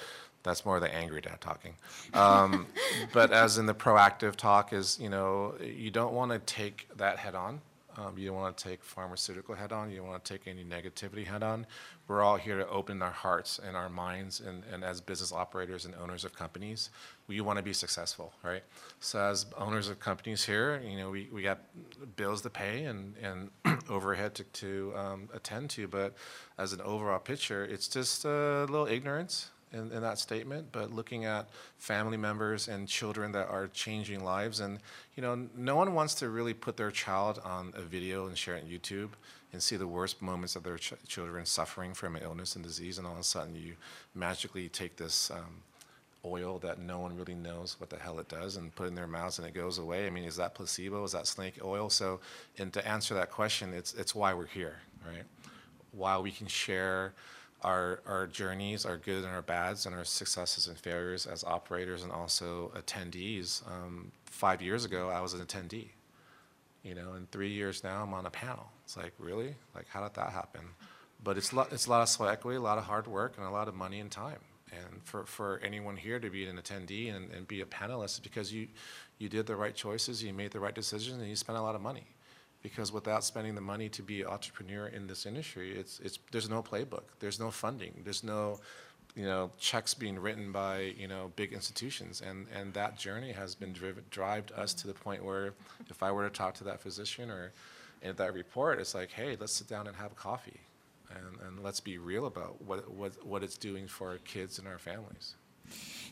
that's 0.51 0.67
more 0.67 0.81
the 0.81 0.93
angry 0.93 1.21
dad 1.21 1.41
talking. 1.41 1.75
Um, 2.13 2.67
but 3.13 3.33
as 3.33 3.57
in 3.57 3.67
the 3.67 3.75
proactive 3.75 4.35
talk 4.35 4.73
is, 4.73 4.99
you 5.01 5.09
know, 5.09 5.55
you 5.63 5.93
don't 5.93 6.13
want 6.13 6.33
to 6.33 6.41
take 6.41 6.89
that 6.97 7.19
head 7.19 7.37
on. 7.37 7.61
Um, 7.97 8.17
you 8.19 8.27
don't 8.27 8.37
want 8.37 8.57
to 8.57 8.65
take 8.69 8.83
pharmaceutical 8.83 9.55
head 9.55 9.73
on. 9.73 9.91
You 9.91 9.99
don't 9.99 10.09
want 10.09 10.25
to 10.25 10.33
take 10.33 10.49
any 10.49 10.65
negativity 10.65 11.25
head 11.25 11.45
on. 11.45 11.67
We're 12.09 12.23
all 12.23 12.37
here 12.37 12.59
to 12.59 12.69
open 12.69 13.01
our 13.03 13.11
hearts 13.13 13.61
and 13.65 13.77
our 13.77 13.89
minds, 13.89 14.41
and, 14.41 14.65
and 14.73 14.83
as 14.83 15.01
business 15.01 15.33
operators 15.33 15.85
and 15.85 15.95
owners 15.95 16.25
of 16.25 16.35
companies, 16.35 16.91
we 17.29 17.41
want 17.41 17.59
to 17.59 17.63
be 17.63 17.73
successful, 17.73 18.33
right? 18.43 18.63
So 18.99 19.21
as 19.21 19.47
owners 19.57 19.89
of 19.89 20.01
companies 20.01 20.45
here, 20.45 20.81
you 20.85 20.97
know, 20.97 21.11
we, 21.11 21.29
we 21.33 21.43
got 21.43 21.61
bills 22.17 22.43
to 22.43 22.51
pay 22.51 22.85
and, 22.85 23.15
and 23.23 23.51
overhead 23.89 24.35
to, 24.37 24.45
to 24.45 24.93
um, 24.97 25.29
attend 25.33 25.71
to, 25.71 25.87
but 25.87 26.15
as 26.59 26.73
an 26.73 26.81
overall 26.81 27.21
picture, 27.21 27.65
it's 27.65 27.87
just 27.87 28.25
a 28.25 28.67
little 28.69 28.89
ignorance 28.89 29.51
in, 29.73 29.93
in 29.93 30.03
that 30.03 30.19
statement, 30.19 30.69
but 30.73 30.93
looking 30.93 31.25
at 31.25 31.49
family 31.79 32.17
members 32.17 32.69
and 32.69 32.89
children 32.89 33.33
that 33.33 33.49
are 33.49 33.69
changing 33.69 34.25
lives. 34.25 34.61
And, 34.61 34.81
you 35.15 35.23
know, 35.23 35.49
no 35.57 35.77
one 35.77 35.95
wants 35.95 36.15
to 36.17 36.29
really 36.29 36.55
put 36.55 36.77
their 36.77 36.91
child 36.91 37.41
on 37.45 37.73
a 37.77 37.83
video 37.83 38.27
and 38.27 38.37
share 38.37 38.57
it 38.57 38.65
on 38.65 38.71
YouTube 38.71 39.11
and 39.53 39.63
see 39.63 39.77
the 39.77 39.87
worst 39.87 40.23
moments 40.23 40.57
of 40.57 40.63
their 40.63 40.79
ch- 40.79 40.95
children 41.07 41.45
suffering 41.47 41.95
from 41.95 42.17
illness 42.17 42.55
and 42.55 42.65
disease, 42.65 42.99
and 42.99 43.07
all 43.07 43.15
of 43.15 43.21
a 43.21 43.25
sudden 43.25 43.55
you 43.55 43.75
magically 44.15 44.69
take 44.69 44.97
this 44.97 45.31
um, 45.31 45.63
oil 46.25 46.59
that 46.59 46.79
no 46.79 46.99
one 46.99 47.17
really 47.17 47.35
knows 47.35 47.77
what 47.79 47.91
the 47.91 47.97
hell 47.97 48.19
it 48.19 48.29
does 48.29 48.57
and 48.57 48.75
put 48.75 48.87
in 48.87 48.95
their 48.95 49.07
mouths 49.07 49.39
and 49.39 49.49
it 49.49 49.55
goes 49.55 49.79
away. 49.79 50.07
I 50.07 50.11
mean, 50.11 50.25
is 50.25 50.37
that 50.37 50.55
placebo? 50.55 51.03
Is 51.05 51.13
that 51.13 51.27
snake 51.27 51.59
oil? 51.65 51.89
So, 51.91 52.21
and 52.59 52.73
to 52.75 52.87
answer 52.87 53.15
that 53.15 53.31
question, 53.31 53.73
it's, 53.73 53.95
it's 53.95 54.15
why 54.15 54.35
we're 54.35 54.47
here, 54.47 54.77
right? 55.07 55.25
While 55.93 56.23
we 56.23 56.31
can 56.31 56.47
share 56.47 57.15
our, 57.63 58.01
our 58.07 58.27
journeys, 58.27 58.85
our 58.87 58.97
good 58.97 59.25
and 59.25 59.33
our 59.33 59.43
bads, 59.43 59.87
and 59.87 59.95
our 59.95 60.05
successes 60.05 60.67
and 60.67 60.79
failures 60.79 61.27
as 61.27 61.45
operators 61.45 62.03
and 62.03 62.13
also 62.13 62.73
attendees. 62.75 63.67
Um, 63.67 64.13
five 64.25 64.63
years 64.63 64.85
ago, 64.85 65.11
I 65.11 65.21
was 65.21 65.35
an 65.35 65.41
attendee, 65.41 65.89
you 66.83 66.95
know, 66.95 67.13
and 67.13 67.31
three 67.31 67.51
years 67.51 67.85
now, 67.85 68.03
I'm 68.03 68.15
on 68.15 68.27
a 68.27 68.31
panel. 68.31 68.71
It's 68.85 68.97
like, 68.97 69.13
really? 69.19 69.55
Like, 69.75 69.87
how 69.89 70.03
did 70.03 70.15
that 70.15 70.31
happen? 70.31 70.63
But 71.23 71.37
it's, 71.37 71.53
lo- 71.53 71.67
it's 71.71 71.87
a 71.87 71.91
lot 71.91 72.03
of 72.03 72.09
sweat 72.09 72.33
equity, 72.33 72.57
a 72.57 72.61
lot 72.61 72.79
of 72.79 72.85
hard 72.85 73.07
work, 73.07 73.35
and 73.37 73.47
a 73.47 73.51
lot 73.51 73.69
of 73.69 73.75
money 73.75 74.01
and 74.01 74.11
time. 74.11 74.39
And 74.73 75.03
for, 75.05 75.27
for 75.27 75.61
anyone 75.63 75.97
here 75.97 76.21
to 76.21 76.31
be 76.31 76.47
an 76.47 76.57
attendee 76.57 77.15
and, 77.15 77.31
and 77.33 77.47
be 77.47 77.61
a 77.61 77.67
panelist, 77.67 78.23
because 78.23 78.53
you, 78.53 78.69
you 79.19 79.29
did 79.29 79.47
the 79.47 79.57
right 79.57 79.75
choices, 79.75 80.23
you 80.23 80.33
made 80.33 80.53
the 80.53 80.61
right 80.61 80.75
decisions, 80.75 81.19
and 81.19 81.29
you 81.29 81.37
spent 81.37 81.59
a 81.59 81.63
lot 81.63 81.75
of 81.75 81.83
money 81.83 82.07
because 82.63 82.93
without 82.93 83.25
spending 83.25 83.55
the 83.55 83.61
money 83.61 83.89
to 83.89 84.03
be 84.03 84.23
an 84.23 84.29
entrepreneur 84.29 84.87
in 84.87 85.07
this 85.07 85.27
industry, 85.27 85.77
it's, 85.77 86.01
it's, 86.01 86.19
there's 86.31 86.51
no 86.51 86.63
playbook, 86.63 87.05
there's 87.21 87.41
no 87.41 87.51
funding, 87.51 88.03
there's 88.05 88.23
no, 88.23 88.61
you 89.15 89.25
know, 89.25 89.51
checks 89.59 89.95
being 89.95 90.19
written 90.19 90.53
by, 90.53 90.95
you 90.99 91.09
know, 91.09 91.33
big 91.37 91.53
institutions. 91.53 92.23
And, 92.27 92.47
and 92.55 92.73
that 92.75 92.99
journey 92.99 93.33
has 93.33 93.55
been 93.55 93.73
driven, 93.73 94.05
drived 94.11 94.53
us 94.53 94.75
to 94.75 94.87
the 94.87 94.95
point 94.95 95.25
where 95.25 95.55
if 95.89 96.03
I 96.03 96.13
were 96.13 96.29
to 96.29 96.31
talk 96.31 96.55
to 96.57 96.65
that 96.65 96.81
physician 96.81 97.31
or 97.31 97.53
in 98.03 98.15
that 98.17 98.35
report, 98.35 98.79
it's 98.79 98.95
like, 98.95 99.11
hey, 99.11 99.37
let's 99.41 99.55
sit 99.55 99.69
down 99.69 99.87
and 99.87 99.97
have 99.97 100.13
a 100.13 100.17
coffee. 100.17 100.61
And, 101.11 101.41
and 101.47 101.65
let's 101.65 101.81
be 101.81 101.99
real 101.99 102.27
about 102.27 102.63
what, 102.63 102.89
what, 102.93 103.27
what 103.27 103.43
it's 103.43 103.59
doing 103.59 103.89
for 103.89 104.11
our 104.11 104.19
kids 104.19 104.59
and 104.61 104.69
our 104.69 104.79
families. 104.79 105.35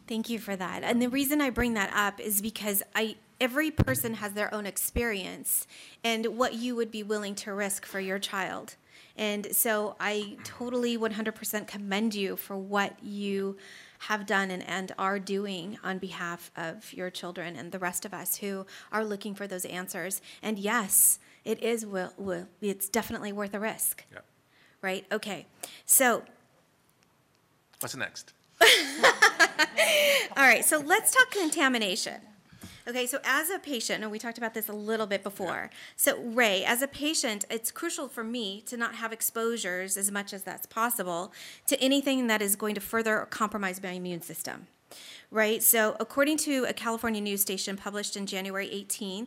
Thank 0.09 0.29
you 0.29 0.39
for 0.39 0.57
that. 0.57 0.83
And 0.83 1.01
the 1.01 1.09
reason 1.09 1.41
I 1.41 1.51
bring 1.51 1.75
that 1.75 1.93
up 1.95 2.19
is 2.19 2.41
because 2.41 2.83
I 2.95 3.17
every 3.41 3.71
person 3.71 4.15
has 4.15 4.33
their 4.33 4.53
own 4.53 4.67
experience 4.67 5.67
and 6.03 6.27
what 6.39 6.55
you 6.55 6.75
would 6.77 6.91
be 6.91 7.03
willing 7.03 7.35
to 7.37 7.53
risk 7.53 7.87
for 7.87 8.01
your 8.01 8.19
child. 8.19 8.77
And 9.17 9.49
so 9.55 9.97
I 9.99 10.37
totally 10.45 10.97
100% 10.97 11.67
commend 11.67 12.15
you 12.15 12.37
for 12.37 12.57
what 12.57 13.03
you 13.03 13.57
have 14.01 14.27
done 14.27 14.51
and, 14.51 14.63
and 14.69 14.93
are 14.97 15.19
doing 15.19 15.77
on 15.83 15.99
behalf 15.99 16.53
of 16.57 16.93
your 16.93 17.11
children 17.11 17.57
and 17.57 17.73
the 17.73 17.81
rest 17.81 18.05
of 18.05 18.15
us 18.15 18.37
who 18.37 18.65
are 18.93 19.05
looking 19.05 19.35
for 19.35 19.49
those 19.49 19.65
answers. 19.65 20.21
And 20.41 20.57
yes, 20.59 21.19
it 21.45 21.61
is 21.63 21.85
will, 21.85 22.13
will 22.17 22.47
it's 22.61 22.89
definitely 22.89 23.33
worth 23.33 23.55
a 23.55 23.61
risk. 23.61 24.05
Yeah. 24.13 24.21
Right? 24.81 25.05
Okay. 25.11 25.47
So 25.85 26.23
What's 27.81 27.97
next? 27.97 28.33
All 30.37 30.45
right, 30.45 30.65
so 30.65 30.79
let's 30.79 31.15
talk 31.15 31.31
contamination. 31.31 32.21
Okay, 32.89 33.07
so 33.07 33.19
as 33.23 33.51
a 33.51 33.59
patient, 33.59 34.03
and 34.03 34.11
we 34.11 34.19
talked 34.19 34.39
about 34.39 34.55
this 34.55 34.67
a 34.71 34.73
little 34.73 35.07
bit 35.07 35.23
before. 35.23 35.69
So, 35.95 36.19
Ray, 36.23 36.65
as 36.65 36.81
a 36.81 36.89
patient, 36.89 37.45
it's 37.51 37.71
crucial 37.71 38.09
for 38.09 38.25
me 38.25 38.63
to 38.63 38.79
not 38.79 38.95
have 38.95 39.13
exposures 39.13 39.99
as 39.99 40.11
much 40.11 40.33
as 40.33 40.43
that's 40.43 40.65
possible 40.65 41.31
to 41.67 41.79
anything 41.83 42.29
that 42.29 42.41
is 42.41 42.57
going 42.57 42.75
to 42.77 42.81
further 42.81 43.27
compromise 43.29 43.83
my 43.83 43.91
immune 43.91 44.23
system. 44.23 44.69
Right? 45.31 45.63
So, 45.63 45.97
according 46.01 46.39
to 46.39 46.65
a 46.65 46.73
California 46.73 47.21
news 47.21 47.43
station 47.43 47.77
published 47.77 48.17
in 48.17 48.25
January 48.25 48.69
18th 48.69 49.27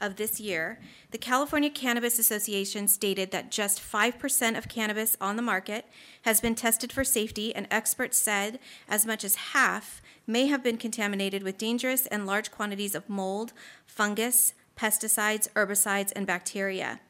of 0.00 0.16
this 0.16 0.40
year, 0.40 0.78
the 1.10 1.18
California 1.18 1.70
Cannabis 1.70 2.18
Association 2.18 2.88
stated 2.88 3.30
that 3.30 3.50
just 3.50 3.80
5% 3.80 4.58
of 4.58 4.68
cannabis 4.68 5.16
on 5.20 5.36
the 5.36 5.42
market 5.42 5.86
has 6.22 6.40
been 6.40 6.54
tested 6.54 6.92
for 6.92 7.04
safety, 7.04 7.54
and 7.54 7.66
experts 7.70 8.18
said 8.18 8.58
as 8.88 9.06
much 9.06 9.24
as 9.24 9.34
half 9.36 10.02
may 10.26 10.46
have 10.46 10.62
been 10.62 10.76
contaminated 10.76 11.42
with 11.42 11.58
dangerous 11.58 12.06
and 12.06 12.26
large 12.26 12.50
quantities 12.50 12.94
of 12.94 13.08
mold, 13.08 13.52
fungus, 13.86 14.54
pesticides, 14.76 15.48
herbicides, 15.52 16.12
and 16.16 16.26
bacteria. 16.26 17.00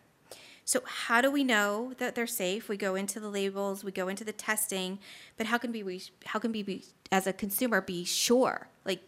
So, 0.66 0.82
how 0.86 1.20
do 1.20 1.30
we 1.30 1.44
know 1.44 1.92
that 1.98 2.14
they're 2.14 2.26
safe? 2.26 2.68
We 2.68 2.78
go 2.78 2.94
into 2.94 3.20
the 3.20 3.28
labels, 3.28 3.84
we 3.84 3.92
go 3.92 4.08
into 4.08 4.24
the 4.24 4.32
testing, 4.32 4.98
but 5.36 5.46
how 5.46 5.58
can 5.58 5.72
we, 5.72 6.02
how 6.24 6.38
can 6.38 6.52
we, 6.52 6.62
be, 6.62 6.84
as 7.12 7.26
a 7.26 7.34
consumer, 7.34 7.82
be 7.82 8.04
sure? 8.04 8.68
Like, 8.84 9.00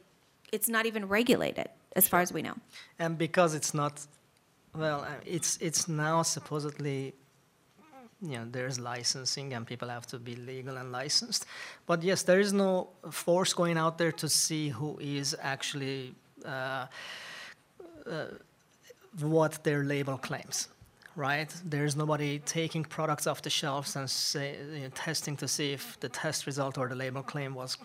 it's 0.52 0.68
not 0.68 0.84
even 0.84 1.08
regulated 1.08 1.68
as 1.96 2.06
far 2.06 2.20
as 2.20 2.32
we 2.32 2.42
know. 2.42 2.54
And 2.98 3.18
because 3.18 3.54
it's 3.54 3.72
not, 3.74 4.06
well, 4.74 5.00
uh, 5.00 5.14
it's 5.24 5.56
it's 5.60 5.88
now 5.88 6.22
supposedly, 6.22 7.14
you 8.22 8.36
know, 8.38 8.46
there's 8.56 8.78
licensing 8.78 9.54
and 9.54 9.66
people 9.66 9.88
have 9.88 10.06
to 10.06 10.18
be 10.18 10.36
legal 10.36 10.76
and 10.76 10.92
licensed. 10.92 11.46
But 11.86 12.02
yes, 12.02 12.22
there 12.22 12.40
is 12.40 12.52
no 12.52 12.88
force 13.10 13.52
going 13.54 13.78
out 13.78 13.98
there 13.98 14.12
to 14.12 14.28
see 14.28 14.68
who 14.68 14.98
is 15.00 15.34
actually 15.40 16.14
uh, 16.44 16.86
uh, 18.06 18.26
what 19.20 19.64
their 19.64 19.82
label 19.82 20.18
claims. 20.18 20.68
Right? 21.16 21.50
There's 21.64 21.96
nobody 21.96 22.40
taking 22.40 22.84
products 22.84 23.26
off 23.26 23.40
the 23.40 23.48
shelves 23.48 23.96
and 23.96 24.08
say, 24.10 24.56
you 24.74 24.80
know, 24.80 24.90
testing 24.94 25.34
to 25.38 25.48
see 25.48 25.72
if 25.72 25.98
the 26.00 26.10
test 26.10 26.46
result 26.46 26.76
or 26.76 26.88
the 26.88 26.94
label 26.94 27.22
claim 27.22 27.54
was 27.54 27.78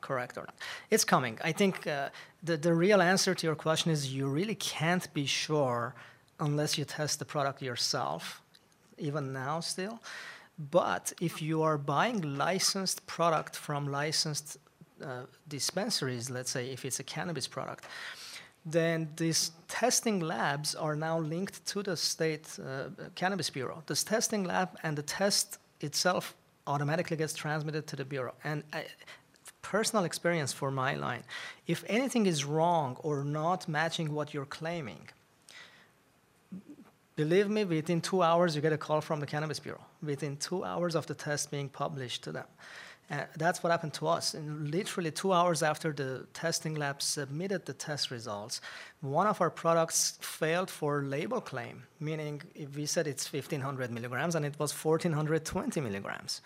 correct 0.00 0.36
or 0.36 0.42
not. 0.42 0.54
It's 0.90 1.04
coming. 1.04 1.38
I 1.42 1.52
think 1.52 1.86
uh, 1.86 2.08
the, 2.42 2.56
the 2.56 2.74
real 2.74 3.00
answer 3.00 3.34
to 3.34 3.46
your 3.46 3.56
question 3.56 3.90
is 3.90 4.14
you 4.14 4.26
really 4.26 4.54
can't 4.54 5.12
be 5.14 5.26
sure 5.26 5.94
unless 6.40 6.76
you 6.78 6.84
test 6.84 7.18
the 7.18 7.24
product 7.24 7.62
yourself, 7.62 8.42
even 8.98 9.32
now 9.32 9.60
still. 9.60 10.00
But 10.70 11.12
if 11.20 11.42
you 11.42 11.62
are 11.62 11.78
buying 11.78 12.36
licensed 12.36 13.06
product 13.06 13.56
from 13.56 13.88
licensed 13.88 14.58
uh, 15.04 15.22
dispensaries, 15.48 16.30
let's 16.30 16.50
say 16.50 16.70
if 16.70 16.84
it's 16.84 17.00
a 17.00 17.04
cannabis 17.04 17.48
product, 17.48 17.84
then 18.64 19.08
these 19.16 19.50
testing 19.68 20.20
labs 20.20 20.74
are 20.74 20.96
now 20.96 21.18
linked 21.18 21.66
to 21.66 21.82
the 21.82 21.96
state 21.96 22.58
uh, 22.58 22.84
cannabis 23.14 23.50
bureau. 23.50 23.82
This 23.86 24.04
testing 24.04 24.44
lab 24.44 24.70
and 24.82 24.96
the 24.96 25.02
test 25.02 25.58
itself 25.80 26.34
automatically 26.66 27.16
gets 27.16 27.34
transmitted 27.34 27.86
to 27.88 27.96
the 27.96 28.04
bureau. 28.04 28.34
And 28.42 28.62
I, 28.72 28.86
personal 29.64 30.04
experience 30.04 30.52
for 30.52 30.70
my 30.70 30.92
line. 30.94 31.24
If 31.66 31.80
anything 31.88 32.26
is 32.26 32.44
wrong 32.44 32.90
or 33.02 33.24
not 33.24 33.66
matching 33.66 34.08
what 34.16 34.34
you're 34.34 34.52
claiming, 34.60 35.04
believe 37.16 37.48
me, 37.48 37.64
within 37.64 38.00
two 38.00 38.20
hours 38.22 38.54
you 38.54 38.60
get 38.60 38.74
a 38.74 38.82
call 38.86 39.00
from 39.00 39.18
the 39.20 39.26
Cannabis 39.26 39.58
Bureau. 39.58 39.84
Within 40.02 40.36
two 40.36 40.62
hours 40.64 40.94
of 40.94 41.06
the 41.06 41.14
test 41.14 41.50
being 41.50 41.68
published 41.68 42.22
to 42.24 42.32
them. 42.32 42.48
Uh, 43.10 43.24
that's 43.36 43.62
what 43.62 43.70
happened 43.70 43.92
to 43.92 44.06
us. 44.06 44.34
And 44.34 44.70
literally 44.70 45.10
two 45.10 45.32
hours 45.32 45.62
after 45.62 45.92
the 45.92 46.26
testing 46.32 46.74
lab 46.74 47.02
submitted 47.02 47.66
the 47.66 47.74
test 47.74 48.10
results, 48.10 48.60
one 49.00 49.26
of 49.26 49.40
our 49.42 49.50
products 49.50 50.18
failed 50.20 50.70
for 50.70 51.02
label 51.02 51.40
claim, 51.40 51.84
meaning 52.00 52.40
if 52.54 52.76
we 52.76 52.86
said 52.86 53.06
it's 53.06 53.30
1500 53.30 53.90
milligrams 53.90 54.34
and 54.34 54.44
it 54.44 54.58
was 54.58 54.72
1420 54.72 55.80
milligrams 55.80 56.40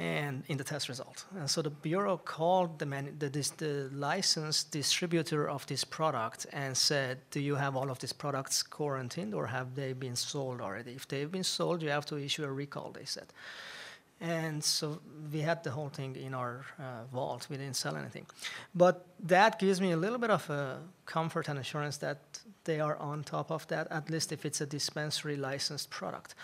and 0.00 0.44
in 0.48 0.56
the 0.56 0.64
test 0.64 0.88
result. 0.88 1.26
And 1.36 1.48
so 1.48 1.60
the 1.60 1.70
bureau 1.70 2.16
called 2.16 2.78
the, 2.78 2.86
man, 2.86 3.14
the, 3.18 3.28
this, 3.28 3.50
the 3.50 3.90
licensed 3.92 4.70
distributor 4.72 5.48
of 5.48 5.66
this 5.66 5.84
product 5.84 6.46
and 6.52 6.76
said, 6.76 7.18
"Do 7.30 7.38
you 7.38 7.56
have 7.56 7.76
all 7.76 7.90
of 7.90 7.98
these 7.98 8.14
products 8.14 8.62
quarantined, 8.62 9.34
or 9.34 9.46
have 9.46 9.74
they 9.74 9.92
been 9.92 10.16
sold 10.16 10.60
already? 10.60 10.92
If 10.92 11.06
they've 11.06 11.30
been 11.30 11.44
sold, 11.44 11.82
you 11.82 11.90
have 11.90 12.06
to 12.06 12.16
issue 12.16 12.44
a 12.44 12.52
recall." 12.52 12.90
They 12.92 13.04
said. 13.04 13.26
And 14.22 14.62
so 14.62 15.00
we 15.32 15.40
had 15.40 15.64
the 15.64 15.70
whole 15.70 15.88
thing 15.88 16.14
in 16.14 16.34
our 16.34 16.66
uh, 16.78 17.04
vault. 17.10 17.46
We 17.48 17.56
didn't 17.56 17.76
sell 17.76 17.96
anything. 17.96 18.26
But 18.74 19.06
that 19.20 19.58
gives 19.58 19.80
me 19.80 19.92
a 19.92 19.96
little 19.96 20.18
bit 20.18 20.30
of 20.30 20.50
a 20.50 20.80
comfort 21.06 21.48
and 21.48 21.58
assurance 21.58 21.96
that 21.98 22.18
they 22.64 22.80
are 22.80 22.96
on 22.96 23.24
top 23.24 23.50
of 23.50 23.66
that, 23.68 23.86
at 23.90 24.10
least 24.10 24.30
if 24.30 24.44
it's 24.44 24.60
a 24.60 24.66
dispensary 24.66 25.36
licensed 25.36 25.88
product. 25.88 26.34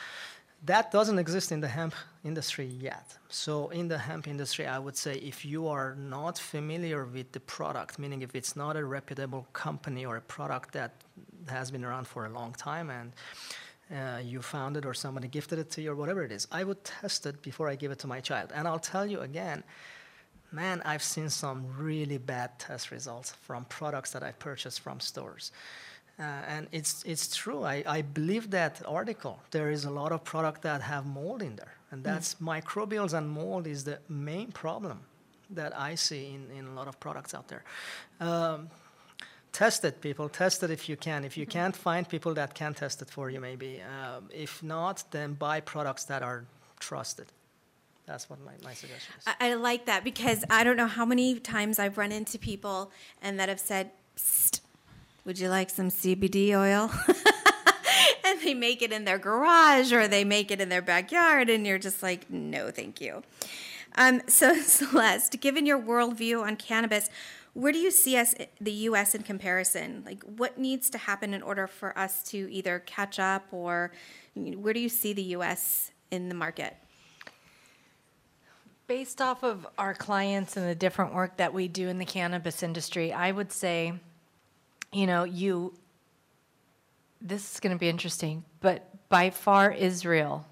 That 0.67 0.91
doesn't 0.91 1.21
exist 1.21 1.53
in 1.53 1.61
the 1.61 1.69
hemp 1.69 1.95
industry 2.25 2.67
yet. 2.67 3.17
So, 3.29 3.69
in 3.69 3.87
the 3.87 3.99
hemp 3.99 4.27
industry, 4.27 4.67
I 4.67 4.81
would 4.81 4.97
say 4.97 5.15
if 5.15 5.45
you 5.45 5.69
are 5.69 5.95
not 5.95 6.39
familiar 6.39 7.05
with 7.05 7.31
the 7.31 7.39
product, 7.39 8.01
meaning 8.01 8.23
if 8.23 8.35
it's 8.35 8.57
not 8.57 8.77
a 8.77 8.85
reputable 8.85 9.47
company 9.53 10.05
or 10.05 10.17
a 10.17 10.21
product 10.21 10.73
that 10.73 10.93
has 11.49 11.71
been 11.71 11.85
around 11.85 12.09
for 12.09 12.27
a 12.27 12.31
long 12.31 12.53
time 12.53 12.91
and 12.91 13.13
uh, 13.95 14.19
you 14.19 14.43
found 14.43 14.77
it 14.77 14.85
or 14.85 14.93
somebody 14.93 15.29
gifted 15.29 15.61
it 15.61 15.71
to 15.71 15.83
you 15.83 15.93
or 15.93 15.95
whatever 15.95 16.25
it 16.25 16.33
is, 16.33 16.49
I 16.51 16.65
would 16.65 16.83
test 16.83 17.27
it 17.27 17.43
before 17.43 17.69
I 17.69 17.77
give 17.77 17.93
it 17.93 18.01
to 18.01 18.09
my 18.09 18.21
child. 18.21 18.51
And 18.53 18.67
I'll 18.67 18.81
tell 18.81 19.07
you 19.07 19.21
again, 19.21 19.63
man, 20.51 20.83
I've 20.85 21.03
seen 21.03 21.31
some 21.31 21.65
really 21.79 22.19
bad 22.19 22.59
test 22.59 22.91
results 22.91 23.31
from 23.43 23.67
products 23.67 24.11
that 24.13 24.25
I've 24.25 24.41
purchased 24.41 24.81
from 24.81 24.99
stores. 24.99 25.53
Uh, 26.19 26.23
and 26.23 26.67
it's, 26.73 27.03
it's 27.05 27.37
true. 27.37 27.63
I, 27.63 27.85
I 27.87 28.03
believe 28.03 28.51
that 28.51 28.81
article. 28.87 29.39
There 29.51 29.71
is 29.71 29.85
a 29.85 29.91
lot 29.91 30.13
of 30.13 30.25
product 30.25 30.63
that 30.63 30.81
have 30.81 31.05
mold 31.05 31.43
in 31.43 31.57
there. 31.57 31.75
And 31.91 32.03
that's 32.03 32.35
mm. 32.37 32.63
microbials 32.63 33.13
and 33.13 33.29
mold 33.29 33.67
is 33.67 33.85
the 33.85 33.99
main 34.09 34.51
problem 34.51 35.01
that 35.51 35.79
I 35.79 35.95
see 35.95 36.35
in, 36.35 36.59
in 36.59 36.67
a 36.67 36.75
lot 36.75 36.89
of 36.89 36.99
products 36.99 37.35
out 37.35 37.49
there. 37.49 37.65
Um, 38.21 38.69
test 39.53 39.85
it, 39.85 40.01
people. 40.01 40.29
Test 40.29 40.63
it 40.63 40.71
if 40.71 40.89
you 40.89 40.97
can. 40.97 41.25
If 41.25 41.37
you 41.37 41.45
mm-hmm. 41.45 41.59
can't 41.59 41.77
find 41.77 42.09
people 42.09 42.35
that 42.35 42.55
can 42.55 42.75
test 42.75 43.03
it 43.03 43.11
for 43.11 43.31
you, 43.31 43.41
maybe. 43.41 43.81
Um, 43.83 44.29
if 44.33 44.63
not, 44.63 45.05
then 45.11 45.35
buy 45.35 45.61
products 45.61 46.05
that 46.05 46.23
are 46.23 46.45
trusted. 46.81 47.27
That's 48.07 48.31
what 48.31 48.39
my, 48.45 48.53
my 48.65 48.73
suggestion 48.73 49.15
is. 49.19 49.25
I, 49.27 49.51
I 49.51 49.55
like 49.55 49.87
that 49.87 50.03
because 50.05 50.45
I 50.49 50.65
don't 50.65 50.77
know 50.77 50.87
how 50.87 51.05
many 51.05 51.39
times 51.41 51.79
I've 51.79 51.99
run 51.99 52.13
into 52.13 52.39
people 52.39 52.91
and 53.21 53.39
that 53.39 53.49
have 53.49 53.61
said, 53.61 53.91
would 55.27 55.41
you 55.41 55.49
like 55.49 55.69
some 55.69 55.91
CBD 55.91 56.53
oil? 56.53 56.91
and 58.25 58.41
they 58.41 58.55
make 58.55 58.81
it 58.81 58.93
in 58.93 59.05
their 59.05 59.19
garage 59.19 59.93
or 59.93 60.07
they 60.07 60.25
make 60.25 60.53
it 60.53 60.61
in 60.61 60.69
their 60.69 60.81
backyard, 60.81 61.51
and 61.51 61.67
you're 61.67 61.81
just 61.81 62.03
like, 62.03 62.31
no, 62.31 62.71
thank 62.71 63.01
you. 63.01 63.23
Um, 63.97 64.23
so, 64.29 64.55
Celeste, 64.63 65.41
given 65.41 65.67
your 65.67 65.81
worldview 65.81 66.43
on 66.43 66.57
cannabis, 66.57 67.11
where 67.55 67.73
do 67.73 67.79
you 67.79 67.91
see 67.91 68.17
us, 68.17 68.35
the 68.61 68.73
U.S., 68.73 69.15
in 69.15 69.23
comparison? 69.23 70.05
Like, 70.07 70.23
what 70.23 70.59
needs 70.59 70.89
to 70.91 70.99
happen 70.99 71.35
in 71.35 71.43
order 71.43 71.67
for 71.67 71.99
us 71.99 72.23
to 72.25 72.49
either 72.53 72.79
catch 72.81 73.19
up, 73.19 73.47
or 73.51 73.91
where 74.35 74.75
do 74.75 74.81
you 74.81 74.89
see 74.89 75.13
the 75.13 75.23
U.S. 75.23 75.91
in 76.11 76.29
the 76.29 76.35
market? 76.35 76.77
Based 78.87 79.21
off 79.21 79.43
of 79.43 79.67
our 79.79 79.95
clients 79.95 80.57
and 80.57 80.69
the 80.69 80.75
different 80.75 81.15
work 81.15 81.39
that 81.39 81.53
we 81.53 81.67
do 81.67 81.89
in 81.89 81.99
the 81.99 82.05
cannabis 82.05 82.63
industry, 82.63 83.13
I 83.13 83.33
would 83.33 83.51
say 83.51 83.95
you 84.93 85.07
know, 85.07 85.25
you, 85.25 85.75
this 87.21 87.55
is 87.55 87.61
going 87.61 87.75
to 87.75 87.79
be 87.79 87.89
interesting, 87.89 88.45
but 88.61 88.89
by 89.09 89.31
far 89.31 89.73
Israel 89.73 90.47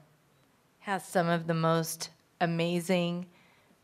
has 0.80 1.05
some 1.05 1.28
of 1.28 1.47
the 1.47 1.55
most 1.55 2.11
amazing 2.41 3.26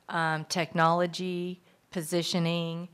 um, 0.09 0.45
technology, 0.47 1.61
positioning, 1.91 2.89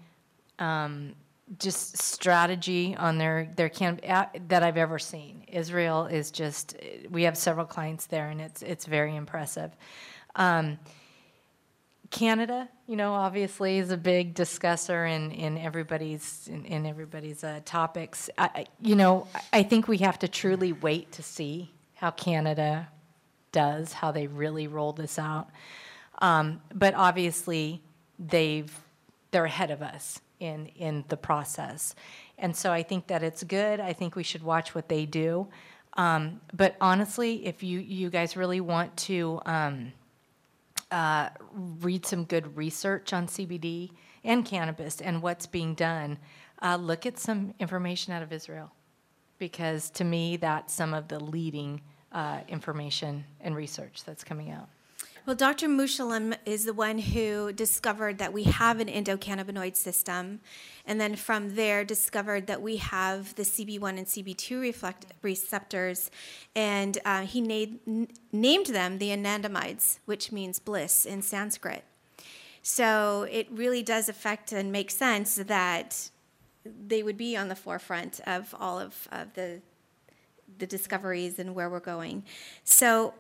um, 0.59 1.15
just 1.59 1.97
strategy 1.99 2.97
on 2.99 3.19
their 3.19 3.49
their 3.55 3.69
camp 3.69 4.01
that 4.03 4.63
I've 4.63 4.77
ever 4.77 4.99
seen. 4.99 5.45
Israel 5.47 6.07
is 6.07 6.31
just 6.31 6.77
we 7.09 7.23
have 7.23 7.37
several 7.37 7.67
clients 7.67 8.07
there, 8.07 8.29
and 8.31 8.41
it's 8.41 8.63
it's 8.63 8.85
very 8.85 9.15
impressive. 9.15 9.71
Um, 10.35 10.79
Canada, 12.11 12.69
you 12.87 12.97
know, 12.97 13.15
obviously 13.15 13.79
is 13.79 13.91
a 13.91 13.97
big 13.97 14.35
discusser 14.35 15.07
in, 15.07 15.31
in 15.33 15.59
everybody's 15.59 16.49
in, 16.49 16.65
in 16.65 16.87
everybody's 16.87 17.43
uh, 17.43 17.61
topics. 17.65 18.31
I, 18.39 18.67
you 18.81 18.95
know, 18.95 19.27
I 19.53 19.63
think 19.63 19.89
we 19.89 19.99
have 19.99 20.19
to 20.21 20.29
truly 20.29 20.73
wait 20.73 21.13
to 21.13 21.23
see 21.23 21.73
how 21.95 22.11
Canada 22.11 22.89
does, 23.53 23.93
how 23.93 24.13
they 24.13 24.27
really 24.27 24.67
roll 24.67 24.93
this 24.93 25.19
out. 25.19 25.49
Um, 26.21 26.61
but 26.75 26.95
obviously, 26.95 27.83
they've 28.19 28.73
they're 29.31 29.45
ahead 29.45 29.71
of 29.71 29.83
us 29.83 30.21
in 30.39 30.67
in 30.77 31.05
the 31.09 31.17
process, 31.17 31.95
and 32.39 32.55
so 32.55 32.73
I 32.73 32.83
think 32.83 33.09
that 33.09 33.23
it's 33.23 33.43
good. 33.43 33.81
I 33.81 33.93
think 33.93 34.17
we 34.17 34.23
should 34.23 34.43
watch 34.43 34.75
what 34.75 34.89
they 34.89 35.07
do. 35.07 35.49
Um, 35.95 36.41
but 36.53 36.77
honestly, 36.81 37.47
if 37.47 37.63
you 37.63 37.81
you 37.81 38.11
guys 38.11 38.37
really 38.37 38.61
want 38.61 38.97
to. 38.99 39.41
Um, 39.45 39.93
uh, 40.91 41.31
read 41.53 42.07
some 42.07 42.25
good 42.25 42.57
research 42.57 43.13
on 43.13 43.27
CBD 43.27 43.91
and 44.25 44.45
cannabis 44.45 45.01
and 45.01 45.23
what's 45.23 45.47
being 45.47 45.75
done, 45.75 46.19
uh, 46.63 46.77
look 46.77 47.07
at 47.07 47.19
some 47.19 47.55
information 47.59 48.13
out 48.13 48.23
of 48.23 48.33
Israel, 48.33 48.73
because 49.39 49.91
to 49.91 50.05
me, 50.05 50.37
that's 50.37 50.73
some 50.73 50.95
of 50.95 51.09
the 51.09 51.21
leading 51.21 51.81
uh, 52.13 52.41
information 52.49 53.25
and 53.41 53.55
research 53.55 54.05
that's 54.05 54.25
coming 54.25 54.51
out. 54.51 54.69
Well, 55.27 55.35
Dr. 55.35 55.67
Mechoulam 55.67 56.37
is 56.47 56.67
the 56.67 56.73
one 56.73 56.99
who 56.99 57.53
discovered 57.53 58.19
that 58.19 58.33
we 58.33 58.45
have 58.45 58.79
an 58.79 58.87
endocannabinoid 58.87 59.75
system, 59.75 60.39
and 60.87 61.01
then 61.01 61.17
from 61.17 61.57
there 61.57 61.85
discovered 61.85 62.47
that 62.47 62.63
we 62.63 62.77
have 62.77 63.35
the 63.35 63.43
CB1 63.43 63.99
and 63.99 64.07
CB2 64.07 64.61
reflect- 64.61 65.07
receptors, 65.23 66.13
and 66.55 66.99
uh, 67.05 67.23
he 67.23 67.41
n- 67.41 68.07
named 68.31 68.67
them 68.67 68.99
the 68.99 69.09
anandamides, 69.09 69.99
which 70.05 70.31
means 70.31 70.61
bliss 70.61 71.05
in 71.05 71.23
Sanskrit. 71.23 71.83
So 72.63 73.27
it 73.29 73.49
really 73.51 73.83
does 73.83 74.09
affect 74.09 74.53
and 74.53 74.71
make 74.71 74.93
sense 74.93 75.35
that 75.35 76.09
they 76.65 77.03
would 77.03 77.17
be 77.17 77.37
on 77.37 77.49
the 77.49 77.57
forefront 77.57 78.21
of 78.29 78.55
all 78.61 78.79
of, 78.79 79.09
of 79.11 79.35
the 79.35 79.61
the 80.59 80.67
discoveries 80.67 81.39
and 81.39 81.55
where 81.55 81.69
we're 81.69 81.81
going. 81.81 82.25
So 82.65 83.15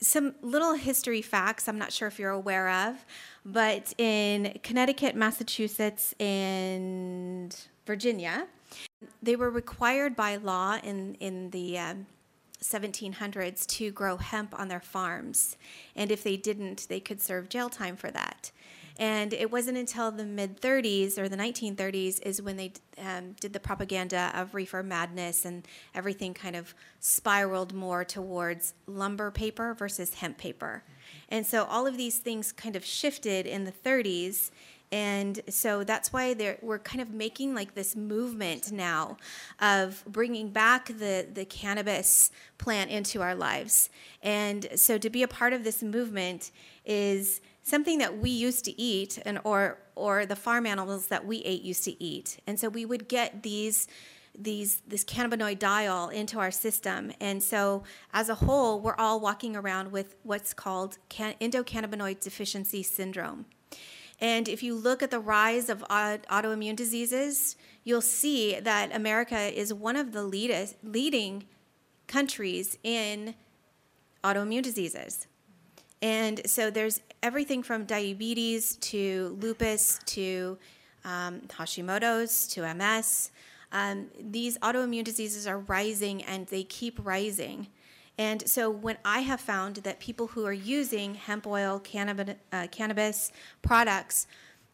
some 0.00 0.34
little 0.42 0.74
history 0.74 1.22
facts 1.22 1.68
I'm 1.68 1.78
not 1.78 1.92
sure 1.92 2.08
if 2.08 2.18
you're 2.18 2.30
aware 2.30 2.68
of, 2.68 3.04
but 3.44 3.94
in 3.98 4.58
Connecticut, 4.62 5.14
Massachusetts, 5.14 6.14
and 6.20 7.56
Virginia, 7.86 8.46
they 9.22 9.36
were 9.36 9.50
required 9.50 10.16
by 10.16 10.36
law 10.36 10.78
in, 10.82 11.14
in 11.14 11.50
the 11.50 11.78
um, 11.78 12.06
1700s 12.62 13.66
to 13.66 13.90
grow 13.90 14.16
hemp 14.16 14.58
on 14.58 14.68
their 14.68 14.80
farms. 14.80 15.56
And 15.94 16.10
if 16.10 16.22
they 16.22 16.36
didn't, 16.36 16.86
they 16.88 17.00
could 17.00 17.22
serve 17.22 17.48
jail 17.48 17.68
time 17.68 17.96
for 17.96 18.10
that. 18.10 18.50
And 18.98 19.32
it 19.34 19.50
wasn't 19.50 19.76
until 19.76 20.10
the 20.10 20.24
mid 20.24 20.60
30s 20.60 21.18
or 21.18 21.28
the 21.28 21.36
1930s 21.36 22.20
is 22.22 22.40
when 22.40 22.56
they 22.56 22.72
um, 22.98 23.32
did 23.40 23.52
the 23.52 23.60
propaganda 23.60 24.32
of 24.34 24.54
reefer 24.54 24.82
madness 24.82 25.44
and 25.44 25.66
everything 25.94 26.32
kind 26.32 26.56
of 26.56 26.74
spiraled 27.00 27.74
more 27.74 28.04
towards 28.04 28.74
lumber 28.86 29.30
paper 29.30 29.74
versus 29.74 30.14
hemp 30.14 30.38
paper. 30.38 30.82
And 31.28 31.46
so 31.46 31.64
all 31.64 31.86
of 31.86 31.96
these 31.96 32.18
things 32.18 32.52
kind 32.52 32.76
of 32.76 32.84
shifted 32.84 33.46
in 33.46 33.64
the 33.64 33.72
30s. 33.72 34.50
And 34.92 35.40
so 35.48 35.82
that's 35.82 36.12
why 36.12 36.56
we're 36.62 36.78
kind 36.78 37.02
of 37.02 37.10
making 37.10 37.54
like 37.54 37.74
this 37.74 37.96
movement 37.96 38.70
now 38.70 39.16
of 39.60 40.04
bringing 40.06 40.50
back 40.50 40.86
the, 40.86 41.26
the 41.30 41.44
cannabis 41.44 42.30
plant 42.56 42.90
into 42.90 43.20
our 43.20 43.34
lives. 43.34 43.90
And 44.22 44.68
so 44.76 44.96
to 44.96 45.10
be 45.10 45.22
a 45.22 45.28
part 45.28 45.52
of 45.52 45.64
this 45.64 45.82
movement 45.82 46.52
is 46.84 47.40
something 47.66 47.98
that 47.98 48.18
we 48.18 48.30
used 48.30 48.64
to 48.64 48.80
eat 48.80 49.18
and 49.26 49.40
or 49.42 49.78
or 49.96 50.24
the 50.24 50.36
farm 50.36 50.66
animals 50.66 51.08
that 51.08 51.26
we 51.26 51.38
ate 51.38 51.62
used 51.62 51.82
to 51.84 52.02
eat. 52.02 52.38
And 52.46 52.60
so 52.60 52.68
we 52.68 52.84
would 52.84 53.08
get 53.08 53.42
these 53.42 53.88
these 54.38 54.82
this 54.86 55.04
cannabinoid 55.04 55.58
diol 55.58 56.12
into 56.12 56.38
our 56.38 56.52
system. 56.52 57.12
And 57.20 57.42
so 57.42 57.82
as 58.12 58.28
a 58.28 58.36
whole 58.36 58.80
we're 58.80 58.94
all 58.96 59.18
walking 59.18 59.56
around 59.56 59.90
with 59.90 60.14
what's 60.22 60.54
called 60.54 60.98
can- 61.08 61.34
endocannabinoid 61.40 62.20
deficiency 62.20 62.82
syndrome. 62.82 63.46
And 64.18 64.48
if 64.48 64.62
you 64.62 64.74
look 64.74 65.02
at 65.02 65.10
the 65.10 65.20
rise 65.20 65.68
of 65.68 65.84
autoimmune 65.90 66.76
diseases 66.76 67.56
you'll 67.84 68.00
see 68.00 68.58
that 68.58 68.94
america 68.96 69.38
is 69.38 69.72
one 69.72 69.94
of 69.94 70.12
the 70.12 70.22
leading 70.24 71.44
countries 72.06 72.78
in 72.82 73.34
autoimmune 74.24 74.62
diseases 74.62 75.26
And 76.02 76.42
so 76.48 76.70
there's 76.70 77.00
everything 77.22 77.62
from 77.62 77.84
diabetes 77.84 78.76
to 78.76 79.36
lupus 79.40 79.98
to 80.06 80.58
um, 81.04 81.40
Hashimoto's 81.48 82.46
to 82.48 82.74
MS. 82.74 83.30
Um, 83.72 84.06
these 84.20 84.58
autoimmune 84.58 85.04
diseases 85.04 85.46
are 85.46 85.58
rising 85.58 86.22
and 86.22 86.46
they 86.46 86.64
keep 86.64 86.98
rising. 87.04 87.68
And 88.18 88.48
so, 88.48 88.70
when 88.70 88.96
I 89.04 89.20
have 89.20 89.40
found 89.40 89.76
that 89.76 90.00
people 90.00 90.28
who 90.28 90.46
are 90.46 90.52
using 90.52 91.16
hemp 91.16 91.46
oil, 91.46 91.78
cannabis, 91.78 92.36
uh, 92.50 92.66
cannabis 92.70 93.30
products, 93.60 94.26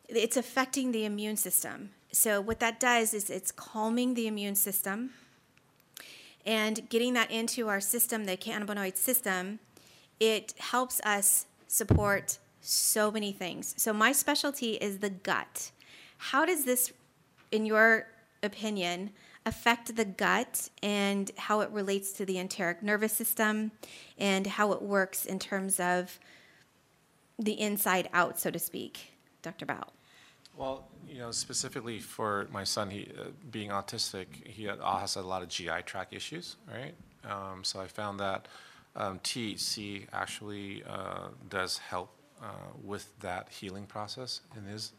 it's 0.09 0.37
affecting 0.37 0.93
the 0.93 1.05
immune 1.05 1.37
system. 1.37 1.91
So, 2.12 2.41
what 2.41 2.61
that 2.61 2.79
does 2.79 3.14
is 3.14 3.31
it's 3.31 3.51
calming 3.51 4.14
the 4.14 4.29
immune 4.29 4.55
system 4.55 5.11
and 6.47 6.89
getting 6.89 7.14
that 7.14 7.33
into 7.33 7.68
our 7.68 7.81
system, 7.81 8.27
the 8.27 8.37
cannabinoid 8.37 8.97
system, 8.97 9.59
it 10.20 10.54
helps 10.58 11.00
us 11.00 11.46
support 11.66 12.38
so 12.60 13.10
many 13.10 13.32
things. 13.32 13.74
So, 13.76 13.92
my 13.92 14.12
specialty 14.12 14.72
is 14.74 14.98
the 14.98 15.10
gut. 15.10 15.70
How 16.18 16.44
does 16.44 16.64
this, 16.64 16.92
in 17.50 17.66
your 17.66 18.06
opinion, 18.42 19.10
affect 19.44 19.96
the 19.96 20.04
gut 20.04 20.68
and 20.82 21.30
how 21.36 21.60
it 21.60 21.70
relates 21.70 22.12
to 22.12 22.24
the 22.24 22.38
enteric 22.38 22.82
nervous 22.82 23.12
system 23.12 23.72
and 24.18 24.46
how 24.46 24.72
it 24.72 24.82
works 24.82 25.26
in 25.26 25.38
terms 25.38 25.80
of 25.80 26.18
the 27.38 27.60
inside 27.60 28.08
out, 28.12 28.38
so 28.38 28.50
to 28.50 28.58
speak? 28.58 29.12
Dr. 29.42 29.66
Bout. 29.66 29.92
Well, 30.56 30.86
you 31.08 31.18
know, 31.18 31.30
specifically 31.30 31.98
for 31.98 32.46
my 32.52 32.64
son, 32.64 32.90
he 32.90 33.08
uh, 33.18 33.24
being 33.50 33.70
autistic, 33.70 34.26
he 34.46 34.68
uh, 34.68 34.96
has 34.98 35.16
a 35.16 35.22
lot 35.22 35.42
of 35.42 35.48
GI 35.48 35.82
tract 35.84 36.14
issues, 36.14 36.56
right? 36.70 36.94
Um, 37.24 37.64
so 37.64 37.80
I 37.80 37.86
found 37.86 38.20
that 38.20 38.48
um, 38.97 39.18
THC 39.20 40.07
actually 40.12 40.82
uh, 40.88 41.28
does 41.49 41.78
help 41.78 42.11
uh, 42.43 42.47
with 42.82 43.18
that 43.20 43.49
healing 43.49 43.86
process 43.86 44.40
in 44.57 44.64
his, 44.64 44.93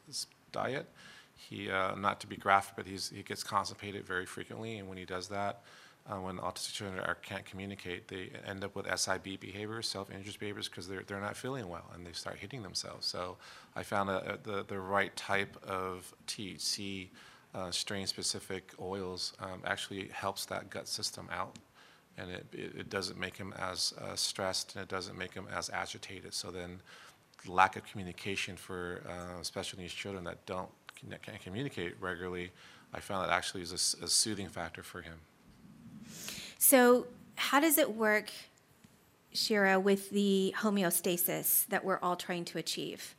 diet. 0.52 0.88
He, 1.36 1.70
uh, 1.70 1.96
not 1.96 2.20
to 2.22 2.28
be 2.28 2.38
graphic, 2.38 2.76
but 2.76 2.86
he's, 2.86 3.10
he 3.10 3.24
gets 3.24 3.44
constipated 3.44 4.06
very 4.06 4.28
frequently, 4.28 4.78
and 4.78 4.88
when 4.88 5.00
he 5.00 5.04
does 5.04 5.28
that, 5.30 5.64
uh, 6.10 6.16
when 6.16 6.38
autistic 6.38 6.74
children 6.74 7.00
are, 7.00 7.16
can't 7.16 7.46
communicate, 7.46 8.08
they 8.08 8.30
end 8.46 8.64
up 8.64 8.76
with 8.76 8.86
SIB 9.00 9.40
behaviors, 9.40 9.88
self-injurious 9.88 10.38
behaviors, 10.38 10.68
because 10.68 10.88
they're, 10.88 11.04
they're 11.08 11.22
not 11.22 11.36
feeling 11.36 11.68
well 11.70 11.90
and 11.96 12.06
they 12.06 12.12
start 12.12 12.38
hitting 12.38 12.62
themselves. 12.62 13.08
So 13.08 13.38
I 13.76 13.84
found 13.84 14.10
a, 14.10 14.34
a, 14.34 14.38
the, 14.38 14.66
the 14.68 14.80
right 14.80 15.16
type 15.16 15.56
of 15.66 16.14
THC 16.28 17.08
uh, 17.56 17.72
strain-specific 17.72 18.72
oils 18.82 19.34
um, 19.40 19.62
actually 19.66 20.10
helps 20.10 20.46
that 20.46 20.70
gut 20.70 20.88
system 20.88 21.30
out. 21.32 21.58
And 22.18 22.30
it, 22.30 22.46
it, 22.54 22.76
it 22.80 22.90
doesn't 22.90 23.20
make 23.20 23.36
him 23.36 23.54
as 23.58 23.94
uh, 24.00 24.16
stressed 24.16 24.76
and 24.76 24.84
it 24.84 24.90
doesn't 24.90 25.18
make 25.18 25.34
him 25.34 25.48
as 25.54 25.70
agitated. 25.72 26.34
So 26.34 26.52
then 26.52 26.80
lack 27.48 27.76
of 27.76 27.84
communication 27.86 28.56
for 28.56 29.02
uh, 29.08 29.42
special 29.44 29.80
needs 29.80 29.94
children 29.94 30.24
that 30.26 30.46
don't 30.46 30.70
that 31.10 31.22
can't 31.22 31.42
communicate 31.42 31.96
regularly, 32.00 32.52
I 32.94 33.00
found 33.00 33.28
that 33.28 33.34
actually 33.34 33.64
is 33.64 33.96
a 34.02 34.08
soothing 34.08 34.48
factor 34.48 34.84
for 34.84 35.02
him. 35.02 35.20
So, 36.58 37.08
how 37.36 37.60
does 37.60 37.78
it 37.78 37.96
work, 37.96 38.32
Shira, 39.34 39.80
with 39.80 40.12
the 40.12 40.54
homeostasis 40.60 41.68
that 41.68 41.84
we're 41.84 42.00
all 42.02 42.16
trying 42.16 42.46
to 42.46 42.58
achieve? 42.58 43.16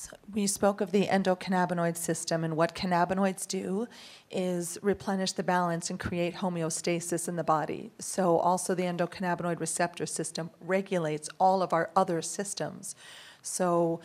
So 0.00 0.16
we 0.32 0.46
spoke 0.46 0.80
of 0.80 0.92
the 0.92 1.08
endocannabinoid 1.08 1.94
system, 1.94 2.42
and 2.42 2.56
what 2.56 2.74
cannabinoids 2.74 3.46
do 3.46 3.86
is 4.30 4.78
replenish 4.80 5.32
the 5.32 5.42
balance 5.42 5.90
and 5.90 6.00
create 6.00 6.36
homeostasis 6.36 7.28
in 7.28 7.36
the 7.36 7.44
body. 7.44 7.90
So, 7.98 8.38
also, 8.38 8.74
the 8.74 8.84
endocannabinoid 8.84 9.60
receptor 9.60 10.06
system 10.06 10.48
regulates 10.62 11.28
all 11.38 11.62
of 11.62 11.74
our 11.74 11.90
other 11.94 12.22
systems. 12.22 12.94
So, 13.42 14.00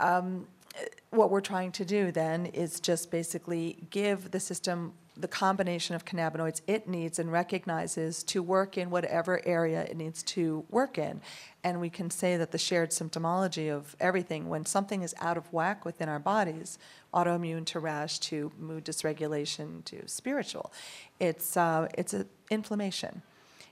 um, 0.00 0.46
what 1.10 1.30
we're 1.30 1.42
trying 1.42 1.72
to 1.72 1.84
do 1.84 2.10
then 2.10 2.46
is 2.46 2.80
just 2.80 3.10
basically 3.10 3.76
give 3.90 4.30
the 4.30 4.40
system 4.40 4.94
the 5.18 5.28
combination 5.28 5.96
of 5.96 6.04
cannabinoids 6.04 6.60
it 6.66 6.88
needs 6.88 7.18
and 7.18 7.32
recognizes 7.32 8.22
to 8.22 8.42
work 8.42 8.78
in 8.78 8.88
whatever 8.88 9.40
area 9.44 9.82
it 9.82 9.96
needs 9.96 10.22
to 10.22 10.64
work 10.70 10.96
in. 10.96 11.20
And 11.64 11.80
we 11.80 11.90
can 11.90 12.08
say 12.10 12.36
that 12.36 12.52
the 12.52 12.58
shared 12.58 12.90
symptomology 12.90 13.74
of 13.74 13.96
everything, 13.98 14.48
when 14.48 14.64
something 14.64 15.02
is 15.02 15.14
out 15.20 15.36
of 15.36 15.52
whack 15.52 15.84
within 15.84 16.08
our 16.08 16.20
bodies, 16.20 16.78
autoimmune 17.12 17.66
to 17.66 17.80
rash 17.80 18.20
to 18.20 18.52
mood 18.58 18.84
dysregulation 18.84 19.84
to 19.86 20.06
spiritual, 20.06 20.72
it's, 21.18 21.56
uh, 21.56 21.88
it's 21.98 22.14
an 22.14 22.28
inflammation. 22.50 23.22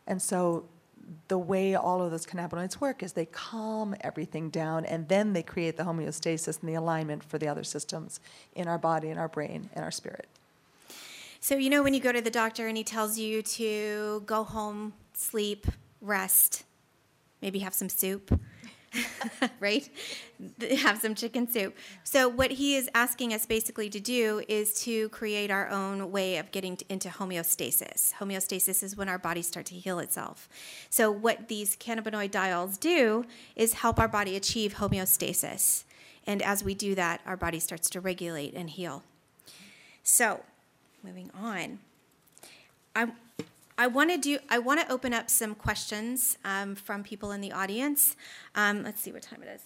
And 0.06 0.20
so 0.20 0.68
the 1.28 1.38
way 1.38 1.76
all 1.76 2.02
of 2.02 2.10
those 2.10 2.26
cannabinoids 2.26 2.80
work 2.80 3.02
is 3.02 3.12
they 3.12 3.26
calm 3.26 3.94
everything 4.00 4.50
down 4.50 4.84
and 4.84 5.08
then 5.08 5.32
they 5.32 5.42
create 5.42 5.76
the 5.76 5.84
homeostasis 5.84 6.60
and 6.60 6.68
the 6.68 6.74
alignment 6.74 7.22
for 7.22 7.38
the 7.38 7.46
other 7.46 7.62
systems 7.62 8.18
in 8.54 8.66
our 8.66 8.78
body, 8.78 9.10
in 9.10 9.18
our 9.18 9.28
brain, 9.28 9.70
in 9.76 9.82
our 9.82 9.92
spirit. 9.92 10.26
So, 11.40 11.56
you 11.56 11.70
know, 11.70 11.82
when 11.82 11.94
you 11.94 12.00
go 12.00 12.12
to 12.12 12.20
the 12.20 12.30
doctor 12.30 12.66
and 12.66 12.76
he 12.76 12.84
tells 12.84 13.18
you 13.18 13.42
to 13.42 14.22
go 14.26 14.44
home, 14.44 14.94
sleep, 15.12 15.66
rest, 16.00 16.64
maybe 17.42 17.58
have 17.60 17.74
some 17.74 17.88
soup, 17.88 18.38
right? 19.60 19.88
have 20.78 20.98
some 20.98 21.14
chicken 21.14 21.48
soup. 21.48 21.76
So, 22.04 22.28
what 22.28 22.52
he 22.52 22.76
is 22.76 22.88
asking 22.94 23.32
us 23.32 23.46
basically 23.46 23.90
to 23.90 24.00
do 24.00 24.42
is 24.48 24.82
to 24.82 25.08
create 25.10 25.50
our 25.50 25.68
own 25.68 26.10
way 26.10 26.38
of 26.38 26.50
getting 26.52 26.78
into 26.88 27.08
homeostasis. 27.08 28.14
Homeostasis 28.14 28.82
is 28.82 28.96
when 28.96 29.08
our 29.08 29.18
bodies 29.18 29.46
start 29.46 29.66
to 29.66 29.74
heal 29.74 29.98
itself. 29.98 30.48
So, 30.90 31.10
what 31.10 31.48
these 31.48 31.76
cannabinoid 31.76 32.30
diols 32.30 32.78
do 32.78 33.24
is 33.54 33.74
help 33.74 33.98
our 33.98 34.08
body 34.08 34.36
achieve 34.36 34.74
homeostasis. 34.74 35.84
And 36.26 36.42
as 36.42 36.64
we 36.64 36.74
do 36.74 36.94
that, 36.96 37.20
our 37.24 37.36
body 37.36 37.60
starts 37.60 37.88
to 37.90 38.00
regulate 38.00 38.54
and 38.54 38.68
heal. 38.68 39.04
So, 40.02 40.42
moving 41.02 41.30
on. 41.34 41.78
I, 42.94 43.08
I 43.78 43.86
want 43.86 44.10
to 44.10 44.18
do. 44.18 44.38
I 44.48 44.58
want 44.58 44.80
to 44.80 44.90
open 44.90 45.12
up 45.12 45.28
some 45.28 45.54
questions 45.54 46.38
um, 46.44 46.74
from 46.74 47.02
people 47.02 47.32
in 47.32 47.40
the 47.40 47.52
audience. 47.52 48.16
Um, 48.54 48.82
let's 48.82 49.00
see 49.00 49.12
what 49.12 49.22
time 49.22 49.42
it 49.42 49.48
is. 49.54 49.62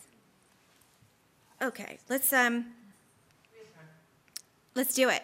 Okay, 1.62 1.98
let's 2.08 2.32
um, 2.32 2.66
let's 4.74 4.94
do 4.94 5.08
it. 5.08 5.22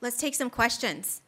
Let's 0.00 0.16
take 0.16 0.34
some 0.34 0.50
questions 0.50 1.22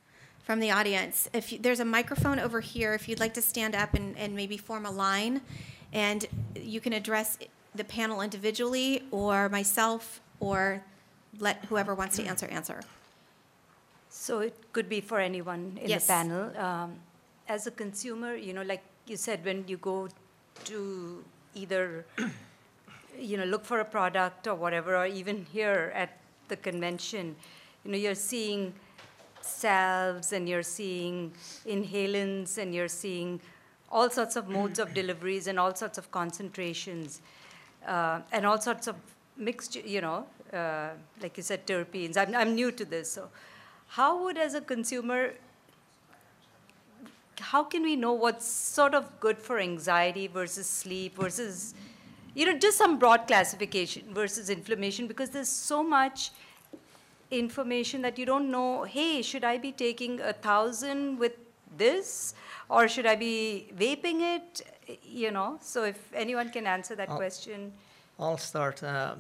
from 0.45 0.61
the 0.61 0.71
audience. 0.71 1.29
If 1.33 1.53
you, 1.53 1.59
there's 1.59 1.81
a 1.81 1.85
microphone 1.85 2.39
over 2.39 2.61
here, 2.61 2.95
if 2.95 3.09
you'd 3.09 3.21
like 3.21 3.35
to 3.35 3.43
stand 3.43 3.75
up 3.75 3.95
and, 3.95 4.17
and 4.17 4.35
maybe 4.35 4.57
form 4.57 4.87
a 4.87 4.91
line, 4.91 5.41
and 5.93 6.27
you 6.55 6.81
can 6.81 6.93
address 6.93 7.39
the 7.75 7.85
panel 7.85 8.21
individually, 8.21 9.03
or 9.11 9.49
myself, 9.49 10.21
or 10.41 10.83
let 11.39 11.65
whoever 11.67 11.95
wants 11.95 12.17
to 12.17 12.25
answer 12.25 12.47
answer. 12.47 12.83
So 14.15 14.41
it 14.41 14.55
could 14.75 14.89
be 14.91 15.01
for 15.01 15.19
anyone 15.19 15.79
in 15.81 15.89
Yes. 15.89 16.07
the 16.07 16.13
panel. 16.13 16.57
Um, 16.57 17.01
as 17.49 17.67
a 17.67 17.71
consumer, 17.71 18.35
you 18.37 18.53
know, 18.53 18.63
like 18.63 18.83
you 19.07 19.17
said, 19.17 19.43
when 19.43 19.65
you 19.67 19.79
go 19.79 20.09
to 20.65 21.25
either, 21.55 22.05
you 23.19 23.39
know, 23.39 23.45
look 23.45 23.65
for 23.65 23.81
a 23.81 23.85
product 23.87 24.47
or 24.47 24.55
whatever, 24.55 24.97
or 24.97 25.07
even 25.07 25.47
here 25.51 25.91
at 25.95 26.19
the 26.49 26.57
convention, 26.57 27.35
you 27.85 27.91
know, 27.93 27.97
you're 27.97 28.15
seeing 28.15 28.75
salves 29.41 30.33
and 30.35 30.47
you're 30.47 30.63
seeing 30.63 31.33
inhalants 31.67 32.59
and 32.59 32.75
you're 32.75 32.89
seeing 32.89 33.41
all 33.91 34.11
sorts 34.11 34.37
of 34.37 34.47
modes 34.47 34.79
of 34.79 34.93
deliveries 35.01 35.47
and 35.47 35.59
all 35.59 35.75
sorts 35.75 35.97
of 35.97 36.11
concentrations 36.11 37.23
uh, 37.87 38.21
and 38.31 38.45
all 38.45 38.61
sorts 38.61 38.87
of 38.87 38.97
mixed, 39.39 39.75
you 39.75 40.03
know, 40.03 40.27
uh, 40.53 40.91
like 41.23 41.37
you 41.39 41.43
said, 41.43 41.67
terpenes. 41.67 42.19
I'm, 42.19 42.35
I'm 42.37 42.55
new 42.55 42.71
to 42.73 42.85
this, 42.85 43.11
so 43.11 43.29
how 43.97 44.25
would, 44.25 44.39
as 44.39 44.55
a 44.55 44.61
consumer, 44.61 45.35
how 47.41 47.63
can 47.63 47.83
we 47.83 47.95
know 47.95 48.13
what's 48.13 48.47
sort 48.47 48.95
of 48.95 49.09
good 49.21 49.39
for 49.39 49.59
anxiety 49.59 50.27
versus 50.27 50.67
sleep 50.67 51.17
versus, 51.17 51.75
you 52.35 52.47
know, 52.47 52.57
just 52.59 52.79
some 52.79 52.99
broad 52.99 53.27
classification 53.27 54.03
versus 54.15 54.49
inflammation? 54.49 55.07
Because 55.07 55.29
there's 55.29 55.49
so 55.51 55.83
much 55.83 56.31
information 57.31 58.01
that 58.03 58.19
you 58.19 58.25
don't 58.25 58.51
know. 58.51 58.85
Hey, 58.85 59.21
should 59.21 59.45
I 59.45 59.59
be 59.59 59.73
taking 59.73 60.21
a 60.21 60.33
thousand 60.33 61.19
with 61.19 61.33
this, 61.77 62.35
or 62.71 62.89
should 62.89 63.05
I 63.05 63.17
be 63.17 63.69
vaping 63.77 64.23
it? 64.37 64.63
You 65.05 65.33
know. 65.33 65.59
So 65.61 65.85
if 65.85 65.99
anyone 66.15 66.51
can 66.51 66.67
answer 66.67 66.95
that 66.95 67.11
I'll- 67.11 67.17
question. 67.17 67.73
I'll 68.19 68.39
start. 68.39 68.83
Uh, 68.83 69.15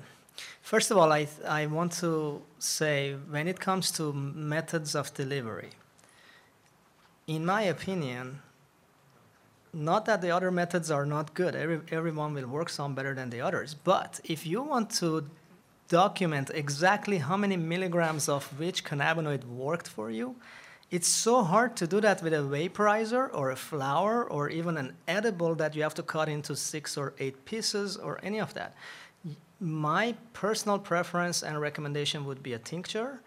first 0.62 0.90
of 0.90 0.96
all, 0.96 1.12
I, 1.12 1.28
I 1.46 1.66
want 1.66 1.92
to 2.00 2.42
say 2.58 3.14
when 3.30 3.48
it 3.48 3.60
comes 3.60 3.90
to 3.92 4.12
methods 4.12 4.94
of 4.94 5.12
delivery, 5.14 5.70
in 7.26 7.44
my 7.44 7.62
opinion, 7.62 8.40
not 9.72 10.04
that 10.04 10.20
the 10.20 10.30
other 10.30 10.50
methods 10.50 10.90
are 10.90 11.06
not 11.06 11.34
good, 11.34 11.54
Every, 11.54 11.80
everyone 11.90 12.34
will 12.34 12.46
work 12.46 12.68
some 12.68 12.94
better 12.94 13.14
than 13.14 13.30
the 13.30 13.40
others, 13.40 13.74
but 13.74 14.20
if 14.24 14.46
you 14.46 14.62
want 14.62 14.90
to 14.90 15.28
document 15.88 16.50
exactly 16.54 17.18
how 17.18 17.36
many 17.36 17.56
milligrams 17.56 18.28
of 18.28 18.44
which 18.58 18.84
cannabinoid 18.84 19.44
worked 19.44 19.88
for 19.88 20.10
you, 20.10 20.36
it's 20.90 21.08
so 21.08 21.42
hard 21.42 21.74
to 21.76 21.86
do 21.86 22.02
that 22.02 22.22
with 22.22 22.34
a 22.34 22.44
vaporizer 22.54 23.30
or 23.32 23.50
a 23.50 23.56
flower 23.56 24.24
or 24.24 24.50
even 24.50 24.76
an 24.76 24.94
edible 25.08 25.54
that 25.54 25.74
you 25.74 25.82
have 25.82 25.94
to 25.94 26.02
cut 26.02 26.28
into 26.28 26.54
six 26.54 26.98
or 26.98 27.14
eight 27.18 27.46
pieces 27.46 27.96
or 27.96 28.20
any 28.22 28.40
of 28.40 28.52
that. 28.52 28.74
My 29.62 30.16
personal 30.32 30.80
preference 30.80 31.44
and 31.44 31.60
recommendation 31.60 32.24
would 32.24 32.42
be 32.42 32.54
a 32.54 32.58
tincture, 32.58 33.20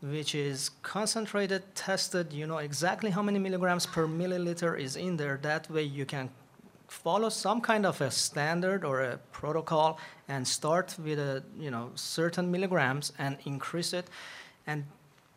which 0.00 0.34
is 0.34 0.72
concentrated, 0.82 1.62
tested, 1.76 2.32
you 2.32 2.44
know 2.44 2.58
exactly 2.58 3.10
how 3.10 3.22
many 3.22 3.38
milligrams 3.38 3.86
per 3.86 4.08
milliliter 4.08 4.76
is 4.76 4.96
in 4.96 5.16
there. 5.16 5.38
That 5.40 5.70
way 5.70 5.84
you 5.84 6.04
can 6.04 6.28
follow 6.88 7.28
some 7.28 7.60
kind 7.60 7.86
of 7.86 8.00
a 8.00 8.10
standard 8.10 8.84
or 8.84 9.02
a 9.02 9.18
protocol 9.30 10.00
and 10.26 10.48
start 10.48 10.96
with 10.98 11.20
a 11.20 11.44
you 11.56 11.70
know 11.70 11.92
certain 11.94 12.50
milligrams 12.50 13.12
and 13.18 13.36
increase 13.44 13.92
it 13.92 14.08
and 14.66 14.84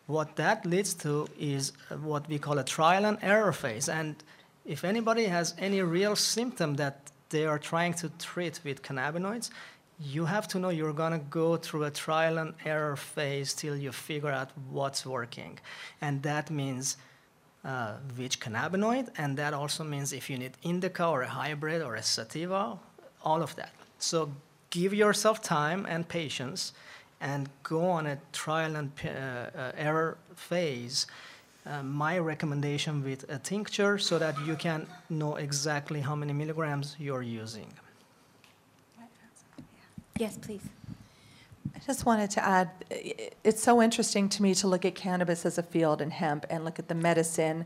what 0.08 0.36
that 0.36 0.66
leads 0.66 0.94
to 0.94 1.28
is 1.40 1.74
what 2.02 2.28
we 2.28 2.38
call 2.40 2.58
a 2.60 2.64
trial 2.64 3.06
and 3.06 3.18
error 3.22 3.52
phase 3.52 3.90
and 3.90 4.24
if 4.66 4.84
anybody 4.84 5.26
has 5.26 5.54
any 5.58 5.82
real 5.82 6.16
symptom 6.16 6.76
that 6.76 7.12
they 7.30 7.46
are 7.46 7.60
trying 7.60 7.94
to 7.94 8.10
treat 8.20 8.60
with 8.64 8.82
cannabinoids 8.84 9.50
you 10.00 10.26
have 10.26 10.48
to 10.48 10.60
know 10.60 10.70
you're 10.70 10.94
going 10.94 11.12
to 11.12 11.26
go 11.30 11.58
through 11.58 11.84
a 11.84 11.92
trial 11.92 12.38
and 12.38 12.54
error 12.66 12.96
phase 12.96 13.54
till 13.54 13.76
you 13.76 13.92
figure 13.92 14.32
out 14.32 14.50
what's 14.70 15.06
working 15.06 15.60
and 16.02 16.24
that 16.24 16.50
means 16.50 16.98
uh, 17.66 17.94
which 18.16 18.40
cannabinoid, 18.40 19.10
and 19.18 19.38
that 19.38 19.54
also 19.54 19.84
means 19.84 20.14
if 20.14 20.30
you 20.30 20.38
need 20.38 20.54
indica 20.64 21.06
or 21.06 21.24
a 21.24 21.28
hybrid 21.28 21.82
or 21.82 21.96
a 21.96 22.04
sativa, 22.04 22.80
all 23.24 23.42
of 23.42 23.56
that. 23.56 23.74
So 23.98 24.32
give 24.70 24.94
yourself 24.94 25.42
time 25.42 25.86
and 25.86 26.08
patience 26.08 26.74
and 27.20 27.50
go 27.64 27.86
on 27.86 28.06
a 28.06 28.18
trial 28.32 28.76
and 28.76 28.92
uh, 29.04 29.10
uh, 29.10 29.72
error 29.78 30.18
phase. 30.36 31.08
Uh, 31.66 31.84
my 31.84 32.18
recommendation 32.18 33.04
with 33.04 33.30
a 33.30 33.38
tincture 33.38 33.98
so 33.98 34.18
that 34.18 34.36
you 34.46 34.56
can 34.56 34.88
know 35.10 35.36
exactly 35.36 36.00
how 36.00 36.16
many 36.16 36.32
milligrams 36.32 36.96
you're 36.98 37.22
using. 37.22 37.68
Yes, 40.20 40.38
please. 40.38 40.62
I 41.74 41.80
just 41.80 42.06
wanted 42.06 42.30
to 42.32 42.46
add, 42.46 42.70
it's 42.90 43.64
so 43.64 43.82
interesting 43.82 44.28
to 44.30 44.44
me 44.44 44.54
to 44.56 44.68
look 44.68 44.84
at 44.84 44.94
cannabis 44.94 45.46
as 45.46 45.58
a 45.58 45.64
field 45.64 46.02
and 46.02 46.12
hemp 46.12 46.46
and 46.50 46.66
look 46.66 46.78
at 46.78 46.90
the 46.90 46.96
medicine 46.96 47.66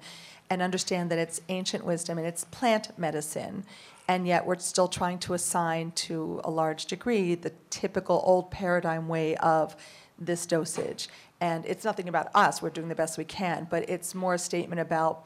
and 0.51 0.61
understand 0.61 1.09
that 1.09 1.17
it's 1.17 1.41
ancient 1.49 1.83
wisdom 1.83 2.19
and 2.19 2.27
it's 2.27 2.43
plant 2.45 2.97
medicine. 2.97 3.65
And 4.07 4.27
yet 4.27 4.45
we're 4.45 4.59
still 4.59 4.87
trying 4.87 5.17
to 5.19 5.33
assign 5.33 5.93
to 5.93 6.41
a 6.43 6.51
large 6.51 6.85
degree 6.85 7.33
the 7.33 7.53
typical 7.71 8.21
old 8.23 8.51
paradigm 8.51 9.07
way 9.07 9.35
of 9.37 9.75
this 10.19 10.45
dosage. 10.45 11.07
And 11.41 11.65
it's 11.65 11.83
nothing 11.83 12.07
about 12.07 12.27
us, 12.35 12.61
we're 12.61 12.69
doing 12.69 12.87
the 12.87 12.93
best 12.93 13.17
we 13.17 13.25
can, 13.25 13.65
but 13.67 13.89
it's 13.89 14.13
more 14.13 14.35
a 14.35 14.39
statement 14.39 14.79
about 14.79 15.25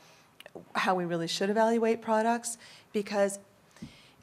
how 0.75 0.95
we 0.95 1.03
really 1.03 1.27
should 1.27 1.49
evaluate 1.49 2.01
products 2.01 2.57
because 2.93 3.37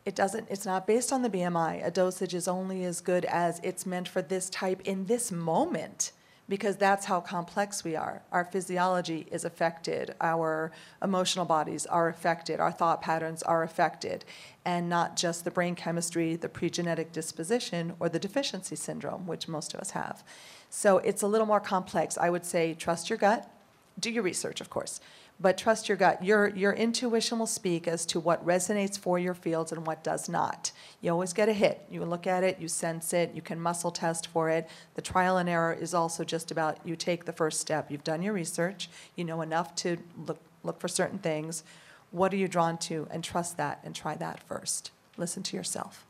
it 0.06 0.14
doesn't, 0.14 0.48
it's 0.50 0.66
not 0.66 0.86
based 0.86 1.12
on 1.12 1.22
the 1.22 1.30
BMI. 1.30 1.86
A 1.86 1.90
dosage 1.90 2.34
is 2.34 2.46
only 2.46 2.84
as 2.84 3.00
good 3.00 3.24
as 3.24 3.60
it's 3.62 3.86
meant 3.86 4.08
for 4.08 4.20
this 4.20 4.50
type 4.50 4.82
in 4.82 5.06
this 5.06 5.32
moment, 5.32 6.12
because 6.46 6.76
that's 6.76 7.06
how 7.06 7.20
complex 7.20 7.84
we 7.84 7.96
are. 7.96 8.22
Our 8.30 8.44
physiology 8.44 9.26
is 9.30 9.46
affected, 9.46 10.14
our 10.20 10.72
emotional 11.02 11.46
bodies 11.46 11.86
are 11.86 12.08
affected, 12.08 12.60
our 12.60 12.70
thought 12.70 13.00
patterns 13.00 13.42
are 13.42 13.62
affected, 13.62 14.26
and 14.62 14.88
not 14.88 15.16
just 15.16 15.44
the 15.44 15.50
brain 15.50 15.74
chemistry, 15.74 16.36
the 16.36 16.50
pregenetic 16.50 17.12
disposition, 17.12 17.94
or 17.98 18.10
the 18.10 18.18
deficiency 18.18 18.76
syndrome, 18.76 19.26
which 19.26 19.48
most 19.48 19.72
of 19.72 19.80
us 19.80 19.92
have. 19.92 20.22
So 20.68 20.98
it's 20.98 21.22
a 21.22 21.26
little 21.26 21.46
more 21.46 21.60
complex. 21.60 22.18
I 22.18 22.28
would 22.28 22.44
say 22.44 22.74
trust 22.74 23.08
your 23.08 23.18
gut, 23.18 23.50
do 23.98 24.10
your 24.10 24.22
research, 24.22 24.60
of 24.60 24.68
course, 24.68 25.00
but 25.40 25.58
trust 25.58 25.88
your 25.88 25.96
gut. 25.96 26.24
Your, 26.24 26.48
your 26.48 26.72
intuition 26.72 27.38
will 27.38 27.46
speak 27.46 27.88
as 27.88 28.06
to 28.06 28.20
what 28.20 28.44
resonates 28.46 28.98
for 28.98 29.18
your 29.18 29.34
fields 29.34 29.72
and 29.72 29.86
what 29.86 30.04
does 30.04 30.28
not. 30.28 30.70
You 31.00 31.10
always 31.10 31.32
get 31.32 31.48
a 31.48 31.52
hit. 31.52 31.84
You 31.90 32.04
look 32.04 32.26
at 32.26 32.44
it, 32.44 32.60
you 32.60 32.68
sense 32.68 33.12
it, 33.12 33.32
you 33.34 33.42
can 33.42 33.60
muscle 33.60 33.90
test 33.90 34.28
for 34.28 34.48
it. 34.48 34.68
The 34.94 35.02
trial 35.02 35.36
and 35.36 35.48
error 35.48 35.72
is 35.72 35.92
also 35.92 36.24
just 36.24 36.50
about 36.50 36.78
you 36.84 36.94
take 36.96 37.24
the 37.24 37.32
first 37.32 37.60
step. 37.60 37.90
You've 37.90 38.04
done 38.04 38.22
your 38.22 38.32
research, 38.32 38.88
you 39.16 39.24
know 39.24 39.42
enough 39.42 39.74
to 39.76 39.98
look, 40.26 40.38
look 40.62 40.80
for 40.80 40.88
certain 40.88 41.18
things. 41.18 41.64
What 42.10 42.32
are 42.32 42.36
you 42.36 42.46
drawn 42.46 42.78
to? 42.78 43.08
And 43.10 43.24
trust 43.24 43.56
that 43.56 43.80
and 43.82 43.94
try 43.94 44.14
that 44.14 44.40
first. 44.44 44.92
Listen 45.16 45.42
to 45.42 45.56
yourself. 45.56 46.06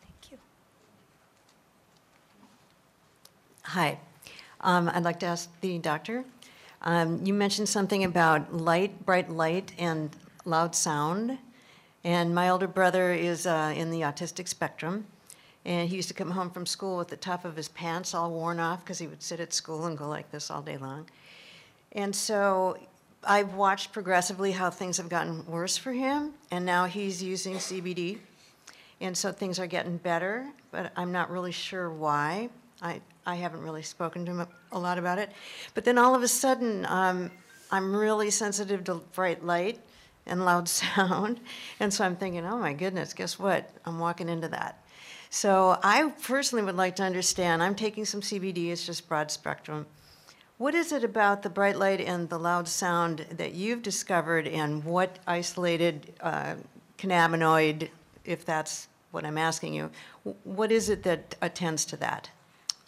Thank 0.00 0.32
you. 0.32 0.38
Hi. 3.64 3.98
Um, 4.60 4.90
I'd 4.92 5.04
like 5.04 5.20
to 5.20 5.26
ask 5.26 5.48
the 5.60 5.78
doctor, 5.78 6.24
um, 6.82 7.24
you 7.24 7.34
mentioned 7.34 7.68
something 7.68 8.04
about 8.04 8.54
light, 8.54 9.04
bright 9.04 9.30
light 9.30 9.72
and 9.78 10.10
loud 10.44 10.74
sound. 10.74 11.38
And 12.04 12.34
my 12.34 12.48
older 12.48 12.66
brother 12.66 13.12
is 13.12 13.46
uh, 13.46 13.74
in 13.76 13.90
the 13.90 14.00
autistic 14.00 14.48
spectrum. 14.48 15.06
And 15.66 15.88
he 15.88 15.96
used 15.96 16.08
to 16.08 16.14
come 16.14 16.30
home 16.30 16.50
from 16.50 16.64
school 16.64 16.96
with 16.96 17.08
the 17.08 17.16
top 17.16 17.44
of 17.44 17.54
his 17.54 17.68
pants 17.68 18.14
all 18.14 18.30
worn 18.30 18.58
off 18.58 18.82
because 18.82 18.98
he 18.98 19.06
would 19.06 19.22
sit 19.22 19.40
at 19.40 19.52
school 19.52 19.86
and 19.86 19.98
go 19.98 20.08
like 20.08 20.30
this 20.30 20.50
all 20.50 20.62
day 20.62 20.78
long. 20.78 21.06
And 21.92 22.16
so 22.16 22.78
I've 23.24 23.52
watched 23.54 23.92
progressively 23.92 24.52
how 24.52 24.70
things 24.70 24.96
have 24.96 25.10
gotten 25.10 25.44
worse 25.46 25.76
for 25.76 25.92
him. 25.92 26.32
And 26.50 26.64
now 26.64 26.86
he's 26.86 27.22
using 27.22 27.56
CBD. 27.56 28.18
And 29.02 29.16
so 29.16 29.32
things 29.32 29.58
are 29.58 29.66
getting 29.66 29.98
better, 29.98 30.46
but 30.70 30.92
I'm 30.96 31.12
not 31.12 31.30
really 31.30 31.52
sure 31.52 31.90
why. 31.90 32.48
I, 32.80 33.00
I 33.26 33.36
haven't 33.36 33.62
really 33.62 33.82
spoken 33.82 34.24
to 34.26 34.32
him 34.32 34.46
a 34.72 34.78
lot 34.78 34.98
about 34.98 35.18
it. 35.18 35.30
But 35.74 35.84
then 35.84 35.98
all 35.98 36.14
of 36.14 36.22
a 36.22 36.28
sudden, 36.28 36.86
um, 36.86 37.30
I'm 37.70 37.94
really 37.94 38.30
sensitive 38.30 38.84
to 38.84 38.96
bright 39.14 39.44
light 39.44 39.80
and 40.26 40.44
loud 40.44 40.68
sound. 40.80 41.40
And 41.78 41.92
so 41.92 42.04
I'm 42.04 42.16
thinking, 42.16 42.44
oh 42.44 42.58
my 42.58 42.72
goodness, 42.72 43.12
guess 43.12 43.38
what? 43.38 43.70
I'm 43.84 43.98
walking 43.98 44.28
into 44.28 44.48
that. 44.48 44.82
So 45.30 45.78
I 45.82 46.12
personally 46.22 46.64
would 46.64 46.76
like 46.76 46.96
to 46.96 47.04
understand, 47.04 47.62
I'm 47.62 47.76
taking 47.76 48.04
some 48.04 48.20
CBD, 48.20 48.70
it's 48.70 48.84
just 48.84 49.08
broad 49.08 49.30
spectrum. 49.30 49.86
What 50.58 50.74
is 50.74 50.92
it 50.92 51.04
about 51.04 51.42
the 51.42 51.48
bright 51.48 51.78
light 51.78 52.00
and 52.00 52.28
the 52.28 52.38
loud 52.38 52.66
sound 52.68 53.24
that 53.30 53.54
you've 53.54 53.80
discovered, 53.80 54.46
and 54.46 54.84
what 54.84 55.18
isolated 55.26 56.12
uh, 56.20 56.56
cannabinoid, 56.98 57.88
if 58.24 58.44
that's 58.44 58.88
what 59.10 59.24
I'm 59.24 59.38
asking 59.38 59.72
you, 59.72 59.90
what 60.44 60.70
is 60.70 60.90
it 60.90 61.04
that 61.04 61.36
attends 61.40 61.84
to 61.86 61.96
that? 61.98 62.28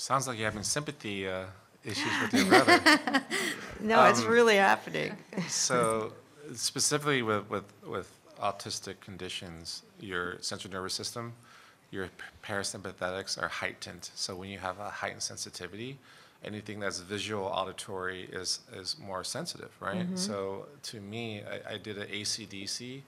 Sounds 0.03 0.27
like 0.27 0.37
you're 0.37 0.51
having 0.51 0.65
sympathy 0.65 1.29
uh, 1.29 1.45
issues 1.85 2.13
with 2.21 2.35
your 2.35 2.47
brother. 2.47 3.23
No, 3.81 4.05
it's 4.07 4.25
really 4.25 4.57
happening. 4.57 5.17
So 5.49 6.13
specifically 6.55 7.23
with, 7.23 7.49
with, 7.49 7.73
with 7.87 8.11
autistic 8.43 8.99
conditions, 8.99 9.83
your 10.01 10.39
central 10.41 10.73
nervous 10.73 10.95
system, 10.95 11.35
your 11.93 12.09
parasympathetics 12.45 13.41
are 13.41 13.47
heightened. 13.47 14.11
So 14.17 14.35
when 14.35 14.49
you 14.49 14.59
have 14.59 14.81
a 14.81 14.91
heightened 14.91 15.23
sensitivity, 15.23 15.99
anything 16.45 16.81
that's 16.81 16.99
visual, 16.99 17.45
auditory 17.45 18.29
is, 18.33 18.59
is 18.75 18.97
more 18.99 19.23
sensitive, 19.23 19.71
right? 19.79 20.07
So 20.19 20.67
to 20.83 21.01
me, 21.01 21.43
I, 21.43 21.75
I 21.75 21.79
did 21.79 21.97
an 21.99 22.09
ACDC 22.09 23.03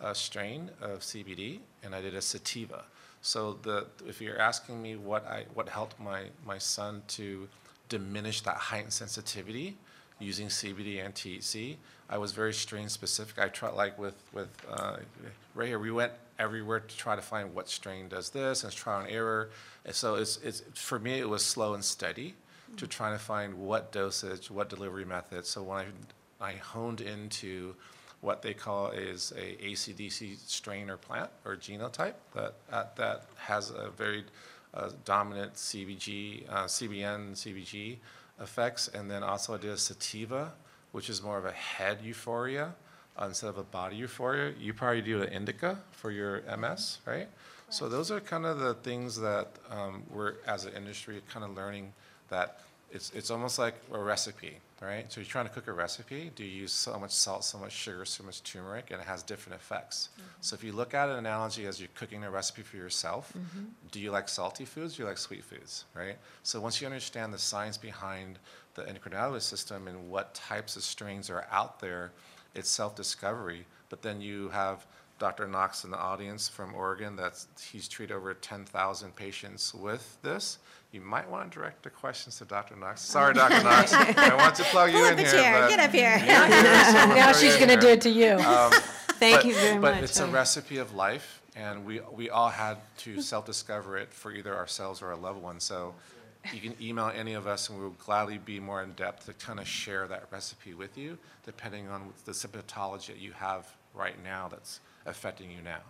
uh, 0.00 0.14
strain 0.14 0.70
of 0.80 0.98
CBD, 1.00 1.60
and 1.84 1.94
I 1.94 2.00
did 2.00 2.16
a 2.16 2.20
sativa. 2.20 2.86
So 3.22 3.58
the, 3.62 3.86
if 4.06 4.20
you're 4.20 4.38
asking 4.40 4.80
me 4.80 4.96
what 4.96 5.26
I, 5.26 5.44
what 5.54 5.68
helped 5.68 6.00
my, 6.00 6.24
my 6.46 6.58
son 6.58 7.02
to 7.08 7.48
diminish 7.88 8.40
that 8.42 8.56
heightened 8.56 8.92
sensitivity 8.92 9.76
using 10.18 10.48
CBD 10.48 11.04
and 11.04 11.14
THC, 11.14 11.76
I 12.08 12.18
was 12.18 12.32
very 12.32 12.52
strain 12.52 12.88
specific. 12.88 13.38
I 13.38 13.48
tried, 13.48 13.74
like 13.74 13.98
with, 13.98 14.14
with 14.32 14.48
uh, 14.70 14.96
Ray 15.54 15.68
here, 15.68 15.78
we 15.78 15.90
went 15.90 16.12
everywhere 16.38 16.80
to 16.80 16.96
try 16.96 17.14
to 17.14 17.22
find 17.22 17.54
what 17.54 17.68
strain 17.68 18.08
does 18.08 18.30
this, 18.30 18.62
and 18.62 18.72
it's 18.72 18.80
trial 18.80 19.00
and 19.00 19.10
error. 19.10 19.50
And 19.84 19.94
so 19.94 20.14
it's, 20.14 20.38
it's, 20.38 20.62
for 20.74 20.98
me, 20.98 21.20
it 21.20 21.28
was 21.28 21.44
slow 21.44 21.74
and 21.74 21.84
steady 21.84 22.34
to 22.76 22.86
try 22.86 23.10
to 23.10 23.18
find 23.18 23.54
what 23.54 23.92
dosage, 23.92 24.50
what 24.50 24.68
delivery 24.68 25.04
method. 25.04 25.44
So 25.44 25.62
when 25.62 25.86
I, 26.40 26.44
I 26.48 26.52
honed 26.54 27.00
into 27.00 27.74
what 28.20 28.42
they 28.42 28.54
call 28.54 28.90
is 28.90 29.32
a 29.36 29.56
ACDC 29.64 30.38
strain 30.46 30.90
or 30.90 30.96
plant 30.96 31.30
or 31.44 31.56
genotype 31.56 32.14
that, 32.34 32.54
uh, 32.70 32.84
that 32.96 33.24
has 33.36 33.70
a 33.70 33.90
very 33.90 34.24
uh, 34.74 34.90
dominant 35.04 35.54
CBG, 35.54 36.48
uh, 36.50 36.64
CBN, 36.64 37.32
CBG 37.32 37.96
effects. 38.40 38.88
And 38.88 39.10
then 39.10 39.22
also 39.22 39.54
I 39.54 39.58
did 39.58 39.70
a 39.70 39.78
sativa, 39.78 40.52
which 40.92 41.08
is 41.08 41.22
more 41.22 41.38
of 41.38 41.44
a 41.44 41.52
head 41.52 41.98
euphoria 42.02 42.74
instead 43.22 43.48
of 43.48 43.58
a 43.58 43.62
body 43.62 43.96
euphoria. 43.96 44.52
You 44.58 44.74
probably 44.74 45.02
do 45.02 45.22
an 45.22 45.28
indica 45.28 45.78
for 45.92 46.10
your 46.10 46.42
MS, 46.56 46.98
right? 47.06 47.28
So 47.68 47.88
those 47.88 48.10
are 48.10 48.20
kind 48.20 48.46
of 48.46 48.58
the 48.58 48.74
things 48.74 49.18
that 49.20 49.48
um, 49.70 50.02
we're, 50.10 50.34
as 50.46 50.64
an 50.64 50.74
industry, 50.74 51.20
kind 51.32 51.44
of 51.44 51.56
learning 51.56 51.92
that 52.28 52.60
It's, 52.92 53.12
it's 53.14 53.30
almost 53.30 53.58
like 53.58 53.74
a 53.92 53.98
recipe, 53.98 54.58
right? 54.80 55.10
So 55.12 55.20
you're 55.20 55.28
trying 55.28 55.46
to 55.46 55.52
cook 55.52 55.68
a 55.68 55.72
recipe, 55.72 56.32
do 56.34 56.44
you 56.44 56.62
use 56.62 56.72
so 56.72 56.98
much 56.98 57.12
salt, 57.12 57.44
so 57.44 57.56
much 57.56 57.72
sugar, 57.72 58.04
so 58.04 58.24
much 58.24 58.42
turmeric, 58.42 58.90
and 58.90 59.00
it 59.00 59.06
has 59.06 59.22
different 59.22 59.60
effects. 59.60 60.08
Mm-hmm. 60.12 60.28
So 60.40 60.54
if 60.54 60.64
you 60.64 60.72
look 60.72 60.92
at 60.92 61.08
an 61.08 61.16
analogy 61.16 61.66
as 61.66 61.78
you're 61.78 61.88
cooking 61.94 62.24
a 62.24 62.30
recipe 62.30 62.62
for 62.62 62.76
yourself, 62.76 63.32
mm-hmm. 63.36 63.66
do 63.92 64.00
you 64.00 64.10
like 64.10 64.28
salty 64.28 64.64
foods, 64.64 64.96
do 64.96 65.02
you 65.02 65.08
like 65.08 65.18
sweet 65.18 65.44
foods, 65.44 65.84
right? 65.94 66.16
So 66.42 66.60
once 66.60 66.80
you 66.80 66.86
understand 66.86 67.32
the 67.32 67.38
science 67.38 67.76
behind 67.76 68.40
the 68.74 68.82
endocannabinoid 68.82 69.42
system 69.42 69.86
and 69.86 70.10
what 70.10 70.34
types 70.34 70.74
of 70.74 70.82
strains 70.82 71.30
are 71.30 71.46
out 71.52 71.78
there, 71.78 72.10
it's 72.56 72.68
self-discovery. 72.68 73.66
But 73.88 74.02
then 74.02 74.20
you 74.20 74.48
have 74.48 74.84
Dr. 75.20 75.46
Knox 75.46 75.84
in 75.84 75.90
the 75.90 75.98
audience 75.98 76.48
from 76.48 76.74
Oregon, 76.74 77.14
that's, 77.14 77.46
he's 77.70 77.86
treated 77.86 78.14
over 78.14 78.32
10,000 78.32 79.14
patients 79.14 79.74
with 79.74 80.16
this. 80.22 80.58
You 80.92 81.00
might 81.00 81.30
want 81.30 81.50
to 81.50 81.56
direct 81.58 81.84
the 81.84 81.90
questions 81.90 82.38
to 82.38 82.44
Dr. 82.44 82.74
Knox. 82.74 83.00
Sorry, 83.00 83.32
Dr. 83.32 83.62
Knox, 83.64 83.92
I 83.92 84.34
want 84.34 84.56
to 84.56 84.64
plug 84.64 84.90
you 84.90 84.96
Pull 84.98 85.06
in 85.06 85.12
up 85.12 85.18
a 85.18 85.22
here, 85.22 85.30
chair, 85.30 85.68
get 85.68 85.78
up 85.80 85.90
here. 85.92 86.02
Yeah, 86.24 86.48
yeah, 86.48 86.92
so 86.92 87.06
we'll 87.08 87.16
Now 87.16 87.32
she's 87.32 87.56
going 87.56 87.68
to 87.68 87.76
do 87.76 87.88
it 87.88 88.00
to 88.02 88.10
you. 88.10 88.32
Um, 88.32 88.72
Thank 89.20 89.36
But- 89.36 89.44
you 89.44 89.54
very 89.54 89.78
much. 89.78 89.94
But 89.94 90.02
it's 90.04 90.18
a 90.18 90.26
recipe 90.26 90.78
of 90.78 90.94
life, 90.94 91.42
and 91.54 91.84
we, 91.84 92.00
we 92.12 92.28
all 92.30 92.48
had 92.48 92.78
to 92.98 93.20
self-discover 93.22 93.98
it 93.98 94.12
for 94.12 94.32
either 94.32 94.56
ourselves 94.56 95.00
or 95.02 95.08
our 95.08 95.16
loved 95.16 95.40
ones. 95.40 95.62
So 95.62 95.94
you 96.52 96.60
can 96.60 96.74
email 96.80 97.12
any 97.14 97.34
of 97.34 97.46
us, 97.46 97.68
and 97.68 97.78
we 97.78 97.84
will 97.84 97.90
gladly 98.04 98.38
be 98.38 98.58
more 98.58 98.82
in-depth 98.82 99.26
to 99.26 99.34
kind 99.34 99.60
of 99.60 99.68
share 99.68 100.08
that 100.08 100.24
recipe 100.32 100.74
with 100.74 100.96
you, 100.98 101.18
depending 101.44 101.88
on 101.88 102.12
the 102.24 102.32
symptomatology 102.32 103.08
that 103.08 103.18
you 103.18 103.32
have 103.32 103.68
right 103.94 104.16
now 104.24 104.48
that's 104.48 104.80
affecting 105.06 105.50
you 105.52 105.60
now. 105.62 105.80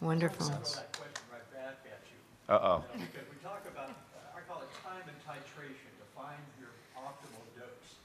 Wonderful. 0.00 0.46
Throw 0.46 0.54
that 0.56 0.92
question 0.96 1.24
right 1.32 1.52
back 1.52 1.78
at 1.84 2.00
you. 2.06 2.16
Uh-oh. 2.48 2.84
Because 2.92 3.24
we 3.32 3.38
talk 3.42 3.64
about, 3.66 3.90
I 4.36 4.40
call 4.46 4.60
it 4.60 4.68
time 4.84 5.00
and 5.08 5.16
titration 5.24 5.88
to 5.96 6.06
find 6.14 6.36
your 6.60 6.68
optimal 6.92 7.40
dose. 7.56 7.96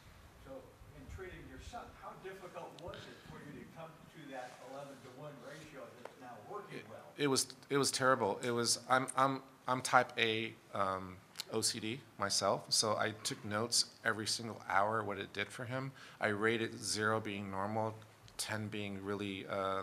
So 0.47 0.51
in 0.95 1.03
treating 1.15 1.43
your 1.49 1.59
son, 1.69 1.83
how 2.01 2.11
difficult 2.23 2.71
was 2.81 2.95
it 3.03 3.19
for 3.27 3.37
you 3.43 3.59
to 3.59 3.65
come 3.75 3.91
to 3.91 4.19
that 4.31 4.55
eleven 4.71 4.95
to 4.95 5.09
one 5.19 5.35
ratio 5.43 5.83
that's 6.01 6.15
now 6.21 6.39
working 6.49 6.79
well? 6.89 7.03
It 7.17 7.27
was, 7.27 7.47
it 7.69 7.77
was 7.77 7.91
terrible. 7.91 8.39
It 8.41 8.51
was, 8.51 8.79
I'm, 8.89 9.07
I'm, 9.17 9.41
I'm 9.67 9.81
type 9.81 10.13
A 10.17 10.53
um, 10.73 11.17
OCD 11.53 11.99
myself, 12.17 12.63
so 12.69 12.95
I 12.95 13.11
took 13.23 13.43
notes 13.43 13.85
every 14.05 14.27
single 14.27 14.61
hour, 14.69 15.03
what 15.03 15.17
it 15.17 15.33
did 15.33 15.49
for 15.49 15.65
him. 15.65 15.91
I 16.21 16.27
rated 16.27 16.81
zero 16.81 17.19
being 17.19 17.51
normal, 17.51 17.93
10 18.37 18.69
being 18.69 19.03
really 19.03 19.45
uh, 19.49 19.81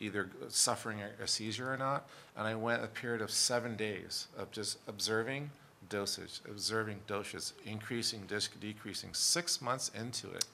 either 0.00 0.30
suffering 0.48 1.00
a- 1.02 1.26
seizure 1.26 1.72
or 1.72 1.76
not. 1.76 2.08
And 2.36 2.46
I 2.46 2.54
went 2.54 2.84
a 2.84 2.88
period 2.88 3.20
of 3.20 3.30
seven 3.30 3.76
days 3.76 4.28
of 4.36 4.50
just 4.50 4.78
observing 4.86 5.50
dosage, 5.88 6.40
observing 6.48 7.00
doses, 7.06 7.54
increasing, 7.64 8.28
decreasing, 8.60 9.10
six 9.14 9.60
months 9.60 9.90
into 9.94 10.30
it 10.30 10.44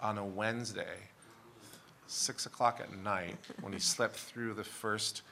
on 0.00 0.18
a 0.18 0.24
Wednesday 0.24 1.08
six 2.12 2.46
o'clock 2.46 2.78
at 2.80 2.94
night 2.98 3.36
when 3.60 3.72
he 3.72 3.78
slept 3.78 4.16
through 4.16 4.54
the 4.54 4.64
first 4.64 5.22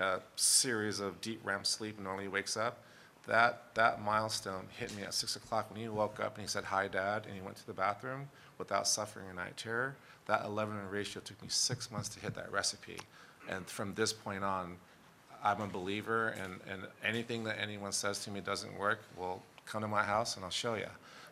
uh, 0.00 0.18
series 0.36 1.00
of 1.00 1.20
deep 1.20 1.40
REM 1.44 1.64
sleep 1.64 1.98
and 1.98 2.06
only 2.06 2.28
wakes 2.28 2.56
up. 2.56 2.82
That, 3.26 3.74
that 3.74 4.02
milestone 4.02 4.66
hit 4.76 4.94
me 4.96 5.02
at 5.02 5.14
six 5.14 5.36
o'clock 5.36 5.70
when 5.70 5.80
he 5.80 5.88
woke 5.88 6.20
up 6.20 6.34
and 6.34 6.42
he 6.42 6.48
said, 6.48 6.64
hi, 6.64 6.88
dad, 6.88 7.24
and 7.26 7.34
he 7.34 7.40
went 7.40 7.56
to 7.56 7.66
the 7.66 7.72
bathroom 7.72 8.28
without 8.58 8.86
suffering 8.86 9.26
a 9.30 9.34
night 9.34 9.56
terror. 9.56 9.96
That 10.26 10.44
11 10.44 10.88
ratio 10.90 11.20
took 11.22 11.40
me 11.42 11.48
six 11.48 11.90
months 11.90 12.08
to 12.10 12.20
hit 12.20 12.34
that 12.34 12.50
recipe. 12.50 12.98
And 13.48 13.66
from 13.66 13.94
this 13.94 14.12
point 14.12 14.42
on, 14.42 14.76
I'm 15.42 15.60
a 15.60 15.66
believer 15.66 16.28
and, 16.28 16.60
and 16.70 16.82
anything 17.04 17.44
that 17.44 17.60
anyone 17.60 17.92
says 17.92 18.24
to 18.24 18.30
me 18.30 18.40
doesn't 18.40 18.78
work, 18.78 19.00
well, 19.16 19.42
come 19.66 19.82
to 19.82 19.88
my 19.88 20.02
house 20.02 20.36
and 20.36 20.44
I'll 20.44 20.50
show 20.50 20.74
you. 20.74 20.88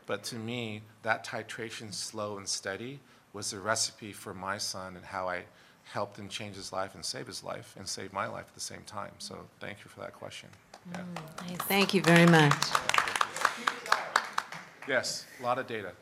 But 0.06 0.22
to 0.24 0.36
me, 0.36 0.82
that 1.02 1.24
titration 1.24 1.94
slow 1.94 2.36
and 2.36 2.46
steady 2.46 3.00
was 3.32 3.50
the 3.50 3.60
recipe 3.60 4.12
for 4.12 4.34
my 4.34 4.58
son 4.58 4.96
and 4.96 5.04
how 5.04 5.28
I 5.28 5.44
helped 5.84 6.18
him 6.18 6.28
change 6.28 6.56
his 6.56 6.72
life 6.72 6.94
and 6.94 7.04
save 7.04 7.26
his 7.26 7.42
life 7.42 7.74
and 7.78 7.88
save 7.88 8.12
my 8.12 8.26
life 8.26 8.44
at 8.48 8.54
the 8.54 8.60
same 8.60 8.82
time. 8.84 9.12
So 9.18 9.38
thank 9.60 9.78
you 9.84 9.90
for 9.90 10.00
that 10.00 10.12
question. 10.12 10.48
Yeah. 10.90 11.00
Mm, 11.46 11.58
thank 11.62 11.94
you 11.94 12.02
very 12.02 12.26
much. 12.26 12.54
Yes, 14.88 15.26
a 15.40 15.42
lot 15.42 15.58
of 15.58 15.66
data. 15.66 15.92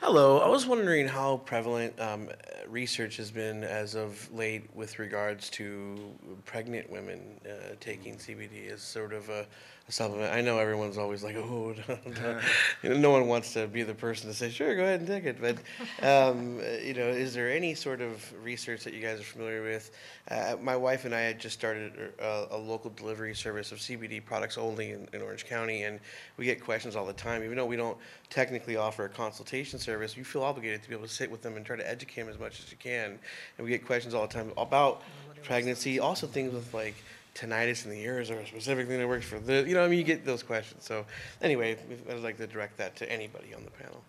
Hello, 0.00 0.40
I 0.40 0.48
was 0.48 0.66
wondering 0.66 1.06
how 1.08 1.38
prevalent 1.38 1.98
um, 1.98 2.28
research 2.68 3.16
has 3.16 3.30
been 3.30 3.62
as 3.64 3.94
of 3.94 4.30
late 4.34 4.64
with 4.74 4.98
regards 4.98 5.48
to 5.50 5.96
pregnant 6.44 6.90
women 6.90 7.40
uh, 7.48 7.74
taking 7.80 8.16
CBD 8.16 8.70
as 8.70 8.82
sort 8.82 9.12
of 9.12 9.28
a 9.30 9.46
supplement. 9.88 10.32
I 10.32 10.40
know 10.40 10.58
everyone's 10.58 10.96
always 10.96 11.22
like, 11.22 11.36
oh, 11.36 11.74
you 12.82 12.88
know, 12.88 12.96
no 12.96 13.10
one 13.10 13.26
wants 13.28 13.52
to 13.52 13.66
be 13.66 13.82
the 13.82 13.94
person 13.94 14.30
to 14.30 14.34
say, 14.34 14.50
sure, 14.50 14.74
go 14.74 14.82
ahead 14.82 15.00
and 15.00 15.08
take 15.08 15.24
it. 15.24 15.38
But, 15.40 15.56
um, 16.02 16.58
uh, 16.58 16.78
you 16.82 16.94
know, 16.94 17.06
is 17.06 17.34
there 17.34 17.50
any 17.50 17.74
sort 17.74 18.00
of 18.00 18.32
research 18.42 18.84
that 18.84 18.94
you 18.94 19.02
guys 19.02 19.20
are 19.20 19.24
familiar 19.24 19.62
with? 19.62 19.90
Uh, 20.30 20.56
my 20.62 20.74
wife 20.74 21.04
and 21.04 21.14
I 21.14 21.20
had 21.20 21.38
just 21.38 21.58
started 21.58 22.14
a, 22.18 22.46
a 22.52 22.56
local 22.56 22.90
delivery 22.90 23.34
service 23.34 23.72
of 23.72 23.78
CBD 23.78 24.24
products 24.24 24.56
only 24.56 24.92
in, 24.92 25.06
in 25.12 25.20
Orange 25.20 25.44
County, 25.44 25.82
and 25.82 26.00
we 26.38 26.46
get 26.46 26.64
questions 26.64 26.96
all 26.96 27.04
the 27.04 27.12
time. 27.12 27.44
Even 27.44 27.56
though 27.56 27.66
we 27.66 27.76
don't 27.76 27.98
technically 28.30 28.76
offer 28.76 29.04
a 29.04 29.08
consultation 29.08 29.78
service, 29.78 30.16
you 30.16 30.24
feel 30.24 30.42
obligated 30.42 30.82
to 30.82 30.88
be 30.88 30.94
able 30.94 31.06
to 31.06 31.12
sit 31.12 31.30
with 31.30 31.42
them 31.42 31.56
and 31.56 31.66
try 31.66 31.76
to 31.76 31.88
educate 31.88 32.22
them 32.22 32.30
as 32.30 32.38
much 32.38 32.58
as 32.60 32.70
you 32.70 32.78
can. 32.78 33.18
And 33.58 33.64
we 33.64 33.68
get 33.68 33.84
questions 33.84 34.14
all 34.14 34.26
the 34.26 34.32
time 34.32 34.50
about 34.56 35.02
pregnancy, 35.42 36.00
also 36.00 36.26
things 36.26 36.54
with 36.54 36.72
like 36.72 36.94
tinnitus 37.34 37.84
in 37.84 37.90
the 37.90 38.00
ears 38.00 38.30
or 38.30 38.38
a 38.38 38.46
specific 38.46 38.86
thing 38.86 38.98
that 38.98 39.08
works 39.08 39.26
for 39.26 39.38
the, 39.38 39.64
you 39.66 39.74
know, 39.74 39.84
I 39.84 39.88
mean, 39.88 39.98
you 39.98 40.04
get 40.04 40.24
those 40.24 40.42
questions. 40.42 40.84
So 40.84 41.04
anyway, 41.42 41.76
I'd 42.08 42.20
like 42.20 42.36
to 42.38 42.46
direct 42.46 42.76
that 42.78 42.96
to 42.96 43.10
anybody 43.10 43.54
on 43.54 43.64
the 43.64 43.70
panel. 43.70 44.02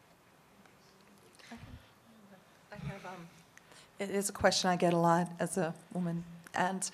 It 3.98 4.10
is 4.10 4.30
a 4.30 4.34
question 4.34 4.70
I 4.70 4.76
get 4.76 4.94
a 4.94 4.98
lot 4.98 5.30
as 5.40 5.58
a 5.58 5.74
woman. 5.94 6.24
And 6.54 6.90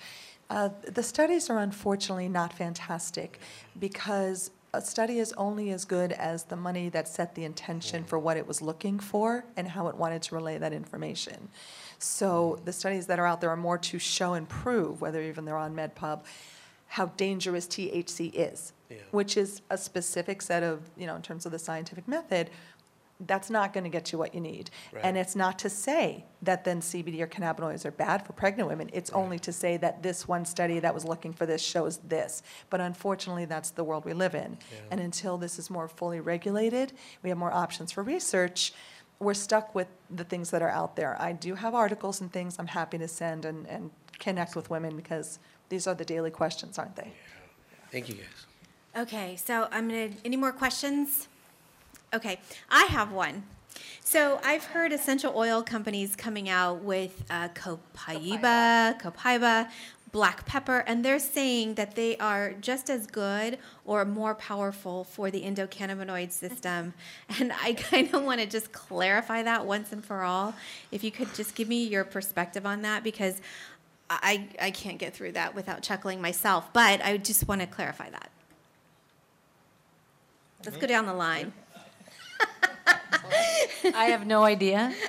uh, 0.48 0.68
the 0.86 1.02
studies 1.02 1.50
are 1.50 1.58
unfortunately 1.58 2.28
not 2.28 2.52
fantastic 2.52 3.40
because 3.78 4.50
a 4.74 4.80
study 4.80 5.18
is 5.18 5.34
only 5.34 5.70
as 5.70 5.84
good 5.84 6.12
as 6.12 6.44
the 6.44 6.56
money 6.56 6.88
that 6.88 7.06
set 7.06 7.34
the 7.34 7.44
intention 7.44 8.04
for 8.04 8.18
what 8.18 8.36
it 8.38 8.46
was 8.46 8.62
looking 8.62 8.98
for 8.98 9.44
and 9.56 9.68
how 9.68 9.88
it 9.88 9.96
wanted 9.96 10.22
to 10.22 10.34
relay 10.34 10.56
that 10.56 10.72
information. 10.72 11.48
So 11.98 12.58
the 12.64 12.72
studies 12.72 13.06
that 13.08 13.18
are 13.18 13.26
out 13.26 13.40
there 13.42 13.50
are 13.50 13.56
more 13.56 13.76
to 13.78 13.98
show 13.98 14.32
and 14.32 14.48
prove, 14.48 15.00
whether 15.02 15.20
even 15.22 15.44
they're 15.44 15.56
on 15.58 15.74
MedPub, 15.76 16.22
how 16.86 17.06
dangerous 17.16 17.66
THC 17.66 18.30
is, 18.34 18.72
Yeah. 18.88 18.96
which 19.10 19.36
is 19.36 19.60
a 19.68 19.76
specific 19.76 20.40
set 20.40 20.62
of, 20.62 20.80
you 20.96 21.06
know, 21.06 21.16
in 21.16 21.22
terms 21.22 21.44
of 21.44 21.52
the 21.52 21.58
scientific 21.58 22.08
method, 22.08 22.48
that's 23.26 23.50
not 23.50 23.72
going 23.72 23.84
to 23.84 23.90
get 23.90 24.12
you 24.12 24.18
what 24.18 24.34
you 24.34 24.40
need. 24.40 24.70
And 25.02 25.16
it's 25.16 25.36
not 25.36 25.58
to 25.60 25.70
say 25.70 26.24
that 26.42 26.64
then 26.64 26.80
CBD 26.80 27.20
or 27.20 27.26
cannabinoids 27.26 27.84
are 27.84 27.90
bad 27.90 28.26
for 28.26 28.32
pregnant 28.32 28.68
women. 28.68 28.90
It's 28.92 29.10
only 29.10 29.38
to 29.40 29.52
say 29.52 29.76
that 29.78 30.02
this 30.02 30.26
one 30.26 30.44
study 30.44 30.80
that 30.80 30.92
was 30.92 31.04
looking 31.04 31.32
for 31.32 31.46
this 31.46 31.62
shows 31.62 31.98
this. 31.98 32.42
But 32.70 32.80
unfortunately, 32.80 33.44
that's 33.44 33.70
the 33.70 33.84
world 33.84 34.04
we 34.04 34.12
live 34.12 34.34
in. 34.34 34.58
Yeah. 34.72 34.78
And 34.90 35.00
until 35.00 35.38
this 35.38 35.58
is 35.58 35.70
more 35.70 35.88
fully 35.88 36.20
regulated, 36.20 36.92
we 37.22 37.28
have 37.30 37.38
more 37.38 37.52
options 37.52 37.92
for 37.92 38.02
research, 38.02 38.72
we're 39.18 39.34
stuck 39.34 39.74
with 39.74 39.86
the 40.10 40.24
things 40.24 40.50
that 40.50 40.62
are 40.62 40.68
out 40.68 40.96
there. 40.96 41.16
I 41.20 41.32
do 41.32 41.54
have 41.54 41.74
articles 41.74 42.20
and 42.20 42.32
things 42.32 42.56
I'm 42.58 42.66
happy 42.66 42.98
to 42.98 43.06
send 43.06 43.44
and, 43.44 43.66
and 43.68 43.90
connect 44.18 44.56
with 44.56 44.68
women 44.68 44.96
because 44.96 45.38
these 45.68 45.86
are 45.86 45.94
the 45.94 46.04
daily 46.04 46.30
questions, 46.30 46.78
aren't 46.78 46.96
they? 46.96 47.12
Thank 47.90 48.08
you, 48.08 48.16
guys. 48.16 48.46
Okay, 49.04 49.36
so 49.36 49.68
I'm 49.70 49.88
gonna, 49.88 50.10
any 50.24 50.36
more 50.36 50.52
questions? 50.52 51.28
Okay, 52.14 52.38
I 52.70 52.84
have 52.84 53.12
one. 53.12 53.44
So 54.04 54.40
I've 54.44 54.64
heard 54.64 54.92
essential 54.92 55.32
oil 55.34 55.62
companies 55.62 56.14
coming 56.14 56.48
out 56.48 56.82
with 56.82 57.24
uh, 57.30 57.48
copaiba, 57.48 59.00
copaiba, 59.00 59.70
black 60.10 60.44
pepper, 60.44 60.84
and 60.86 61.02
they're 61.02 61.18
saying 61.18 61.74
that 61.74 61.94
they 61.94 62.18
are 62.18 62.52
just 62.52 62.90
as 62.90 63.06
good 63.06 63.58
or 63.86 64.04
more 64.04 64.34
powerful 64.34 65.04
for 65.04 65.30
the 65.30 65.42
endocannabinoid 65.42 66.30
system. 66.32 66.92
And 67.40 67.52
I 67.62 67.72
kind 67.72 68.12
of 68.12 68.22
want 68.22 68.40
to 68.40 68.46
just 68.46 68.72
clarify 68.72 69.42
that 69.42 69.64
once 69.64 69.90
and 69.90 70.04
for 70.04 70.22
all. 70.22 70.54
If 70.90 71.02
you 71.02 71.10
could 71.10 71.34
just 71.34 71.54
give 71.54 71.66
me 71.66 71.84
your 71.84 72.04
perspective 72.04 72.66
on 72.66 72.82
that, 72.82 73.02
because 73.02 73.40
I, 74.10 74.48
I 74.60 74.70
can't 74.70 74.98
get 74.98 75.14
through 75.14 75.32
that 75.32 75.54
without 75.54 75.82
chuckling 75.82 76.20
myself, 76.20 76.70
but 76.74 77.02
I 77.02 77.16
just 77.16 77.48
want 77.48 77.62
to 77.62 77.66
clarify 77.66 78.10
that. 78.10 78.30
Let's 80.66 80.76
go 80.76 80.86
down 80.86 81.06
the 81.06 81.14
line. 81.14 81.54
I 83.94 84.06
have 84.06 84.26
no 84.26 84.42
idea. 84.44 84.94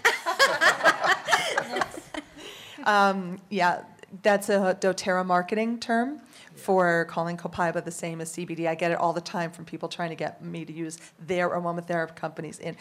Um, 2.86 3.40
yeah, 3.50 3.84
that's 4.22 4.50
a 4.50 4.78
doTERRA 4.80 5.26
marketing 5.26 5.80
term 5.80 6.22
for 6.56 7.06
calling 7.06 7.38
copaiba 7.38 7.84
the 7.84 7.92
same 7.92 8.22
as 8.22 8.34
CBD. 8.34 8.68
I 8.68 8.76
get 8.76 8.92
it 8.92 8.98
all 8.98 9.14
the 9.14 9.22
time 9.22 9.52
from 9.52 9.66
people 9.66 9.90
trying 9.90 10.10
to 10.10 10.16
get 10.16 10.44
me 10.44 10.66
to 10.66 10.74
use 10.74 10.98
their 11.20 11.50
aromatherapy 11.50 12.16
companies 12.16 12.60
in. 12.60 12.76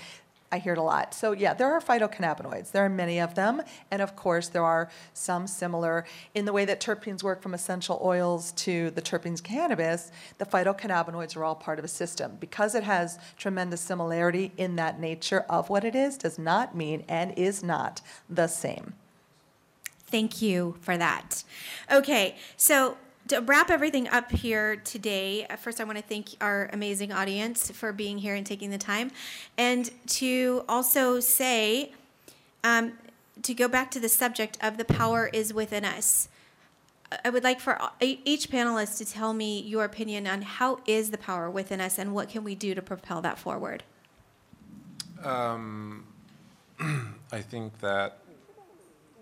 I 0.53 0.59
hear 0.59 0.75
it 0.75 0.79
a 0.79 0.83
lot. 0.83 1.15
So 1.15 1.33
yeah, 1.33 1.55
there 1.55 1.73
are 1.73 1.81
phytocannabinoids. 1.81 2.71
There 2.73 2.85
are 2.85 2.91
many 2.91 3.19
of 3.19 3.35
them, 3.35 3.63
and 3.91 4.03
of 4.03 4.15
course 4.15 4.49
there 4.49 4.63
are 4.63 4.91
some 5.15 5.47
similar 5.47 6.05
in 6.35 6.45
the 6.45 6.53
way 6.53 6.67
that 6.67 6.79
terpenes 6.79 7.23
work 7.23 7.41
from 7.43 7.55
essential 7.55 7.99
oils 8.05 8.53
to 8.53 8.91
the 8.91 9.01
terpenes 9.01 9.43
cannabis. 9.43 10.13
The 10.37 10.45
phytocannabinoids 10.45 11.37
are 11.37 11.45
all 11.45 11.55
part 11.55 11.79
of 11.79 11.85
a 11.87 11.89
system 11.89 12.37
because 12.39 12.75
it 12.75 12.85
has 12.85 13.19
tremendous 13.39 13.81
similarity 13.81 14.53
in 14.59 14.77
that 14.77 15.01
nature 15.01 15.47
of 15.49 15.71
what 15.71 15.85
it 15.85 15.95
is. 15.95 16.19
Does 16.19 16.39
not 16.39 16.77
mean 16.77 17.05
and 17.09 17.33
is 17.39 17.65
not 17.65 18.03
the 18.29 18.47
same. 18.47 18.93
Thank 20.07 20.43
you 20.43 20.77
for 20.83 20.99
that. 20.99 21.43
Okay, 21.91 22.37
so 22.59 22.99
to 23.29 23.41
wrap 23.41 23.71
everything 23.71 24.09
up 24.09 24.31
here 24.31 24.77
today, 24.77 25.47
uh, 25.47 25.57
first 25.57 25.81
I 25.81 25.85
want 25.85 25.99
to 25.99 26.05
thank 26.05 26.29
our 26.41 26.69
amazing 26.73 27.13
audience 27.13 27.71
for 27.71 27.93
being 27.93 28.19
here 28.19 28.35
and 28.35 28.45
taking 28.45 28.71
the 28.71 28.79
time, 28.79 29.11
and 29.57 29.91
to 30.09 30.65
also 30.69 31.21
say, 31.21 31.93
um, 32.65 32.93
to 33.43 33.55
go 33.55 33.69
back 33.69 33.91
to 33.93 34.01
the 34.01 34.09
subject 34.09 34.59
of 34.61 34.77
the 34.77 34.85
power 34.85 35.31
is 35.33 35.55
within 35.55 35.85
us. 35.85 36.29
I- 37.25 37.31
would 37.31 37.45
like 37.45 37.61
for 37.61 37.79
each 38.01 38.51
panelist 38.51 38.99
to 38.99 39.05
tell 39.05 39.33
me 39.33 39.61
your 39.61 39.85
opinion 39.85 40.27
on 40.27 40.43
how 40.43 40.81
is 40.87 41.11
the 41.11 41.19
power 41.19 41.51
within 41.51 41.81
us 41.81 41.99
and 41.99 42.15
what 42.15 42.29
can 42.29 42.45
we 42.45 42.55
do 42.55 42.75
to 42.75 42.83
propel 42.83 43.21
that 43.23 43.39
forward. 43.39 43.83
Um, 45.23 46.07
I 47.33 47.41
think 47.41 47.79
that 47.81 48.19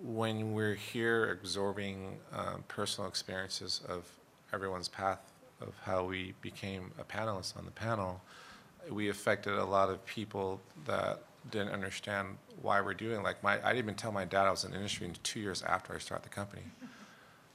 when 0.02 0.52
we're 0.52 0.74
here 0.74 1.30
absorbing 1.30 2.18
um, 2.32 2.64
personal 2.68 3.08
experiences 3.08 3.80
of 3.88 4.04
everyone's 4.52 4.88
path 4.88 5.20
of 5.60 5.74
how 5.84 6.04
we 6.04 6.34
became 6.40 6.90
a 6.98 7.04
panelist 7.04 7.56
on 7.56 7.64
the 7.64 7.70
panel, 7.70 8.20
we 8.90 9.08
affected 9.10 9.54
a 9.54 9.64
lot 9.64 9.90
of 9.90 10.04
people 10.06 10.60
that 10.86 11.22
didn't 11.50 11.70
understand 11.70 12.36
why 12.62 12.80
we're 12.80 12.94
doing. 12.94 13.22
Like 13.22 13.42
my, 13.42 13.54
I 13.64 13.72
didn't 13.72 13.84
even 13.84 13.94
tell 13.94 14.12
my 14.12 14.24
dad 14.24 14.46
I 14.46 14.50
was 14.50 14.64
in 14.64 14.70
the 14.70 14.76
industry 14.76 15.10
two 15.22 15.40
years 15.40 15.62
after 15.62 15.94
I 15.94 15.98
started 15.98 16.24
the 16.24 16.34
company. 16.34 16.62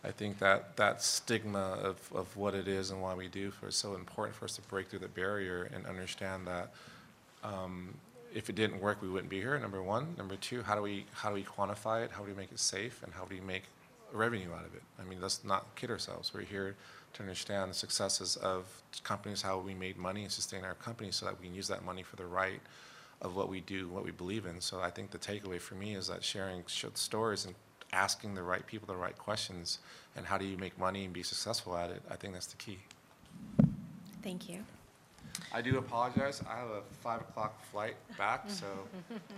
I 0.04 0.12
think 0.12 0.38
that 0.39 0.78
that 0.78 1.02
stigma 1.02 1.80
of, 1.82 1.98
of 2.14 2.38
what 2.38 2.54
it 2.54 2.68
is 2.68 2.91
and 2.91 3.02
why 3.02 3.16
we 3.16 3.28
do 3.28 3.50
for 3.50 3.70
is 3.70 3.76
so 3.76 3.96
important 3.96 4.36
for 4.36 4.46
us 4.46 4.56
to 4.56 4.62
break 4.64 4.89
through 4.89 5.00
the 5.00 5.08
barrier 5.08 5.68
and 5.74 5.86
understand 5.88 6.46
that 6.46 6.72
um, 7.43 7.96
if 8.36 8.49
it 8.49 8.55
didn't 8.55 8.81
work, 8.81 9.01
we 9.01 9.07
wouldn't 9.07 9.29
be 9.29 9.39
here. 9.39 9.57
Number 9.57 9.81
one. 9.81 10.13
Number 10.17 10.36
two, 10.36 10.61
how 10.61 10.75
do 10.75 10.81
we 10.81 11.05
how 11.13 11.29
do 11.29 11.36
we 11.36 11.43
quantify 11.43 12.03
it? 12.03 12.11
How 12.11 12.21
do 12.21 12.29
we 12.29 12.36
make 12.36 12.51
it 12.51 12.59
safe? 12.59 13.01
And 13.01 13.13
how 13.13 13.23
do 13.23 13.33
we 13.33 13.41
make 13.41 13.63
revenue 14.11 14.51
out 14.53 14.65
of 14.65 14.75
it? 14.75 14.83
I 14.99 15.03
mean, 15.05 15.19
let's 15.21 15.43
not 15.43 15.73
kid 15.75 15.89
ourselves. 15.89 16.33
We're 16.33 16.41
here 16.41 16.75
to 17.13 17.21
understand 17.21 17.71
the 17.71 17.75
successes 17.75 18.36
of 18.36 18.65
companies, 19.03 19.41
how 19.41 19.57
we 19.57 19.73
made 19.73 19.97
money 19.97 20.23
and 20.23 20.31
sustain 20.31 20.65
our 20.65 20.75
company, 20.75 21.11
so 21.11 21.25
that 21.25 21.39
we 21.39 21.47
can 21.47 21.55
use 21.55 21.69
that 21.69 21.83
money 21.86 22.03
for 22.03 22.17
the 22.17 22.25
right 22.25 22.59
of 23.21 23.38
what 23.38 23.47
we 23.49 23.61
do, 23.61 23.88
what 23.88 24.03
we 24.03 24.11
believe 24.11 24.45
in. 24.45 24.59
So 24.59 24.81
I 24.81 24.89
think 24.89 25.11
the 25.11 25.17
takeaway 25.17 25.59
for 25.59 25.75
me 25.75 25.95
is 25.95 26.07
that 26.07 26.21
sharing 26.21 26.63
stories 26.67 27.45
and 27.45 27.55
asking 27.93 28.36
the 28.36 28.43
right 28.43 28.67
people 28.67 28.86
the 28.86 28.99
right 28.99 29.17
questions, 29.17 29.79
and 30.17 30.25
how 30.25 30.38
do 30.38 30.45
you 30.45 30.57
make 30.57 30.77
money 30.77 31.05
and 31.05 31.13
be 31.13 31.23
successful 31.23 31.77
at 31.77 31.89
it? 31.89 32.01
I 32.11 32.17
think 32.17 32.33
that's 32.33 32.47
the 32.47 32.57
key. 32.57 32.79
Thank 34.21 34.49
you. 34.49 34.65
I 35.53 35.61
do 35.61 35.77
apologize. 35.77 36.41
I 36.49 36.55
have 36.57 36.69
a 36.69 36.81
five 37.01 37.21
o'clock 37.21 37.53
flight 37.71 37.95
back, 38.17 38.49
so. 38.61 38.65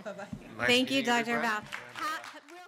nice 0.04 0.66
Thank 0.66 0.90
you, 0.90 1.02
Dr. 1.02 1.20
everybody. 1.20 1.42
Val. 1.48 1.62
Ha- 1.94 2.20
ha- 2.22 2.40
real 2.50 2.58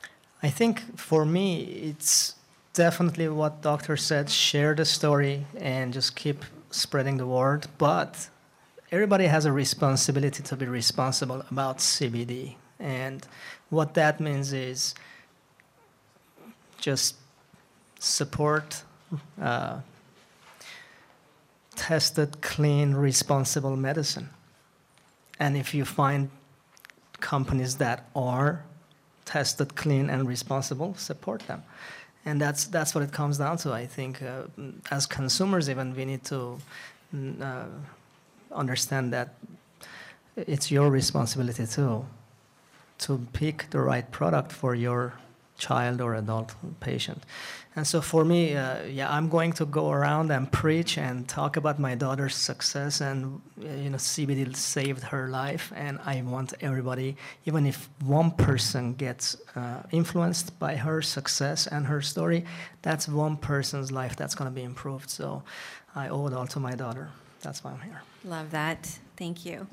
quick- 0.00 0.10
I 0.42 0.50
think 0.50 0.98
for 0.98 1.24
me, 1.24 1.62
it's 1.90 2.34
definitely 2.72 3.28
what 3.28 3.62
doctor 3.62 3.96
said 3.96 4.30
share 4.30 4.74
the 4.74 4.84
story 4.84 5.44
and 5.58 5.92
just 5.92 6.16
keep 6.16 6.44
spreading 6.70 7.16
the 7.18 7.26
word. 7.26 7.66
But 7.78 8.28
everybody 8.92 9.26
has 9.26 9.44
a 9.44 9.52
responsibility 9.52 10.42
to 10.42 10.56
be 10.56 10.66
responsible 10.66 11.44
about 11.50 11.78
CBD. 11.78 12.56
And 12.78 13.26
what 13.68 13.94
that 13.94 14.20
means 14.20 14.52
is 14.52 14.94
just 16.78 17.16
support 17.98 18.82
uh, 19.40 19.80
tested, 21.80 22.42
clean, 22.42 22.92
responsible 22.92 23.74
medicine. 23.74 24.28
And 25.38 25.56
if 25.56 25.72
you 25.72 25.86
find 25.86 26.28
companies 27.20 27.76
that 27.76 27.98
are 28.14 28.62
tested, 29.24 29.74
clean, 29.76 30.10
and 30.10 30.28
responsible, 30.28 30.94
support 30.96 31.40
them. 31.46 31.62
And 32.26 32.38
that's, 32.38 32.66
that's 32.66 32.94
what 32.94 33.02
it 33.02 33.12
comes 33.12 33.38
down 33.38 33.56
to. 33.58 33.72
I 33.72 33.86
think 33.86 34.22
uh, 34.22 34.42
as 34.90 35.06
consumers, 35.06 35.70
even, 35.70 35.96
we 35.96 36.04
need 36.04 36.22
to 36.24 36.58
mm, 37.14 37.40
uh, 37.40 37.64
understand 38.54 39.14
that 39.14 39.28
it's 40.36 40.70
your 40.70 40.90
responsibility 40.90 41.66
too 41.66 42.04
to 42.98 43.26
pick 43.32 43.70
the 43.70 43.80
right 43.80 44.10
product 44.10 44.52
for 44.52 44.74
your 44.74 45.14
child 45.60 46.00
or 46.00 46.14
adult 46.14 46.54
patient. 46.80 47.22
And 47.76 47.86
so 47.86 48.00
for 48.00 48.24
me, 48.24 48.56
uh, 48.56 48.82
yeah, 48.82 49.08
I'm 49.16 49.28
going 49.28 49.52
to 49.52 49.64
go 49.64 49.92
around 49.92 50.32
and 50.32 50.50
preach 50.50 50.98
and 50.98 51.28
talk 51.28 51.56
about 51.56 51.78
my 51.78 51.94
daughter's 51.94 52.34
success 52.34 53.00
and 53.00 53.40
you 53.60 53.90
know 53.90 53.96
CBD 53.96 54.56
saved 54.56 55.04
her 55.04 55.28
life, 55.28 55.72
and 55.76 56.00
I 56.04 56.20
want 56.22 56.52
everybody, 56.60 57.16
even 57.44 57.66
if 57.66 57.88
one 58.02 58.32
person 58.32 58.94
gets 58.94 59.36
uh, 59.54 59.82
influenced 59.92 60.58
by 60.58 60.74
her 60.76 61.00
success 61.00 61.68
and 61.68 61.86
her 61.86 62.02
story, 62.02 62.44
that's 62.82 63.06
one 63.06 63.36
person's 63.36 63.92
life 63.92 64.16
that's 64.16 64.34
going 64.34 64.50
to 64.50 64.54
be 64.54 64.64
improved. 64.64 65.08
So 65.08 65.44
I 65.94 66.08
owe 66.08 66.26
it 66.26 66.32
all 66.32 66.48
to 66.48 66.58
my 66.58 66.74
daughter. 66.74 67.10
That's 67.40 67.62
why 67.62 67.70
I'm 67.70 67.82
here. 67.82 68.02
Love 68.24 68.50
that. 68.50 68.98
Thank 69.16 69.46
you. 69.46 69.68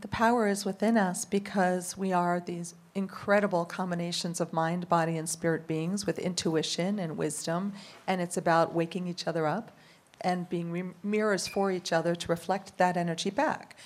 The 0.00 0.08
power 0.08 0.48
is 0.48 0.64
within 0.64 0.96
us 0.96 1.26
because 1.26 1.98
we 1.98 2.10
are 2.10 2.40
these 2.40 2.74
incredible 2.94 3.64
combinations 3.64 4.40
of 4.40 4.52
mind, 4.52 4.88
body, 4.88 5.16
and 5.16 5.28
spirit 5.28 5.66
beings 5.66 6.06
with 6.06 6.18
intuition 6.18 6.98
and 6.98 7.16
wisdom. 7.16 7.72
And 8.06 8.20
it's 8.20 8.36
about 8.36 8.74
waking 8.74 9.06
each 9.06 9.26
other 9.26 9.46
up 9.46 9.76
and 10.20 10.48
being 10.48 10.70
re- 10.70 10.94
mirrors 11.02 11.46
for 11.46 11.70
each 11.70 11.92
other 11.92 12.14
to 12.14 12.28
reflect 12.28 12.76
that 12.78 12.96
energy 12.96 13.30
back. 13.30 13.76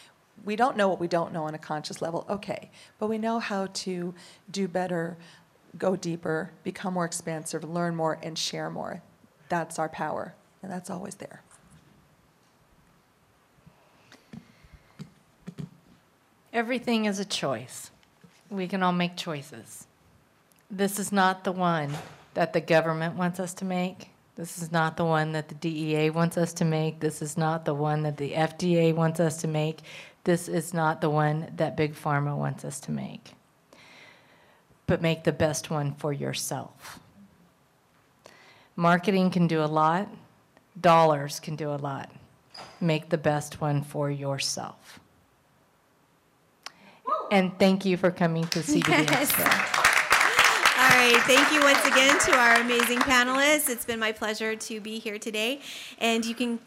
We 0.44 0.56
don't 0.56 0.76
know 0.76 0.88
what 0.88 1.00
we 1.00 1.08
don't 1.08 1.32
know 1.32 1.44
on 1.44 1.54
a 1.54 1.58
conscious 1.58 2.02
level, 2.02 2.26
okay, 2.28 2.70
but 2.98 3.08
we 3.08 3.18
know 3.18 3.38
how 3.38 3.66
to 3.66 4.14
do 4.50 4.66
better, 4.66 5.16
go 5.78 5.96
deeper, 5.96 6.50
become 6.64 6.94
more 6.94 7.04
expansive, 7.04 7.62
learn 7.62 7.94
more, 7.94 8.18
and 8.22 8.36
share 8.36 8.68
more. 8.68 9.02
That's 9.48 9.78
our 9.78 9.88
power, 9.88 10.34
and 10.62 10.72
that's 10.72 10.90
always 10.90 11.14
there. 11.16 11.42
Everything 16.52 17.04
is 17.04 17.18
a 17.18 17.24
choice. 17.24 17.90
We 18.50 18.68
can 18.68 18.82
all 18.82 18.92
make 18.92 19.16
choices. 19.16 19.86
This 20.70 20.98
is 20.98 21.12
not 21.12 21.44
the 21.44 21.52
one 21.52 21.92
that 22.34 22.52
the 22.52 22.60
government 22.60 23.16
wants 23.16 23.40
us 23.40 23.54
to 23.54 23.64
make. 23.64 24.10
This 24.36 24.58
is 24.58 24.72
not 24.72 24.96
the 24.96 25.04
one 25.04 25.32
that 25.32 25.48
the 25.48 25.54
DEA 25.54 26.10
wants 26.10 26.36
us 26.36 26.52
to 26.54 26.64
make. 26.64 27.00
This 27.00 27.22
is 27.22 27.38
not 27.38 27.64
the 27.64 27.74
one 27.74 28.02
that 28.02 28.16
the 28.16 28.32
FDA 28.32 28.94
wants 28.94 29.20
us 29.20 29.36
to 29.38 29.48
make. 29.48 29.78
This 30.24 30.48
is 30.48 30.74
not 30.74 31.00
the 31.00 31.10
one 31.10 31.52
that 31.56 31.76
Big 31.76 31.94
Pharma 31.94 32.36
wants 32.36 32.64
us 32.64 32.80
to 32.80 32.90
make. 32.90 33.32
But 34.86 35.02
make 35.02 35.24
the 35.24 35.32
best 35.32 35.70
one 35.70 35.92
for 35.92 36.12
yourself. 36.12 36.98
Marketing 38.74 39.30
can 39.30 39.46
do 39.46 39.62
a 39.62 39.66
lot, 39.66 40.08
dollars 40.80 41.38
can 41.38 41.54
do 41.54 41.70
a 41.70 41.76
lot. 41.76 42.10
Make 42.80 43.10
the 43.10 43.18
best 43.18 43.60
one 43.60 43.82
for 43.82 44.10
yourself. 44.10 44.98
And 47.30 47.58
thank 47.58 47.84
you 47.84 47.96
for 47.96 48.10
coming 48.10 48.44
to 48.48 48.60
CBD 48.60 48.88
Yes. 48.88 49.32
Expo. 49.32 49.84
All 50.76 50.90
right, 50.90 51.20
thank 51.22 51.52
you 51.52 51.60
once 51.60 51.84
again 51.86 52.18
to 52.26 52.36
our 52.36 52.60
amazing 52.60 52.98
panelists. 52.98 53.70
It's 53.70 53.84
been 53.84 53.98
my 53.98 54.12
pleasure 54.12 54.56
to 54.56 54.80
be 54.80 54.98
here 54.98 55.18
today. 55.18 55.60
And 55.98 56.24
you 56.24 56.34
can 56.34 56.58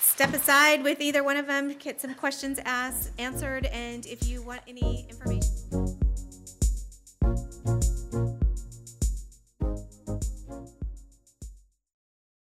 step 0.00 0.34
aside 0.34 0.82
with 0.82 1.00
either 1.00 1.24
one 1.24 1.36
of 1.36 1.46
them, 1.46 1.74
get 1.78 2.00
some 2.00 2.14
questions 2.14 2.60
asked, 2.64 3.10
answered, 3.18 3.66
and 3.66 4.06
if 4.06 4.28
you 4.28 4.42
want 4.42 4.60
any 4.68 5.06
information. 5.08 6.01